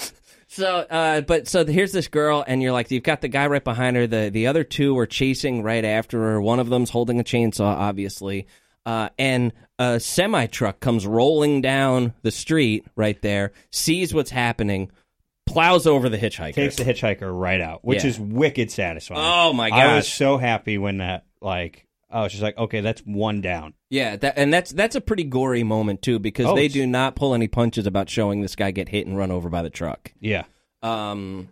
So, 0.54 0.66
uh, 0.78 1.20
but 1.22 1.48
so 1.48 1.66
here's 1.66 1.90
this 1.92 2.06
girl, 2.08 2.44
and 2.46 2.62
you're 2.62 2.70
like, 2.72 2.90
you've 2.90 3.02
got 3.02 3.20
the 3.20 3.28
guy 3.28 3.46
right 3.48 3.62
behind 3.62 3.96
her. 3.96 4.06
The 4.06 4.30
the 4.32 4.46
other 4.46 4.62
two 4.64 4.96
are 4.98 5.06
chasing 5.06 5.62
right 5.62 5.84
after 5.84 6.18
her. 6.20 6.40
One 6.40 6.60
of 6.60 6.68
them's 6.68 6.90
holding 6.90 7.18
a 7.20 7.24
chainsaw, 7.24 7.62
obviously. 7.76 8.46
Uh, 8.86 9.08
and 9.18 9.52
a 9.78 9.98
semi 9.98 10.46
truck 10.46 10.78
comes 10.78 11.06
rolling 11.06 11.60
down 11.60 12.12
the 12.22 12.30
street 12.30 12.86
right 12.96 13.20
there, 13.22 13.52
sees 13.72 14.12
what's 14.14 14.30
happening, 14.30 14.90
plows 15.46 15.86
over 15.86 16.08
the 16.08 16.18
hitchhiker. 16.18 16.54
Takes 16.54 16.76
the 16.76 16.84
hitchhiker 16.84 17.28
right 17.36 17.60
out, 17.60 17.84
which 17.84 18.04
Yeah. 18.04 18.10
is 18.10 18.20
wicked 18.20 18.70
satisfying. 18.70 19.20
Oh, 19.22 19.52
my 19.54 19.70
god. 19.70 19.78
I 19.80 19.96
was 19.96 20.04
gosh. 20.06 20.14
so 20.14 20.36
happy 20.36 20.78
when 20.78 20.98
that 20.98 21.24
like 21.40 21.86
I 22.10 22.28
she's 22.28 22.42
like, 22.42 22.56
okay, 22.58 22.80
that's 22.80 23.00
one 23.02 23.40
down. 23.40 23.74
Yeah, 23.90 24.16
that, 24.16 24.34
and 24.36 24.52
that's 24.52 24.70
that's 24.72 24.96
a 24.96 25.00
pretty 25.00 25.24
gory 25.24 25.62
moment 25.62 26.02
too 26.02 26.18
because 26.18 26.46
Oh, 26.46 26.54
they 26.54 26.66
it's- 26.66 26.72
do 26.74 26.86
not 26.86 27.16
pull 27.16 27.34
any 27.34 27.48
punches 27.48 27.86
about 27.86 28.08
showing 28.08 28.40
this 28.40 28.54
guy 28.56 28.70
get 28.70 28.88
hit 28.88 29.06
and 29.06 29.16
run 29.16 29.30
over 29.30 29.48
by 29.48 29.62
the 29.62 29.70
truck. 29.70 30.12
Yeah. 30.20 30.44
Um, 30.82 31.48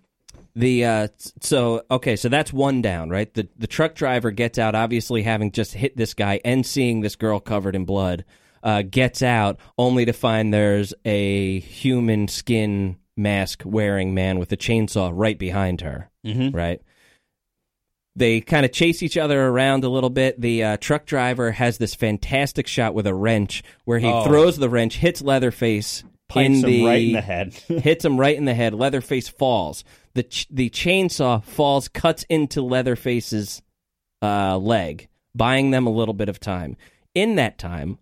the 0.55 0.85
uh, 0.85 1.09
so 1.41 1.83
okay, 1.91 2.17
so 2.17 2.29
that's 2.29 2.53
one 2.53 2.83
down, 2.83 3.09
right? 3.11 3.33
The 3.33 3.49
the 3.57 3.67
truck 3.67 3.95
driver 3.95 4.31
gets 4.31 4.59
out, 4.59 4.75
obviously 4.75 5.23
having 5.23 5.51
just 5.53 5.73
hit 5.75 5.97
this 5.97 6.15
guy 6.15 6.41
and 6.45 6.65
seeing 6.67 7.01
this 7.01 7.17
girl 7.17 7.41
covered 7.41 7.75
in 7.75 7.85
blood. 7.85 8.25
Uh, 8.63 8.83
gets 8.83 9.23
out 9.23 9.59
only 9.77 10.05
to 10.05 10.13
find 10.13 10.55
there's 10.55 10.95
a 11.05 11.59
human 11.61 12.29
skin 12.29 12.97
mask 13.17 13.63
wearing 13.65 14.15
man 14.15 14.39
with 14.39 14.53
a 14.53 14.57
chainsaw 14.57 15.11
right 15.13 15.37
behind 15.39 15.81
her. 15.81 16.11
Mhm. 16.25 16.55
Right. 16.55 16.81
They 18.15 18.41
kind 18.43 18.65
of 18.67 18.73
chase 18.73 19.03
each 19.03 19.17
other 19.17 19.47
around 19.47 19.85
a 19.85 19.89
little 19.89 20.11
bit. 20.11 20.41
The 20.41 20.63
uh, 20.65 20.77
truck 20.79 21.07
driver 21.07 21.53
has 21.53 21.79
this 21.79 21.95
fantastic 21.95 22.67
shot 22.67 22.93
with 22.95 23.07
a 23.07 23.15
wrench 23.15 23.63
where 23.85 23.99
he 23.99 24.07
Oh. 24.07 24.25
throws 24.25 24.59
the 24.59 24.69
wrench, 24.69 24.97
hits 24.99 25.23
Leatherface 25.23 26.05
in 26.35 26.55
him 26.57 26.63
the 26.63 26.85
right 26.85 27.03
in 27.07 27.13
the 27.13 27.21
head. 27.23 27.53
hits 27.69 28.05
him 28.05 28.19
right 28.21 28.37
in 28.37 28.45
the 28.45 28.55
head. 28.55 28.75
Leatherface 28.75 29.29
falls. 29.29 29.83
the 30.15 30.23
ch- 30.25 30.47
The 30.51 30.69
chainsaw 30.71 31.43
falls, 31.43 31.89
cuts 31.89 32.25
into 32.29 32.61
Leatherface's 32.63 33.63
uh, 34.21 34.59
leg, 34.59 35.09
buying 35.35 35.71
them 35.71 35.87
a 35.87 35.91
little 35.93 36.15
bit 36.15 36.29
of 36.29 36.39
time. 36.39 36.77
In 37.15 37.37
that 37.37 37.57
time, 37.59 37.99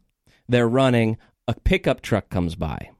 they're 0.48 0.68
running. 0.68 1.18
A 1.48 1.54
pickup 1.54 2.00
truck 2.00 2.28
comes 2.30 2.54
by. 2.56 2.90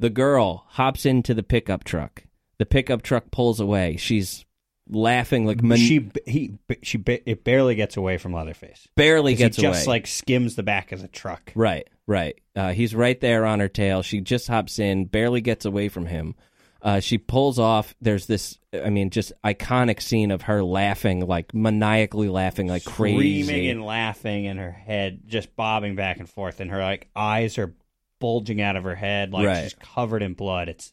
The 0.00 0.10
girl 0.10 0.64
hops 0.70 1.04
into 1.06 1.34
the 1.34 1.42
pickup 1.44 1.84
truck. 1.84 2.24
The 2.58 2.66
pickup 2.66 3.02
truck 3.02 3.30
pulls 3.30 3.60
away. 3.60 3.96
She's 3.96 4.44
laughing 4.92 5.46
like 5.46 5.62
man- 5.62 5.78
she 5.78 6.10
he 6.26 6.54
she 6.82 7.02
it 7.06 7.44
barely 7.44 7.74
gets 7.74 7.96
away 7.96 8.18
from 8.18 8.32
Leatherface. 8.32 8.86
Barely 8.94 9.34
gets 9.34 9.56
he 9.56 9.62
just 9.62 9.86
away. 9.86 9.94
like 9.94 10.06
skims 10.06 10.54
the 10.56 10.62
back 10.62 10.92
of 10.92 11.00
the 11.02 11.08
truck. 11.08 11.52
Right, 11.54 11.88
right. 12.06 12.38
Uh, 12.54 12.72
he's 12.72 12.94
right 12.94 13.20
there 13.20 13.44
on 13.46 13.60
her 13.60 13.68
tail. 13.68 14.02
She 14.02 14.20
just 14.20 14.48
hops 14.48 14.78
in, 14.78 15.06
barely 15.06 15.40
gets 15.40 15.64
away 15.64 15.88
from 15.88 16.06
him. 16.06 16.34
Uh, 16.82 16.98
she 16.98 17.16
pulls 17.16 17.60
off. 17.60 17.94
There's 18.00 18.26
this, 18.26 18.58
I 18.74 18.90
mean, 18.90 19.10
just 19.10 19.32
iconic 19.44 20.02
scene 20.02 20.32
of 20.32 20.42
her 20.42 20.64
laughing, 20.64 21.24
like 21.26 21.54
maniacally 21.54 22.28
laughing, 22.28 22.66
like 22.66 22.84
crazy. 22.84 23.44
Screaming 23.44 23.70
and 23.70 23.84
laughing, 23.84 24.48
and 24.48 24.58
her 24.58 24.72
head 24.72 25.20
just 25.26 25.54
bobbing 25.54 25.94
back 25.94 26.18
and 26.18 26.28
forth, 26.28 26.58
and 26.58 26.70
her 26.72 26.82
like 26.82 27.08
eyes 27.14 27.56
are 27.58 27.72
bulging 28.18 28.60
out 28.60 28.74
of 28.76 28.82
her 28.84 28.96
head, 28.96 29.32
like 29.32 29.46
Right. 29.46 29.62
she's 29.62 29.74
covered 29.74 30.22
in 30.22 30.34
blood. 30.34 30.68
It's 30.68 30.92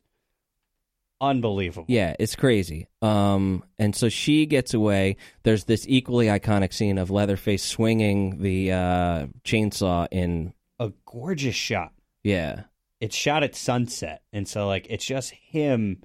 unbelievable. 1.21 1.85
Yeah, 1.87 2.15
it's 2.19 2.35
crazy. 2.35 2.87
Um, 3.01 3.63
and 3.77 3.95
so 3.95 4.09
she 4.09 4.45
gets 4.45 4.73
away. 4.73 5.17
There's 5.43 5.65
this 5.65 5.85
equally 5.87 6.27
iconic 6.27 6.73
scene 6.73 6.97
of 6.97 7.09
Leatherface 7.11 7.63
swinging 7.63 8.41
the 8.41 8.71
uh, 8.71 9.27
chainsaw 9.43 10.07
in. 10.11 10.53
a 10.79 10.91
gorgeous 11.05 11.55
shot. 11.55 11.93
Yeah, 12.23 12.63
It's 12.99 13.15
shot 13.15 13.43
at 13.43 13.55
sunset, 13.55 14.21
and 14.33 14.47
so 14.47 14.67
like 14.67 14.87
it's 14.89 15.05
just 15.05 15.31
him 15.31 16.03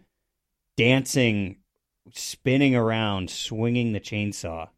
dancing, 0.76 1.56
spinning 2.12 2.74
around, 2.76 3.30
swinging 3.30 3.92
the 3.92 4.00
chainsaw, 4.00 4.68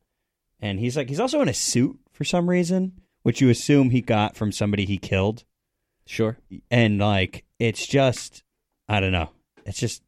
and 0.60 0.78
he's 0.80 0.96
like 0.96 1.08
he's 1.08 1.20
also 1.20 1.40
in 1.42 1.48
a 1.48 1.54
suit 1.54 1.98
for 2.12 2.24
some 2.24 2.48
reason, 2.48 3.00
which 3.22 3.40
you 3.40 3.50
assume 3.50 3.90
he 3.90 4.00
got 4.00 4.36
from 4.36 4.50
somebody 4.52 4.84
he 4.86 4.96
killed. 4.98 5.44
sure. 6.06 6.38
and 6.70 6.98
like 6.98 7.44
it's 7.58 7.86
just 7.86 8.42
I 8.88 9.00
don't 9.00 9.12
know. 9.12 9.30
It's 9.66 9.78
just 9.78 10.02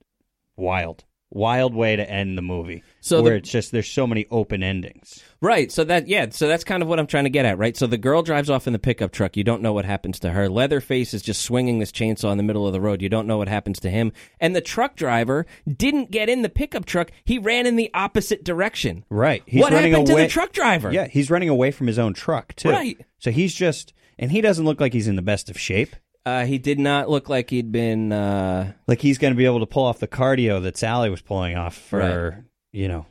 wild. 0.58 1.04
Wild 1.30 1.74
way 1.74 1.94
to 1.94 2.10
end 2.10 2.38
the 2.38 2.42
movie. 2.42 2.82
So 3.00 3.20
where 3.20 3.32
the- 3.32 3.38
it's 3.40 3.50
just 3.50 3.70
there's 3.70 3.86
so 3.90 4.06
many 4.06 4.24
open 4.30 4.62
endings. 4.62 5.22
Right. 5.42 5.70
So 5.70 5.84
that 5.84 6.08
yeah. 6.08 6.28
So 6.30 6.48
that's 6.48 6.64
kind 6.64 6.82
of 6.82 6.88
what 6.88 6.98
I'm 6.98 7.06
trying 7.06 7.24
to 7.24 7.30
get 7.30 7.44
at, 7.44 7.58
right? 7.58 7.76
So 7.76 7.86
the 7.86 7.98
girl 7.98 8.22
drives 8.22 8.48
off 8.48 8.66
in 8.66 8.72
the 8.72 8.78
pickup 8.78 9.12
truck. 9.12 9.36
You 9.36 9.44
don't 9.44 9.60
know 9.60 9.74
what 9.74 9.84
happens 9.84 10.18
to 10.20 10.30
her. 10.30 10.48
Leatherface 10.48 11.12
is 11.12 11.20
just 11.20 11.42
swinging 11.42 11.80
this 11.80 11.92
chainsaw 11.92 12.32
in 12.32 12.38
the 12.38 12.42
middle 12.44 12.66
of 12.66 12.72
the 12.72 12.80
road. 12.80 13.02
You 13.02 13.10
don't 13.10 13.26
know 13.26 13.36
what 13.36 13.48
happens 13.48 13.78
to 13.80 13.90
him. 13.90 14.10
And 14.40 14.56
the 14.56 14.62
truck 14.62 14.96
driver 14.96 15.44
didn't 15.70 16.10
get 16.10 16.30
in 16.30 16.40
the 16.40 16.48
pickup 16.48 16.86
truck. 16.86 17.10
He 17.24 17.38
ran 17.38 17.66
in 17.66 17.76
the 17.76 17.90
opposite 17.92 18.42
direction. 18.42 19.04
Right. 19.10 19.42
He's 19.44 19.60
what 19.60 19.74
running 19.74 19.92
happened 19.92 20.08
away. 20.08 20.22
to 20.22 20.28
the 20.28 20.32
truck 20.32 20.52
driver? 20.52 20.90
Yeah, 20.90 21.08
he's 21.08 21.30
running 21.30 21.50
away 21.50 21.72
from 21.72 21.88
his 21.88 21.98
own 21.98 22.14
truck 22.14 22.54
too. 22.56 22.70
Right. 22.70 22.96
So 23.18 23.30
he's 23.30 23.52
just 23.52 23.92
and 24.18 24.32
he 24.32 24.40
doesn't 24.40 24.64
look 24.64 24.80
like 24.80 24.94
he's 24.94 25.08
in 25.08 25.16
the 25.16 25.22
best 25.22 25.50
of 25.50 25.60
shape. 25.60 25.94
Uh, 26.28 26.44
he 26.44 26.58
did 26.58 26.78
not 26.78 27.08
look 27.08 27.28
like 27.28 27.48
he'd 27.50 27.72
been. 27.72 28.12
Uh, 28.12 28.72
Like 28.86 29.00
he's 29.00 29.16
going 29.18 29.32
to 29.32 29.36
be 29.36 29.46
able 29.46 29.60
to 29.60 29.66
pull 29.66 29.84
off 29.84 29.98
the 29.98 30.08
cardio 30.08 30.62
that 30.62 30.76
Sally 30.76 31.08
was 31.10 31.22
pulling 31.22 31.56
off 31.56 31.74
for, 31.76 32.44
you 32.72 32.88
know, 32.88 33.06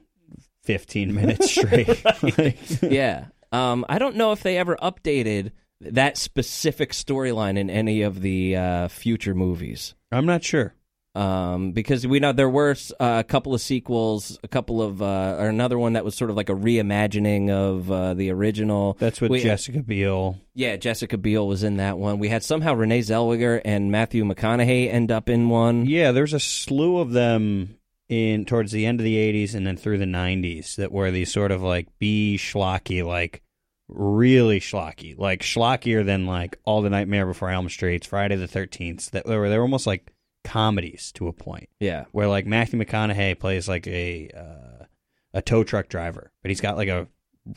15 0.63 1.13
minutes 1.15 1.49
straight. 1.55 1.87
Like- 2.37 2.57
yeah. 2.81 3.25
Um, 3.51 3.85
I 3.89 3.97
don't 3.99 4.15
know 4.17 4.33
if 4.33 4.43
they 4.43 4.57
ever 4.57 4.75
updated 4.77 5.51
that 5.81 6.17
specific 6.17 6.91
storyline 6.91 7.57
in 7.57 7.69
any 7.69 8.01
of 8.01 8.21
the 8.21 8.55
uh, 8.55 8.87
future 8.87 9.33
movies. 9.33 9.95
I'm 10.11 10.25
not 10.25 10.43
sure. 10.43 10.73
Um, 11.17 11.71
because 11.71 12.05
we 12.05 12.19
know 12.19 12.31
there 12.31 12.49
were 12.49 12.75
uh, 12.99 13.17
a 13.19 13.23
couple 13.23 13.53
of 13.53 13.61
sequels, 13.61 14.37
a 14.43 14.47
couple 14.47 14.81
of 14.81 15.01
uh, 15.01 15.35
or 15.39 15.47
another 15.49 15.79
one 15.79 15.93
that 15.93 16.05
was 16.05 16.15
sort 16.15 16.29
of 16.29 16.35
like 16.37 16.49
a 16.49 16.53
reimagining 16.53 17.49
of 17.49 17.91
uh, 17.91 18.13
the 18.13 18.29
original. 18.31 18.95
That's 18.99 19.19
with 19.19 19.31
We- 19.31 19.41
Jessica 19.41 19.81
Biel. 19.81 20.39
Yeah, 20.53 20.75
Jessica 20.75 21.17
Biel 21.17 21.47
was 21.47 21.63
in 21.63 21.77
that 21.77 21.97
one. 21.97 22.19
We 22.19 22.29
had 22.29 22.43
somehow 22.43 22.73
Renee 22.75 22.99
Zellweger 23.01 23.61
and 23.65 23.91
Matthew 23.91 24.23
McConaughey 24.23 24.91
end 24.93 25.11
up 25.11 25.29
in 25.29 25.49
one. 25.49 25.85
Yeah, 25.85 26.11
there's 26.11 26.33
a 26.33 26.39
slew 26.39 26.97
of 26.99 27.11
them 27.11 27.77
in 28.09 28.45
towards 28.45 28.71
the 28.71 28.85
end 28.85 28.99
of 28.99 29.03
the 29.03 29.15
80s 29.17 29.53
and 29.53 29.67
then 29.67 29.75
through 29.77 29.97
the 29.97 30.05
90s 30.05 30.75
that 30.77 30.91
were 30.91 31.11
these 31.11 31.31
sort 31.31 31.51
of 31.51 31.61
like 31.61 31.87
B 31.99 32.37
schlocky, 32.39 33.03
like 33.05 33.41
really 33.87 34.59
schlocky, 34.59 35.17
like 35.17 35.41
schlockier 35.41 36.05
than 36.05 36.25
like 36.25 36.57
All 36.63 36.81
the 36.81 36.89
Nightmare 36.89 37.25
Before 37.25 37.49
Elm 37.49 37.69
streets 37.69 38.07
Friday 38.07 38.35
the 38.35 38.47
13th. 38.47 39.11
That 39.11 39.25
they 39.25 39.35
were 39.37 39.49
they 39.49 39.57
were 39.57 39.63
almost 39.63 39.87
like 39.87 40.11
comedies 40.47 41.11
to 41.13 41.27
a 41.27 41.33
point 41.33 41.69
Yeah, 41.79 42.05
where 42.11 42.27
like 42.27 42.45
Matthew 42.45 42.79
McConaughey 42.79 43.37
plays 43.39 43.67
like 43.67 43.85
a 43.87 44.29
uh, 44.35 44.85
a 45.33 45.41
tow 45.41 45.63
truck 45.63 45.89
driver, 45.89 46.31
but 46.41 46.49
he's 46.49 46.61
got 46.61 46.77
like 46.77 46.87
a 46.89 47.07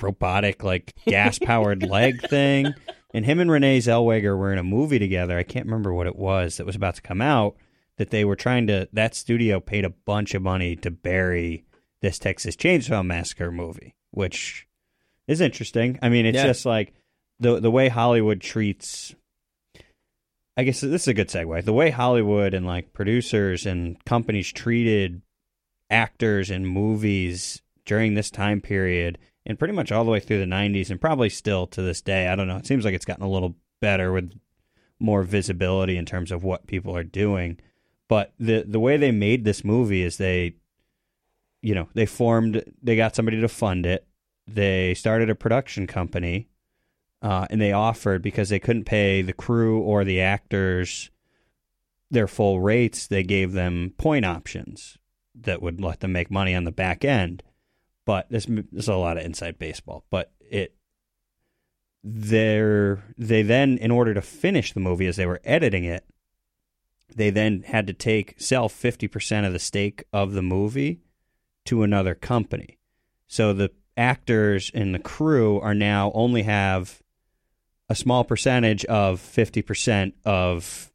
robotic 0.00 0.62
like 0.62 0.94
gas 1.06 1.38
powered 1.38 1.82
leg 1.82 2.20
thing. 2.28 2.74
And 3.12 3.24
him 3.24 3.40
and 3.40 3.50
Renee 3.50 3.78
Zellweger 3.78 4.38
were 4.38 4.52
in 4.52 4.58
a 4.58 4.62
movie 4.64 4.98
together. 5.00 5.36
I 5.36 5.42
can't 5.42 5.66
remember 5.66 5.92
what 5.92 6.06
it 6.06 6.14
was 6.16 6.56
that 6.58 6.66
was 6.66 6.76
about 6.76 6.94
to 6.96 7.02
come 7.02 7.20
out. 7.20 7.56
that 7.96 8.10
they 8.10 8.24
were 8.24 8.36
trying 8.36 8.66
to 8.68 8.88
that 8.92 9.14
studio 9.14 9.60
paid 9.60 9.84
a 9.84 9.90
bunch 9.90 10.34
of 10.34 10.42
money 10.42 10.74
to 10.76 10.90
bury 10.90 11.64
this 12.02 12.18
Texas 12.18 12.56
Chainsaw 12.56 13.04
Massacre 13.04 13.50
movie, 13.52 13.94
which 14.10 14.66
is 15.26 15.40
interesting. 15.40 15.98
I 16.02 16.08
mean, 16.08 16.24
it's 16.24 16.36
Yeah. 16.36 16.46
just 16.46 16.64
like 16.66 16.94
the 17.40 17.60
the 17.60 17.70
way 17.70 17.88
Hollywood 17.88 18.40
treats 18.40 19.14
I 20.60 20.62
guess 20.62 20.82
this 20.82 21.04
is 21.04 21.08
a 21.08 21.14
good 21.14 21.28
segue. 21.28 21.64
The 21.64 21.72
way 21.72 21.88
Hollywood 21.88 22.52
and 22.52 22.66
like 22.66 22.92
producers 22.92 23.64
and 23.64 23.96
companies 24.04 24.52
treated 24.52 25.22
actors 25.88 26.50
in 26.50 26.66
movies 26.66 27.62
during 27.86 28.12
this 28.12 28.30
time 28.30 28.60
period 28.60 29.16
and 29.46 29.58
pretty 29.58 29.72
much 29.72 29.90
all 29.90 30.04
the 30.04 30.10
way 30.10 30.20
through 30.20 30.40
the 30.40 30.44
90s 30.44 30.90
and 30.90 31.00
probably 31.00 31.30
still 31.30 31.66
to 31.68 31.80
this 31.80 32.02
day. 32.02 32.28
I 32.28 32.36
don't 32.36 32.46
know. 32.46 32.58
It 32.58 32.66
seems 32.66 32.84
like 32.84 32.92
it's 32.92 33.06
gotten 33.06 33.24
a 33.24 33.30
little 33.30 33.56
better 33.80 34.12
with 34.12 34.38
more 34.98 35.22
visibility 35.22 35.96
in 35.96 36.04
terms 36.04 36.30
of 36.30 36.44
what 36.44 36.66
people 36.66 36.94
are 36.94 37.04
doing. 37.04 37.58
But 38.06 38.34
the 38.38 38.62
the 38.68 38.80
way 38.80 38.98
they 38.98 39.12
made 39.12 39.46
this 39.46 39.64
movie 39.64 40.02
is 40.02 40.18
they 40.18 40.56
you 41.62 41.74
know, 41.74 41.88
they 41.94 42.04
formed 42.04 42.62
they 42.82 42.96
got 42.96 43.16
somebody 43.16 43.40
to 43.40 43.48
fund 43.48 43.86
it. 43.86 44.06
They 44.46 44.92
started 44.92 45.30
a 45.30 45.34
production 45.34 45.86
company 45.86 46.49
uh, 47.22 47.46
and 47.50 47.60
they 47.60 47.72
offered 47.72 48.22
because 48.22 48.48
they 48.48 48.58
couldn't 48.58 48.84
pay 48.84 49.22
the 49.22 49.32
crew 49.32 49.80
or 49.80 50.04
the 50.04 50.20
actors 50.20 51.10
their 52.10 52.26
full 52.26 52.60
rates, 52.60 53.06
they 53.06 53.22
gave 53.22 53.52
them 53.52 53.94
point 53.96 54.24
options 54.24 54.98
that 55.34 55.62
would 55.62 55.80
let 55.80 56.00
them 56.00 56.12
make 56.12 56.30
money 56.30 56.54
on 56.54 56.64
the 56.64 56.72
back 56.72 57.04
end. 57.04 57.42
But 58.04 58.28
this, 58.30 58.46
this 58.46 58.64
is 58.84 58.88
a 58.88 58.96
lot 58.96 59.16
of 59.16 59.24
inside 59.24 59.58
baseball. 59.58 60.04
But 60.10 60.32
it, 60.40 60.74
they 62.02 63.42
then, 63.42 63.78
in 63.78 63.90
order 63.90 64.14
to 64.14 64.22
finish 64.22 64.72
the 64.72 64.80
movie 64.80 65.06
as 65.06 65.16
they 65.16 65.26
were 65.26 65.40
editing 65.44 65.84
it, 65.84 66.04
they 67.14 67.30
then 67.30 67.62
had 67.66 67.86
to 67.86 67.92
take 67.92 68.40
sell 68.40 68.68
50% 68.68 69.46
of 69.46 69.52
the 69.52 69.58
stake 69.58 70.04
of 70.12 70.32
the 70.32 70.42
movie 70.42 71.00
to 71.66 71.82
another 71.82 72.14
company. 72.14 72.78
So 73.26 73.52
the 73.52 73.70
actors 73.96 74.70
and 74.74 74.94
the 74.94 75.00
crew 75.00 75.60
are 75.60 75.74
now 75.74 76.10
only 76.14 76.42
have 76.42 77.02
a 77.90 77.94
small 77.94 78.24
percentage 78.24 78.86
of 78.86 79.20
50% 79.20 80.12
of 80.24 80.90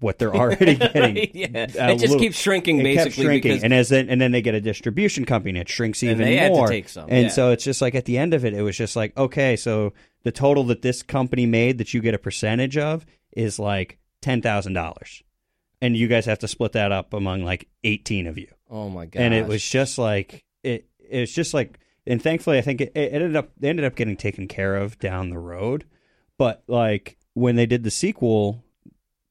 what 0.00 0.18
they're 0.18 0.34
already 0.42 0.74
getting. 0.74 1.30
yeah, 1.34 1.46
uh, 1.54 1.62
it 1.64 1.76
just 1.92 2.00
little- 2.02 2.18
keeps 2.18 2.36
shrinking 2.38 2.80
it 2.80 2.82
basically 2.84 3.24
shrinking. 3.24 3.52
because 3.52 3.62
and 3.64 3.72
as 3.72 3.88
then 3.90 4.08
and 4.08 4.20
then 4.20 4.32
they 4.32 4.40
get 4.42 4.54
a 4.54 4.60
distribution 4.60 5.24
company 5.24 5.50
and 5.50 5.58
it 5.58 5.68
shrinks 5.68 6.02
And 6.02 6.12
even 6.12 6.26
to 6.26 6.48
more 6.48 6.66
take 6.68 6.88
some, 6.88 7.08
and 7.10 7.24
yeah. 7.24 7.28
so 7.28 7.50
it's 7.50 7.62
just 7.62 7.80
like 7.82 7.94
at 7.94 8.06
the 8.06 8.16
end 8.18 8.32
of 8.34 8.44
it 8.46 8.54
it 8.54 8.62
was 8.62 8.76
just 8.76 8.96
like 8.96 9.14
okay 9.18 9.54
so 9.54 9.92
the 10.22 10.32
total 10.32 10.64
that 10.64 10.80
this 10.82 11.02
company 11.02 11.44
made 11.46 11.76
that 11.78 11.92
you 11.92 12.00
get 12.00 12.14
a 12.14 12.18
percentage 12.18 12.78
of 12.78 13.04
is 13.32 13.58
like 13.58 13.98
$10,000 14.22 15.22
and 15.82 15.96
you 15.96 16.08
guys 16.08 16.24
have 16.26 16.38
to 16.38 16.48
split 16.48 16.72
that 16.72 16.90
up 16.92 17.12
among 17.12 17.44
like 17.44 17.68
18 17.84 18.26
of 18.26 18.38
you 18.38 18.48
oh 18.70 18.88
my 18.88 19.04
god, 19.06 19.20
and 19.20 19.34
it 19.34 19.46
was 19.46 19.62
just 19.68 19.98
like 19.98 20.42
it 20.62 20.88
it 21.08 21.20
was 21.20 21.32
just 21.32 21.52
like 21.52 21.78
and 22.06 22.22
thankfully 22.22 22.56
i 22.56 22.62
think 22.62 22.80
it, 22.80 22.92
it 22.94 23.12
ended 23.12 23.36
up 23.36 23.50
they 23.58 23.68
ended 23.68 23.84
up 23.84 23.94
getting 23.94 24.16
taken 24.16 24.48
care 24.48 24.76
of 24.76 24.98
down 24.98 25.28
the 25.30 25.38
road 25.38 25.84
but 26.42 26.62
like 26.66 27.16
when 27.34 27.56
they 27.56 27.66
did 27.66 27.82
the 27.84 27.90
sequel 27.90 28.64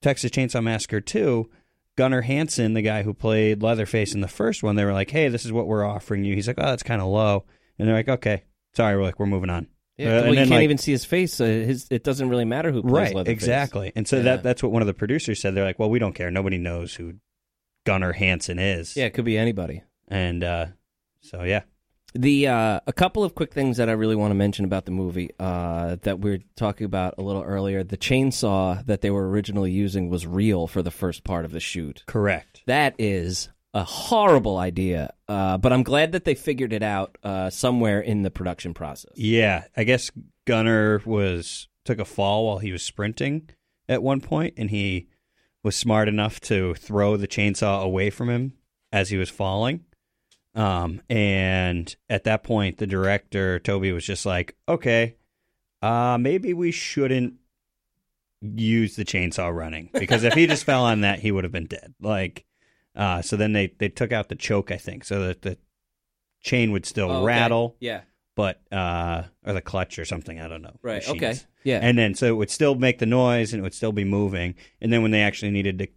texas 0.01 0.31
chainsaw 0.31 0.63
massacre 0.63 1.01
2 1.01 1.49
gunnar 1.97 2.21
hansen 2.21 2.73
the 2.73 2.81
guy 2.81 3.03
who 3.03 3.13
played 3.13 3.61
leatherface 3.61 4.13
in 4.15 4.21
the 4.21 4.27
first 4.27 4.63
one 4.63 4.75
they 4.75 4.85
were 4.85 4.93
like 4.93 5.11
hey 5.11 5.27
this 5.27 5.45
is 5.45 5.51
what 5.51 5.67
we're 5.67 5.83
offering 5.85 6.23
you 6.23 6.33
he's 6.35 6.47
like 6.47 6.57
oh 6.59 6.65
that's 6.65 6.83
kind 6.83 7.01
of 7.01 7.07
low 7.07 7.43
and 7.77 7.87
they're 7.87 7.95
like 7.95 8.09
okay 8.09 8.43
sorry 8.73 8.95
we're 8.95 9.03
like 9.03 9.19
we're 9.19 9.25
moving 9.25 9.49
on 9.49 9.67
Yeah, 9.97 10.07
Uh, 10.07 10.09
well, 10.11 10.23
and 10.25 10.31
you 10.31 10.37
can't 10.39 10.49
like- 10.51 10.63
even 10.63 10.77
see 10.77 10.93
his 10.93 11.03
face. 11.05 11.33
So 11.35 11.45
his 11.45 11.87
it 11.91 12.03
doesn't 12.03 12.29
really 12.29 12.45
matter 12.45 12.71
who 12.71 12.81
plays 12.81 12.93
right 12.93 13.15
Leatherface. 13.15 13.33
exactly 13.43 13.91
and 13.95 14.07
so 14.07 14.15
Yeah. 14.17 14.23
that 14.23 14.43
that's 14.43 14.63
what 14.63 14.71
one 14.71 14.81
of 14.81 14.87
the 14.87 14.93
producers 14.93 15.41
said 15.41 15.53
they're 15.53 15.65
like 15.65 15.77
well 15.79 15.89
we 15.89 15.99
don't 15.99 16.15
care 16.15 16.31
nobody 16.31 16.57
knows 16.57 16.95
who 16.95 17.15
gunnar 17.85 18.13
hansen 18.13 18.57
is 18.57 18.95
Yeah, 18.95 19.05
it 19.05 19.13
could 19.13 19.25
be 19.25 19.37
anybody. 19.37 19.83
and 20.07 20.43
uh 20.43 20.65
so 21.19 21.43
yeah 21.43 21.63
The 22.13 22.47
uh, 22.47 22.79
a 22.85 22.93
couple 22.93 23.23
of 23.23 23.35
quick 23.35 23.53
things 23.53 23.77
that 23.77 23.89
I 23.89 23.93
really 23.93 24.15
want 24.15 24.31
to 24.31 24.35
mention 24.35 24.65
about 24.65 24.85
the 24.85 24.91
movie 24.91 25.29
uh, 25.39 25.95
that 26.01 26.19
we 26.19 26.31
were 26.31 26.39
talking 26.55 26.85
about 26.85 27.15
a 27.17 27.21
little 27.21 27.43
earlier. 27.43 27.83
The 27.83 27.97
chainsaw 27.97 28.85
that 28.85 29.01
they 29.01 29.09
were 29.09 29.29
originally 29.29 29.71
using 29.71 30.09
was 30.09 30.27
real 30.27 30.67
for 30.67 30.81
the 30.81 30.91
first 30.91 31.23
part 31.23 31.45
of 31.45 31.51
the 31.51 31.59
shoot. 31.59 32.03
correct 32.07 32.63
That 32.65 32.95
is 32.99 33.49
a 33.73 33.85
horrible 33.85 34.57
idea, 34.57 35.13
uh, 35.29 35.57
but 35.57 35.71
I'm 35.71 35.83
glad 35.83 36.11
that 36.11 36.25
they 36.25 36.35
figured 36.35 36.73
it 36.73 36.83
out 36.83 37.17
uh, 37.23 37.49
somewhere 37.49 38.01
in 38.01 38.23
the 38.23 38.31
production 38.31 38.73
process. 38.73 39.13
Yeah, 39.15 39.63
I 39.77 39.85
guess 39.85 40.11
Gunnar 40.45 41.01
was 41.05 41.69
took 41.85 41.99
a 41.99 42.05
fall 42.05 42.45
while 42.45 42.57
he 42.57 42.73
was 42.73 42.83
sprinting 42.83 43.49
at 43.87 44.03
one 44.03 44.19
point, 44.19 44.55
and 44.57 44.69
he 44.69 45.07
was 45.63 45.75
smart 45.75 46.07
enough 46.07 46.39
to 46.41 46.73
throw 46.73 47.17
the 47.17 47.27
chainsaw 47.27 47.83
away 47.83 48.09
from 48.09 48.29
him 48.29 48.53
as 48.91 49.09
he 49.09 49.17
was 49.17 49.29
falling. 49.29 49.85
Um, 50.53 51.01
and 51.09 51.95
at 52.09 52.25
that 52.25 52.43
point, 52.43 52.77
the 52.77 52.87
director 52.87 53.59
Tobe 53.59 53.91
was 53.93 54.05
just 54.05 54.25
like, 54.25 54.55
"Okay, 54.67 55.15
uh, 55.81 56.17
maybe 56.19 56.53
we 56.53 56.71
shouldn't 56.71 57.35
use 58.41 58.95
the 58.95 59.05
chainsaw 59.05 59.53
running 59.55 59.89
because 59.93 60.23
if 60.23 60.33
he 60.33 60.47
just 60.47 60.63
fell 60.65 60.83
on 60.83 61.01
that, 61.01 61.19
he 61.19 61.31
would 61.31 61.43
have 61.43 61.53
been 61.53 61.67
dead." 61.67 61.93
Like, 62.01 62.45
uh, 62.95 63.21
so 63.21 63.37
then 63.37 63.53
they 63.53 63.67
they 63.77 63.89
took 63.89 64.11
out 64.11 64.29
the 64.29 64.35
choke, 64.35 64.71
I 64.71 64.77
think, 64.77 65.03
so 65.05 65.25
that 65.27 65.41
the 65.43 65.57
chain 66.41 66.71
would 66.71 66.85
still 66.85 67.11
Oh, 67.11 67.17
okay. 67.17 67.25
rattle 67.25 67.75
Yeah. 67.79 68.01
but 68.35 68.59
uh 68.71 69.23
or 69.45 69.53
the 69.53 69.61
clutch 69.61 69.99
or 69.99 70.05
something 70.05 70.41
i 70.41 70.47
don't 70.47 70.63
know 70.63 70.75
Right. 70.81 70.95
machines. 71.07 71.15
Okay. 71.21 71.35
Yeah. 71.63 71.79
and 71.83 71.99
then 71.99 72.15
so 72.15 72.25
it 72.25 72.35
would 72.35 72.49
still 72.49 72.73
make 72.73 72.97
the 72.97 73.05
noise 73.05 73.53
and 73.53 73.59
it 73.59 73.61
would 73.61 73.75
still 73.75 73.91
be 73.91 74.03
moving 74.05 74.55
and 74.81 74.91
then 74.91 75.03
when 75.03 75.11
they 75.11 75.21
actually 75.21 75.51
needed 75.51 75.77
to 75.77 75.87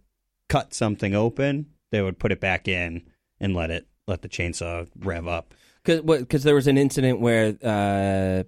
cut 0.47 0.71
something 0.71 1.15
open 1.15 1.65
they 1.89 1.99
would 1.99 2.19
put 2.19 2.31
it 2.31 2.39
back 2.39 2.67
in 2.67 3.01
and 3.39 3.55
let 3.55 3.71
it 3.71 3.87
let 4.07 4.21
the 4.21 4.29
chainsaw 4.29 4.87
rev 4.99 5.27
up 5.27 5.53
because 5.83 6.43
there 6.43 6.55
was 6.55 6.67
an 6.67 6.77
incident 6.77 7.19
where 7.19 7.55
uh, 7.63 8.43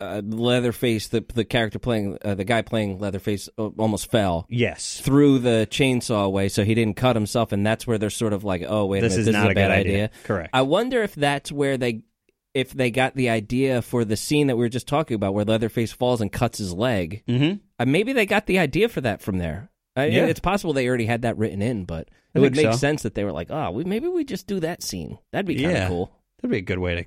uh, 0.00 0.20
Leatherface, 0.24 1.08
the 1.08 1.24
the 1.34 1.44
character 1.44 1.78
playing 1.78 2.18
uh, 2.22 2.34
the 2.34 2.44
guy 2.44 2.62
playing 2.62 2.98
Leatherface, 2.98 3.48
uh, 3.58 3.68
almost 3.78 4.10
fell 4.10 4.46
yes 4.48 5.00
threw 5.00 5.38
the 5.38 5.66
chainsaw 5.70 6.24
away, 6.24 6.48
so 6.48 6.64
he 6.64 6.74
didn't 6.74 6.96
cut 6.96 7.16
himself, 7.16 7.52
and 7.52 7.64
that's 7.64 7.86
where 7.86 7.98
they're 7.98 8.10
sort 8.10 8.32
of 8.32 8.44
like, 8.44 8.62
oh 8.68 8.86
wait, 8.86 9.00
This 9.00 9.14
a 9.14 9.18
minute, 9.18 9.20
is 9.20 9.26
this 9.26 9.32
not 9.32 9.44
is 9.44 9.48
a 9.48 9.50
a 9.50 9.54
bad 9.54 9.68
good 9.68 9.72
idea. 9.72 9.94
idea. 9.94 10.10
Correct. 10.24 10.50
I 10.52 10.62
wonder 10.62 11.02
if 11.02 11.14
that's 11.14 11.50
where 11.50 11.76
they. 11.76 12.02
If 12.52 12.72
they 12.72 12.90
got 12.90 13.14
the 13.14 13.30
idea 13.30 13.80
for 13.80 14.04
the 14.04 14.16
scene 14.16 14.48
that 14.48 14.56
we 14.56 14.64
were 14.64 14.68
just 14.68 14.88
talking 14.88 15.14
about, 15.14 15.34
where 15.34 15.44
Leatherface 15.44 15.92
falls 15.92 16.20
and 16.20 16.32
cuts 16.32 16.58
his 16.58 16.72
leg, 16.74 17.22
mm-hmm. 17.28 17.58
uh, 17.78 17.84
maybe 17.86 18.12
they 18.12 18.26
got 18.26 18.46
the 18.46 18.58
idea 18.58 18.88
for 18.88 19.00
that 19.02 19.22
from 19.22 19.38
there. 19.38 19.69
Yeah. 20.04 20.26
It's 20.26 20.40
possible 20.40 20.72
they 20.72 20.86
already 20.88 21.06
had 21.06 21.22
that 21.22 21.36
written 21.38 21.62
in, 21.62 21.84
but 21.84 22.08
I 22.34 22.38
it 22.38 22.42
would 22.42 22.56
make 22.56 22.66
so. 22.66 22.72
sense 22.72 23.02
that 23.02 23.14
they 23.14 23.24
were 23.24 23.32
like, 23.32 23.50
oh, 23.50 23.70
we, 23.72 23.84
maybe 23.84 24.08
we 24.08 24.24
just 24.24 24.46
do 24.46 24.60
that 24.60 24.82
scene. 24.82 25.18
That'd 25.32 25.46
be 25.46 25.56
kind 25.56 25.66
of 25.66 25.72
Yeah. 25.72 25.88
cool. 25.88 26.12
that'd 26.40 26.50
be 26.50 26.58
a 26.58 26.62
good 26.62 26.78
way 26.78 26.94
to 26.96 27.04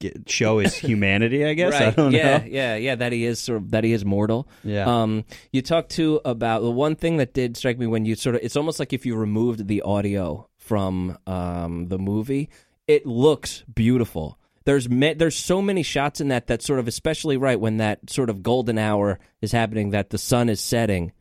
get, 0.00 0.28
show 0.30 0.58
his 0.60 0.74
humanity 0.88 1.44
i 1.44 1.54
guess 1.54 1.74
i 1.74 1.86
Right. 1.86 1.96
don't 1.96 2.12
yeah, 2.12 2.38
know 2.38 2.44
yeah, 2.46 2.76
yeah. 2.76 2.94
That 2.94 3.12
he 3.12 3.24
is 3.24 3.40
sort 3.40 3.56
of 3.62 3.70
that 3.72 3.84
he 3.84 3.92
is 3.92 4.04
mortal. 4.04 4.48
Yeah. 4.64 4.84
Um, 5.02 5.24
you 5.52 5.60
talked 5.62 5.90
too 5.90 6.20
about 6.24 6.62
the 6.62 6.70
one 6.70 6.94
thing 6.96 7.16
that 7.16 7.34
did 7.34 7.56
strike 7.56 7.78
me 7.78 7.86
when 7.86 8.04
you 8.04 8.14
sort 8.14 8.36
of. 8.36 8.42
It's 8.42 8.56
almost 8.56 8.78
like 8.78 8.92
if 8.92 9.04
you 9.06 9.16
removed 9.16 9.66
the 9.66 9.82
audio 9.82 10.48
from 10.56 11.18
um 11.26 11.88
the 11.88 11.98
movie, 11.98 12.48
it 12.86 13.06
looks 13.06 13.64
beautiful. 13.72 14.38
There's 14.64 14.88
me, 14.88 15.14
there's 15.14 15.34
so 15.36 15.62
many 15.62 15.82
shots 15.82 16.20
in 16.20 16.28
that 16.28 16.46
that 16.48 16.62
sort 16.62 16.78
of 16.78 16.86
especially 16.88 17.36
right 17.38 17.58
when 17.58 17.78
that 17.78 18.10
sort 18.10 18.28
of 18.30 18.42
golden 18.42 18.76
hour 18.78 19.18
is 19.40 19.50
happening 19.50 19.90
that 19.90 20.10
the 20.10 20.18
sun 20.18 20.48
is 20.48 20.60
setting. 20.60 21.12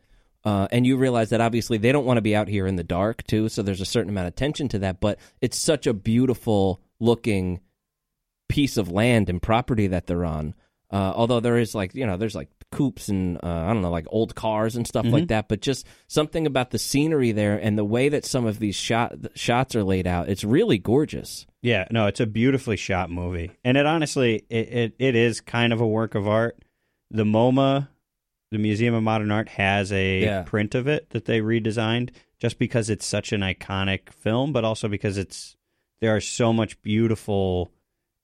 Uh, 0.48 0.66
and 0.72 0.88
you 0.88 0.96
realize 0.96 1.32
that 1.32 1.42
obviously 1.42 1.78
they 1.78 1.92
don't 1.92 2.06
want 2.06 2.16
to 2.16 2.22
be 2.22 2.34
out 2.34 2.48
here 2.48 2.68
in 2.68 2.78
the 2.78 2.84
dark 2.84 3.22
too, 3.28 3.50
so 3.50 3.62
there's 3.62 3.82
a 3.82 3.86
certain 3.86 4.10
amount 4.10 4.30
of 4.30 4.36
tension 4.36 4.70
to 4.70 4.80
that. 4.80 5.02
But 5.02 5.20
it's 5.42 5.58
such 5.58 5.86
a 5.86 5.94
beautiful 5.94 6.82
looking 7.02 7.60
piece 8.48 8.78
of 8.78 8.90
land 8.90 9.28
and 9.28 9.42
property 9.42 9.88
that 9.88 10.08
they're 10.08 10.24
on. 10.24 10.54
Uh, 10.90 11.12
although 11.14 11.42
there 11.42 11.58
is 11.58 11.76
like 11.76 11.94
you 11.96 12.08
know 12.08 12.16
there's 12.16 12.34
like 12.34 12.48
coops 12.72 13.10
and 13.10 13.36
uh, 13.44 13.66
I 13.66 13.74
don't 13.74 13.82
know 13.82 13.92
like 13.92 14.06
old 14.08 14.36
cars 14.36 14.78
and 14.78 14.88
stuff 14.88 15.06
like 15.06 15.28
that, 15.28 15.50
but 15.50 15.60
just 15.60 15.86
something 16.08 16.48
about 16.48 16.72
the 16.72 16.80
scenery 16.80 17.34
there 17.34 17.58
and 17.58 17.78
the 17.78 17.84
way 17.84 18.08
that 18.08 18.24
some 18.24 18.46
of 18.46 18.58
these 18.58 18.76
shot 18.78 19.16
shots 19.36 19.76
are 19.76 19.84
laid 19.84 20.08
out, 20.08 20.30
it's 20.30 20.46
really 20.46 20.78
gorgeous. 20.78 21.46
Yeah, 21.62 21.90
no, 21.92 22.08
it's 22.08 22.22
a 22.22 22.26
beautifully 22.26 22.78
shot 22.78 23.12
movie, 23.12 23.52
and 23.66 23.76
it 23.76 23.86
honestly, 23.86 24.46
it, 24.50 24.70
it, 24.70 24.96
it 24.98 25.16
is 25.18 25.42
kind 25.42 25.74
of 25.74 25.82
a 25.82 25.88
work 25.88 26.16
of 26.16 26.26
art. 26.26 26.58
The 27.12 27.26
MoMA, 27.26 27.90
the 28.52 28.58
Museum 28.58 28.94
of 28.94 29.04
Modern 29.04 29.32
Art, 29.32 29.50
has 29.50 29.92
a 29.92 30.22
Yeah. 30.22 30.42
print 30.44 30.76
of 30.76 30.88
it 30.88 31.10
that 31.12 31.26
they 31.26 31.40
redesigned, 31.42 32.12
just 32.40 32.58
because 32.60 32.90
it's 32.90 33.06
such 33.06 33.32
an 33.34 33.42
iconic 33.42 34.10
film, 34.10 34.54
but 34.54 34.64
also 34.64 34.88
because 34.88 35.18
it's 35.18 35.56
there 36.00 36.16
are 36.16 36.22
so 36.22 36.54
much 36.54 36.82
beautiful 36.84 37.72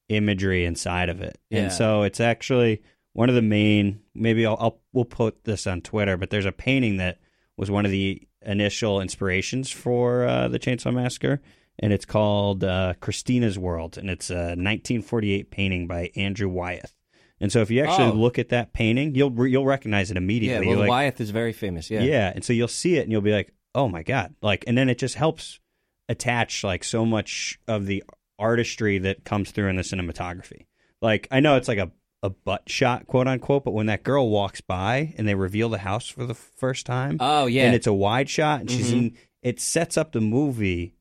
imagery 0.10 0.66
inside 0.66 1.10
of 1.10 1.22
it, 1.22 1.38
Yeah. 1.50 1.64
and 1.64 1.72
so 1.72 2.04
it's 2.04 2.20
actually 2.20 2.82
one 3.14 3.30
of 3.30 3.36
the 3.36 3.42
main. 3.42 4.02
Maybe 4.14 4.46
I'll, 4.46 4.58
I'll 4.60 4.82
we'll 4.92 5.06
put 5.06 5.44
this 5.46 5.66
on 5.68 5.82
Twitter, 5.82 6.18
but 6.18 6.30
there's 6.30 6.46
a 6.46 6.52
painting 6.52 6.98
that 6.98 7.20
was 7.58 7.72
one 7.72 7.86
of 7.86 7.92
the 7.92 8.22
initial 8.46 9.00
inspirations 9.02 9.72
for 9.72 10.26
uh, 10.28 10.48
the 10.50 10.60
Chainsaw 10.60 10.94
Massacre, 10.94 11.42
and 11.80 11.92
it's 11.94 12.06
called 12.06 12.64
uh, 12.64 12.94
Christina's 13.00 13.58
World, 13.58 13.98
and 13.98 14.10
it's 14.10 14.30
a 14.30 14.56
1948 14.56 15.50
painting 15.52 15.88
by 15.88 16.12
Andrew 16.16 16.50
Wyeth. 16.50 16.94
And 17.44 17.52
so, 17.52 17.62
if 17.62 17.70
you 17.70 17.84
actually 17.84 18.08
Oh. 18.12 18.14
look 18.14 18.40
at 18.40 18.50
that 18.50 18.74
painting, 18.74 19.14
you'll 19.14 19.30
re- 19.30 19.52
you'll 19.52 19.66
recognize 19.66 20.10
it 20.10 20.16
Yeah, 20.16 20.20
immediately. 20.22 20.66
well, 20.66 20.76
You're 20.78 20.80
like, 20.80 20.90
Wyeth 20.90 21.22
is 21.22 21.30
very 21.30 21.54
famous. 21.54 21.92
Yeah, 21.92 22.02
yeah, 22.02 22.32
and 22.34 22.44
so 22.44 22.54
you'll 22.54 22.68
see 22.70 22.96
it, 22.96 23.04
and 23.04 23.12
you'll 23.12 23.22
be 23.22 23.34
like, 23.34 23.54
oh 23.76 23.90
my 23.90 24.04
god 24.04 24.36
like 24.44 24.64
and 24.68 24.78
then 24.78 24.88
it 24.88 25.00
just 25.00 25.16
helps 25.16 25.60
attach 26.08 26.64
like 26.64 26.84
so 26.84 27.04
much 27.06 27.58
of 27.68 27.88
the 27.88 28.04
artistry 28.38 29.00
that 29.00 29.24
comes 29.26 29.50
through 29.50 29.68
in 29.68 29.76
the 29.78 29.82
cinematography 29.82 30.68
like 31.02 31.28
i 31.32 31.40
know 31.40 31.56
it's 31.58 31.68
like 31.68 31.80
a 31.80 31.90
a 32.22 32.30
butt 32.30 32.62
shot 32.70 33.08
quote 33.08 33.28
unquote 33.28 33.64
but 33.66 33.72
when 33.74 33.88
that 33.88 34.04
girl 34.04 34.30
walks 34.30 34.62
by 34.62 35.12
and 35.18 35.28
they 35.28 35.34
reveal 35.34 35.70
the 35.70 35.80
house 35.80 36.08
for 36.08 36.24
the 36.28 36.36
first 36.36 36.86
time 36.86 37.18
Oh 37.20 37.48
yeah, 37.48 37.64
and 37.66 37.74
it's 37.74 37.88
a 37.88 37.94
wide 37.94 38.30
shot 38.30 38.60
and 38.62 38.70
she's 38.70 38.92
Mhm. 38.92 38.98
in 38.98 39.18
it 39.42 39.60
sets 39.60 39.98
up 39.98 40.12
the 40.12 40.22
movie 40.22 40.94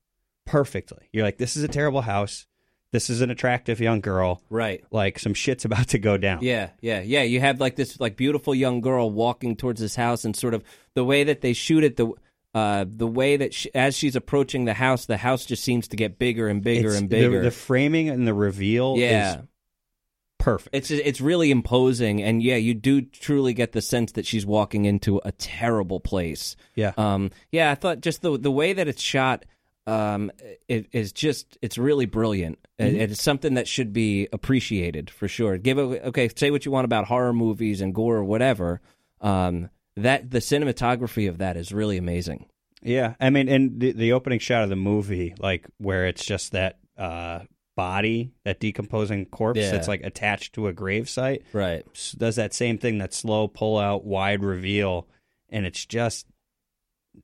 perfectly 0.46 1.08
you're 1.12 1.24
like 1.24 1.36
this 1.38 1.56
is 1.56 1.62
a 1.62 1.68
terrible 1.68 2.00
house 2.02 2.46
this 2.92 3.10
is 3.10 3.20
an 3.22 3.30
attractive 3.30 3.80
young 3.80 4.00
girl 4.00 4.40
right. 4.50 4.84
like 4.90 5.18
some 5.18 5.34
shit's 5.34 5.64
about 5.64 5.88
to 5.88 5.98
go 5.98 6.16
down 6.16 6.38
Yeah, 6.42 6.70
yeah, 6.80 7.00
yeah. 7.00 7.22
You 7.22 7.40
have 7.40 7.60
like 7.60 7.76
this 7.76 7.98
like 7.98 8.16
beautiful 8.16 8.54
young 8.54 8.80
girl 8.80 9.10
walking 9.10 9.56
towards 9.56 9.80
this 9.80 9.96
house, 9.96 10.24
and 10.24 10.36
sort 10.36 10.54
of 10.54 10.62
the 10.94 11.04
way 11.04 11.24
that 11.24 11.40
they 11.40 11.52
shoot 11.54 11.82
it, 11.84 11.96
the 11.96 12.12
uh, 12.54 12.84
the 12.86 13.06
way 13.06 13.38
that 13.38 13.54
she, 13.54 13.74
as 13.74 13.96
she's 13.96 14.14
approaching 14.14 14.66
the 14.66 14.74
house, 14.74 15.06
the 15.06 15.16
house 15.16 15.46
just 15.46 15.64
seems 15.64 15.88
to 15.88 15.96
get 15.96 16.18
bigger 16.18 16.48
and 16.48 16.62
bigger 16.62 16.88
It's- 16.88 17.00
and 17.00 17.08
the- 17.08 17.16
bigger. 17.20 17.42
the, 17.42 17.50
framing 17.50 18.10
and 18.10 18.26
the 18.28 18.34
reveal 18.34 18.96
yeah, 18.98 19.36
is 19.36 19.42
perfect 20.38 20.74
it's 20.74 20.90
it's 20.90 21.20
really 21.20 21.50
imposing, 21.50 22.20
and 22.22 22.42
yeah, 22.42 22.56
you 22.56 22.74
do 22.74 23.00
truly 23.00 23.54
get 23.54 23.72
the 23.72 23.80
sense 23.80 24.12
that 24.12 24.26
she's 24.26 24.44
walking 24.44 24.84
into 24.84 25.20
a 25.24 25.32
terrible 25.32 26.00
place. 26.00 26.56
yeah 26.74 26.92
Um, 26.98 27.30
yeah, 27.52 27.70
I 27.70 27.74
thought 27.74 28.00
just 28.00 28.20
the 28.22 28.36
the 28.38 28.50
way 28.50 28.72
that 28.74 28.88
it's 28.88 29.00
shot 29.02 29.44
um, 29.86 30.30
it 30.68 30.86
is 30.92 31.12
just 31.12 31.58
it's 31.62 31.76
really 31.78 32.06
brilliant. 32.06 32.58
It- 32.78 32.94
it's 32.94 33.22
something 33.22 33.54
that 33.54 33.66
should 33.68 33.92
be 33.92 34.28
appreciated 34.32 35.10
for 35.10 35.28
sure. 35.28 35.58
Give 35.58 35.78
it 35.78 36.02
okay. 36.06 36.28
Say 36.34 36.50
what 36.50 36.64
you 36.64 36.72
want 36.72 36.84
about 36.84 37.06
horror 37.06 37.32
movies 37.32 37.80
and 37.80 37.94
gore 37.94 38.16
or 38.16 38.24
whatever. 38.24 38.80
Um, 39.20 39.70
that 39.96 40.30
the 40.30 40.38
cinematography 40.38 41.28
of 41.28 41.38
that 41.38 41.56
is 41.56 41.72
really 41.72 41.96
amazing. 41.98 42.46
Yeah, 42.82 43.14
I 43.20 43.30
mean, 43.30 43.48
and 43.48 43.78
the 43.78 43.92
the 43.92 44.12
opening 44.12 44.38
shot 44.40 44.62
of 44.64 44.68
the 44.68 44.76
movie, 44.76 45.34
like 45.38 45.66
where 45.78 46.06
it's 46.06 46.24
just 46.24 46.52
that 46.52 46.78
uh, 46.98 47.40
body, 47.76 48.32
that 48.44 48.58
decomposing 48.60 49.26
corpse 49.26 49.60
Yeah. 49.60 49.70
that's 49.70 49.88
like 49.88 50.02
attached 50.02 50.54
to 50.54 50.66
a 50.66 50.72
grave 50.72 51.08
site, 51.08 51.42
Right. 51.52 51.84
does 52.16 52.36
that 52.36 52.52
same 52.54 52.78
thing, 52.78 52.98
that 52.98 53.14
slow 53.14 53.48
pull 53.48 53.78
out, 53.78 54.04
wide 54.04 54.42
reveal, 54.44 55.06
and 55.48 55.64
it's 55.66 55.86
just, 55.86 56.26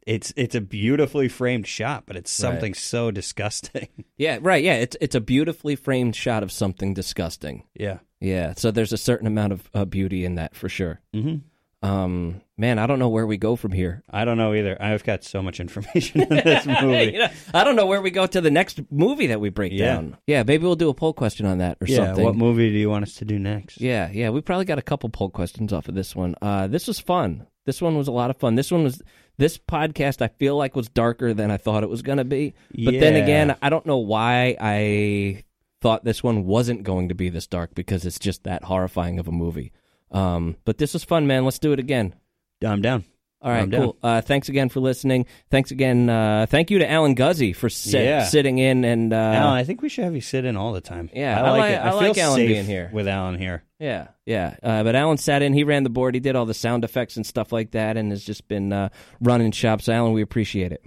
it's 0.07 0.33
it's 0.37 0.55
a 0.55 0.61
beautifully 0.61 1.29
framed 1.29 1.67
shot, 1.67 2.05
but 2.07 2.17
it's 2.17 2.31
Right. 2.43 2.51
something 2.51 2.75
so 2.75 3.11
disgusting. 3.11 3.89
Yeah. 4.19 4.39
Right. 4.43 4.65
Yeah. 4.65 4.75
It's 4.75 4.97
it's 5.01 5.15
a 5.15 5.21
beautifully 5.21 5.77
framed 5.77 6.17
shot 6.17 6.43
of 6.43 6.51
something 6.53 6.95
disgusting. 6.95 7.65
yeah. 7.75 7.99
Yeah. 8.21 8.55
So 8.57 8.71
there's 8.73 8.93
a 8.93 8.97
certain 8.99 9.27
amount 9.29 9.53
of 9.53 9.71
uh, 9.75 9.85
beauty 9.85 10.25
in 10.25 10.35
that 10.37 10.57
for 10.57 10.69
sure. 10.69 11.01
hmm 11.15 11.37
Um, 11.83 12.41
man, 12.57 12.81
I 12.81 12.89
don't 12.89 12.99
know 12.99 13.09
where 13.11 13.27
we 13.29 13.37
go 13.37 13.55
from 13.55 13.71
here. 13.71 14.03
I 14.11 14.25
don't 14.25 14.37
know 14.37 14.53
either. 14.55 14.77
I've 14.83 15.05
got 15.05 15.23
so 15.23 15.41
much 15.41 15.61
information 15.61 16.21
in 16.23 16.29
this 16.29 16.67
movie. 16.83 17.13
You 17.13 17.19
know, 17.21 17.29
I 17.55 17.63
don't 17.63 17.77
know 17.77 17.87
where 17.87 18.03
we 18.03 18.11
go 18.11 18.27
to 18.27 18.41
the 18.41 18.51
next 18.51 18.81
movie 18.91 19.29
that 19.29 19.41
we 19.41 19.51
break 19.51 19.73
Yeah. 19.73 19.95
down. 19.95 20.17
Yeah, 20.27 20.43
maybe 20.43 20.65
we'll 20.65 20.75
do 20.75 20.89
a 20.89 20.95
poll 20.95 21.13
question 21.13 21.47
on 21.47 21.59
that 21.59 21.79
or 21.81 21.87
yeah, 21.87 22.07
something. 22.07 22.25
what 22.25 22.35
movie 22.35 22.71
do 22.73 22.77
you 22.79 22.91
want 22.91 23.05
us 23.05 23.15
to 23.17 23.25
do 23.25 23.39
next? 23.39 23.81
Yeah, 23.81 24.11
yeah, 24.13 24.31
we 24.31 24.41
probably 24.41 24.65
got 24.65 24.79
a 24.79 24.83
couple 24.83 25.09
poll 25.11 25.31
questions 25.31 25.73
off 25.73 25.89
of 25.89 25.95
this 25.95 26.17
one. 26.17 26.35
Uh, 26.43 26.67
this 26.67 26.89
was 26.89 26.99
fun. 26.99 27.47
This 27.67 27.81
one 27.81 27.97
was 27.97 28.09
a 28.09 28.13
lot 28.13 28.31
of 28.31 28.37
fun. 28.39 28.57
This 28.57 28.73
one 28.73 28.83
was 28.83 29.01
this 29.39 29.57
podcast. 29.57 30.21
I 30.21 30.29
feel 30.29 30.57
like 30.57 30.77
was 30.77 30.89
darker 30.89 31.33
than 31.33 31.51
I 31.51 31.57
thought 31.57 31.83
it 31.83 31.89
was 31.89 32.03
going 32.03 32.19
to 32.19 32.25
be. 32.25 32.55
But 32.85 33.01
then 33.01 33.17
again, 33.17 33.57
I 33.63 33.71
don't 33.71 33.87
know 33.87 33.99
why 33.99 34.57
I 34.61 35.45
thought 35.81 36.05
this 36.05 36.23
one 36.23 36.45
wasn't 36.45 36.83
going 36.83 37.09
to 37.09 37.15
be 37.15 37.29
this 37.29 37.47
dark 37.47 37.75
because 37.75 38.05
it's 38.05 38.19
just 38.19 38.45
that 38.45 38.65
horrifying 38.65 39.19
of 39.19 39.29
a 39.29 39.33
movie. 39.33 39.73
Um, 40.11 40.57
but 40.65 40.79
this 40.79 40.93
was 40.93 41.05
fun, 41.05 41.27
man. 41.27 41.45
Let's 41.45 41.59
do 41.59 41.73
it 41.73 41.79
again. 41.79 42.15
I'm 42.65 42.83
down. 42.83 43.05
All 43.41 43.53
right, 43.53 43.63
I'm 43.63 43.71
cool. 43.71 43.97
Uh, 44.03 44.21
thanks 44.21 44.49
again 44.49 44.69
for 44.69 44.81
listening. 44.81 45.27
Thanks 45.49 45.71
again. 45.71 46.11
Uh, 46.11 46.47
thank 46.49 46.73
you 46.73 46.81
to 46.81 46.91
Alan 46.91 47.15
Guzzi 47.15 47.55
for 47.55 47.69
sit, 47.69 48.03
Yeah. 48.05 48.25
sitting 48.25 48.59
in 48.59 48.85
and 48.85 49.13
uh, 49.13 49.17
Alan, 49.17 49.53
I 49.55 49.63
think 49.63 49.81
we 49.81 49.89
should 49.89 50.03
have 50.05 50.15
you 50.17 50.21
sit 50.21 50.45
in 50.45 50.57
all 50.57 50.73
the 50.73 50.81
time. 50.81 51.09
Yeah, 51.15 51.41
I 51.41 51.47
I 51.47 51.51
like 51.51 51.59
like- 51.61 51.71
it. 51.73 51.79
I 51.79 51.91
feel 51.91 51.99
like 52.09 52.19
Alan 52.19 52.37
safe 52.37 52.49
being 52.49 52.65
here. 52.65 52.91
with 52.93 53.07
Alan 53.07 53.39
here. 53.39 53.63
Yeah, 53.79 54.09
yeah. 54.27 54.57
Uh, 54.61 54.83
but 54.83 54.97
Alan 54.97 55.19
sat 55.19 55.43
in. 55.43 55.53
He 55.53 55.63
ran 55.63 55.85
the 55.85 55.91
board. 55.91 56.15
He 56.15 56.21
did 56.21 56.35
all 56.35 56.47
the 56.47 56.55
sound 56.55 56.83
effects 56.83 57.17
and 57.17 57.25
stuff 57.25 57.53
like 57.53 57.71
that, 57.71 57.97
and 57.97 58.11
has 58.11 58.25
just 58.25 58.49
been 58.49 58.73
uh, 58.73 58.89
running 59.21 59.53
shop. 59.53 59.83
So, 59.83 59.93
Alan, 59.93 60.13
we 60.15 60.23
appreciate 60.23 60.73
it. 60.73 60.85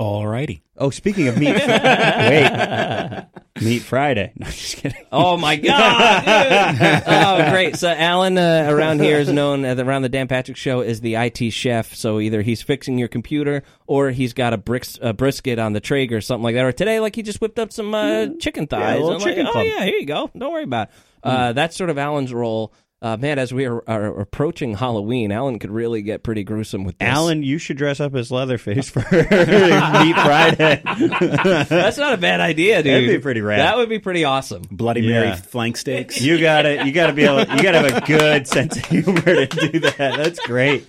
Alrighty. 0.00 0.62
Oh, 0.76 0.90
speaking 0.90 1.26
of 1.26 1.36
meat, 1.38 1.54
wait, 1.56 3.24
Meat 3.60 3.80
Friday. 3.80 4.32
No, 4.36 4.46
just 4.46 4.76
kidding. 4.76 5.04
Oh 5.10 5.36
my 5.36 5.56
god! 5.56 6.24
dude! 6.24 7.02
oh, 7.06 7.50
great. 7.50 7.76
So 7.76 7.88
Alan 7.88 8.38
uh, 8.38 8.66
around 8.68 9.00
here 9.00 9.18
is 9.18 9.28
known 9.32 9.64
uh, 9.64 9.74
around 9.76 10.02
the 10.02 10.08
Dan 10.08 10.28
Patrick 10.28 10.56
Show 10.56 10.80
is 10.82 11.00
the 11.00 11.16
IT 11.16 11.50
chef. 11.50 11.94
So 11.94 12.20
either 12.20 12.42
he's 12.42 12.62
fixing 12.62 12.98
your 12.98 13.08
computer 13.08 13.64
or 13.88 14.10
he's 14.10 14.32
got 14.32 14.52
a, 14.52 14.56
bricks, 14.56 14.98
a 15.02 15.12
brisket 15.12 15.58
on 15.58 15.72
the 15.72 15.80
Traeger 15.80 16.18
or 16.18 16.20
something 16.20 16.44
like 16.44 16.54
that. 16.54 16.64
Or 16.64 16.72
today, 16.72 17.00
like 17.00 17.16
he 17.16 17.22
just 17.22 17.40
whipped 17.40 17.58
up 17.58 17.72
some 17.72 17.92
uh, 17.92 18.28
chicken 18.38 18.68
thighs. 18.68 19.00
little 19.00 19.14
I'm 19.14 19.18
like, 19.18 19.34
chicken 19.34 19.48
oh 19.52 19.60
yeah, 19.60 19.84
here 19.84 19.96
you 19.96 20.06
go. 20.06 20.30
Don't 20.36 20.52
worry 20.52 20.64
about 20.64 20.88
it. 20.88 20.94
Uh, 21.24 21.52
that's 21.52 21.76
sort 21.76 21.90
of 21.90 21.98
Alan's 21.98 22.32
role. 22.32 22.72
Uh, 23.00 23.16
man, 23.16 23.38
as 23.38 23.54
we 23.54 23.64
are, 23.66 23.80
are 23.88 24.20
approaching 24.20 24.74
Halloween, 24.74 25.30
Alan 25.30 25.60
could 25.60 25.70
really 25.70 26.02
get 26.02 26.24
pretty 26.24 26.42
gruesome 26.42 26.82
with 26.82 26.98
this. 26.98 27.06
Alan, 27.08 27.44
you 27.44 27.58
should 27.58 27.76
dress 27.76 28.00
up 28.00 28.12
as 28.16 28.32
Leatherface 28.32 28.90
for 28.90 28.98
Meat 29.12 30.16
Friday. 30.16 30.82
that's 31.68 31.96
not 31.98 32.14
a 32.14 32.16
bad 32.16 32.40
idea, 32.40 32.82
dude. 32.82 32.92
That'd 32.94 33.08
be 33.08 33.18
pretty 33.20 33.40
rad. 33.40 33.60
That 33.60 33.76
would 33.76 33.88
be 33.88 34.00
pretty 34.00 34.24
awesome. 34.24 34.62
Bloody 34.70 35.02
Yeah. 35.02 35.20
Mary 35.20 35.36
flank 35.36 35.76
steaks. 35.76 36.20
you 36.20 36.40
gotta, 36.40 36.84
you 36.86 36.90
gotta 36.92 37.12
be 37.12 37.22
able, 37.22 37.38
you 37.40 37.62
gotta 37.62 37.78
have 37.88 38.02
a 38.02 38.06
good 38.06 38.48
sense 38.48 38.76
of 38.76 38.84
humor 38.86 39.20
to 39.22 39.46
do 39.46 39.78
that. 39.78 39.96
That's 40.16 40.40
great. 40.40 40.88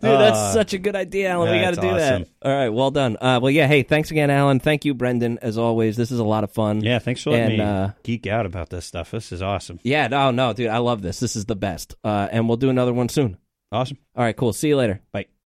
Dude, 0.00 0.10
that's 0.20 0.52
such 0.52 0.72
a 0.74 0.78
good 0.78 0.96
idea, 0.96 1.30
Alan. 1.30 1.50
we 1.50 1.60
got 1.60 1.74
to 1.74 1.80
do 1.80 1.88
awesome. 1.88 2.24
that. 2.24 2.28
All 2.42 2.52
right, 2.52 2.68
well 2.68 2.90
done. 2.90 3.16
Uh, 3.20 3.40
well, 3.42 3.50
yeah. 3.50 3.66
Hey, 3.66 3.82
thanks 3.82 4.10
again, 4.10 4.30
Alan. 4.30 4.60
Thank 4.60 4.84
you, 4.84 4.94
Brendan. 4.94 5.38
As 5.40 5.58
always, 5.58 5.96
this 5.96 6.10
is 6.10 6.18
a 6.18 6.24
lot 6.24 6.44
of 6.44 6.50
fun. 6.52 6.82
Yeah, 6.82 6.98
thanks 6.98 7.22
for 7.22 7.30
letting 7.30 7.58
And, 7.58 7.58
me 7.58 7.64
uh, 7.64 7.90
geek 8.02 8.26
out 8.26 8.46
about 8.46 8.70
this 8.70 8.86
stuff. 8.86 9.10
This 9.10 9.32
is 9.32 9.42
awesome. 9.42 9.78
Yeah. 9.82 10.08
No, 10.08 10.30
no, 10.30 10.52
dude. 10.52 10.68
I 10.68 10.78
love 10.78 11.02
this. 11.02 11.20
This 11.20 11.36
is 11.36 11.44
the 11.44 11.56
best. 11.56 11.94
Uh, 12.02 12.28
and 12.30 12.48
we'll 12.48 12.56
do 12.56 12.70
another 12.70 12.92
one 12.92 13.08
soon. 13.08 13.38
Awesome. 13.70 13.98
All 14.16 14.24
right. 14.24 14.36
Cool. 14.36 14.52
See 14.52 14.68
you 14.68 14.76
later. 14.76 15.00
Bye. 15.12 15.28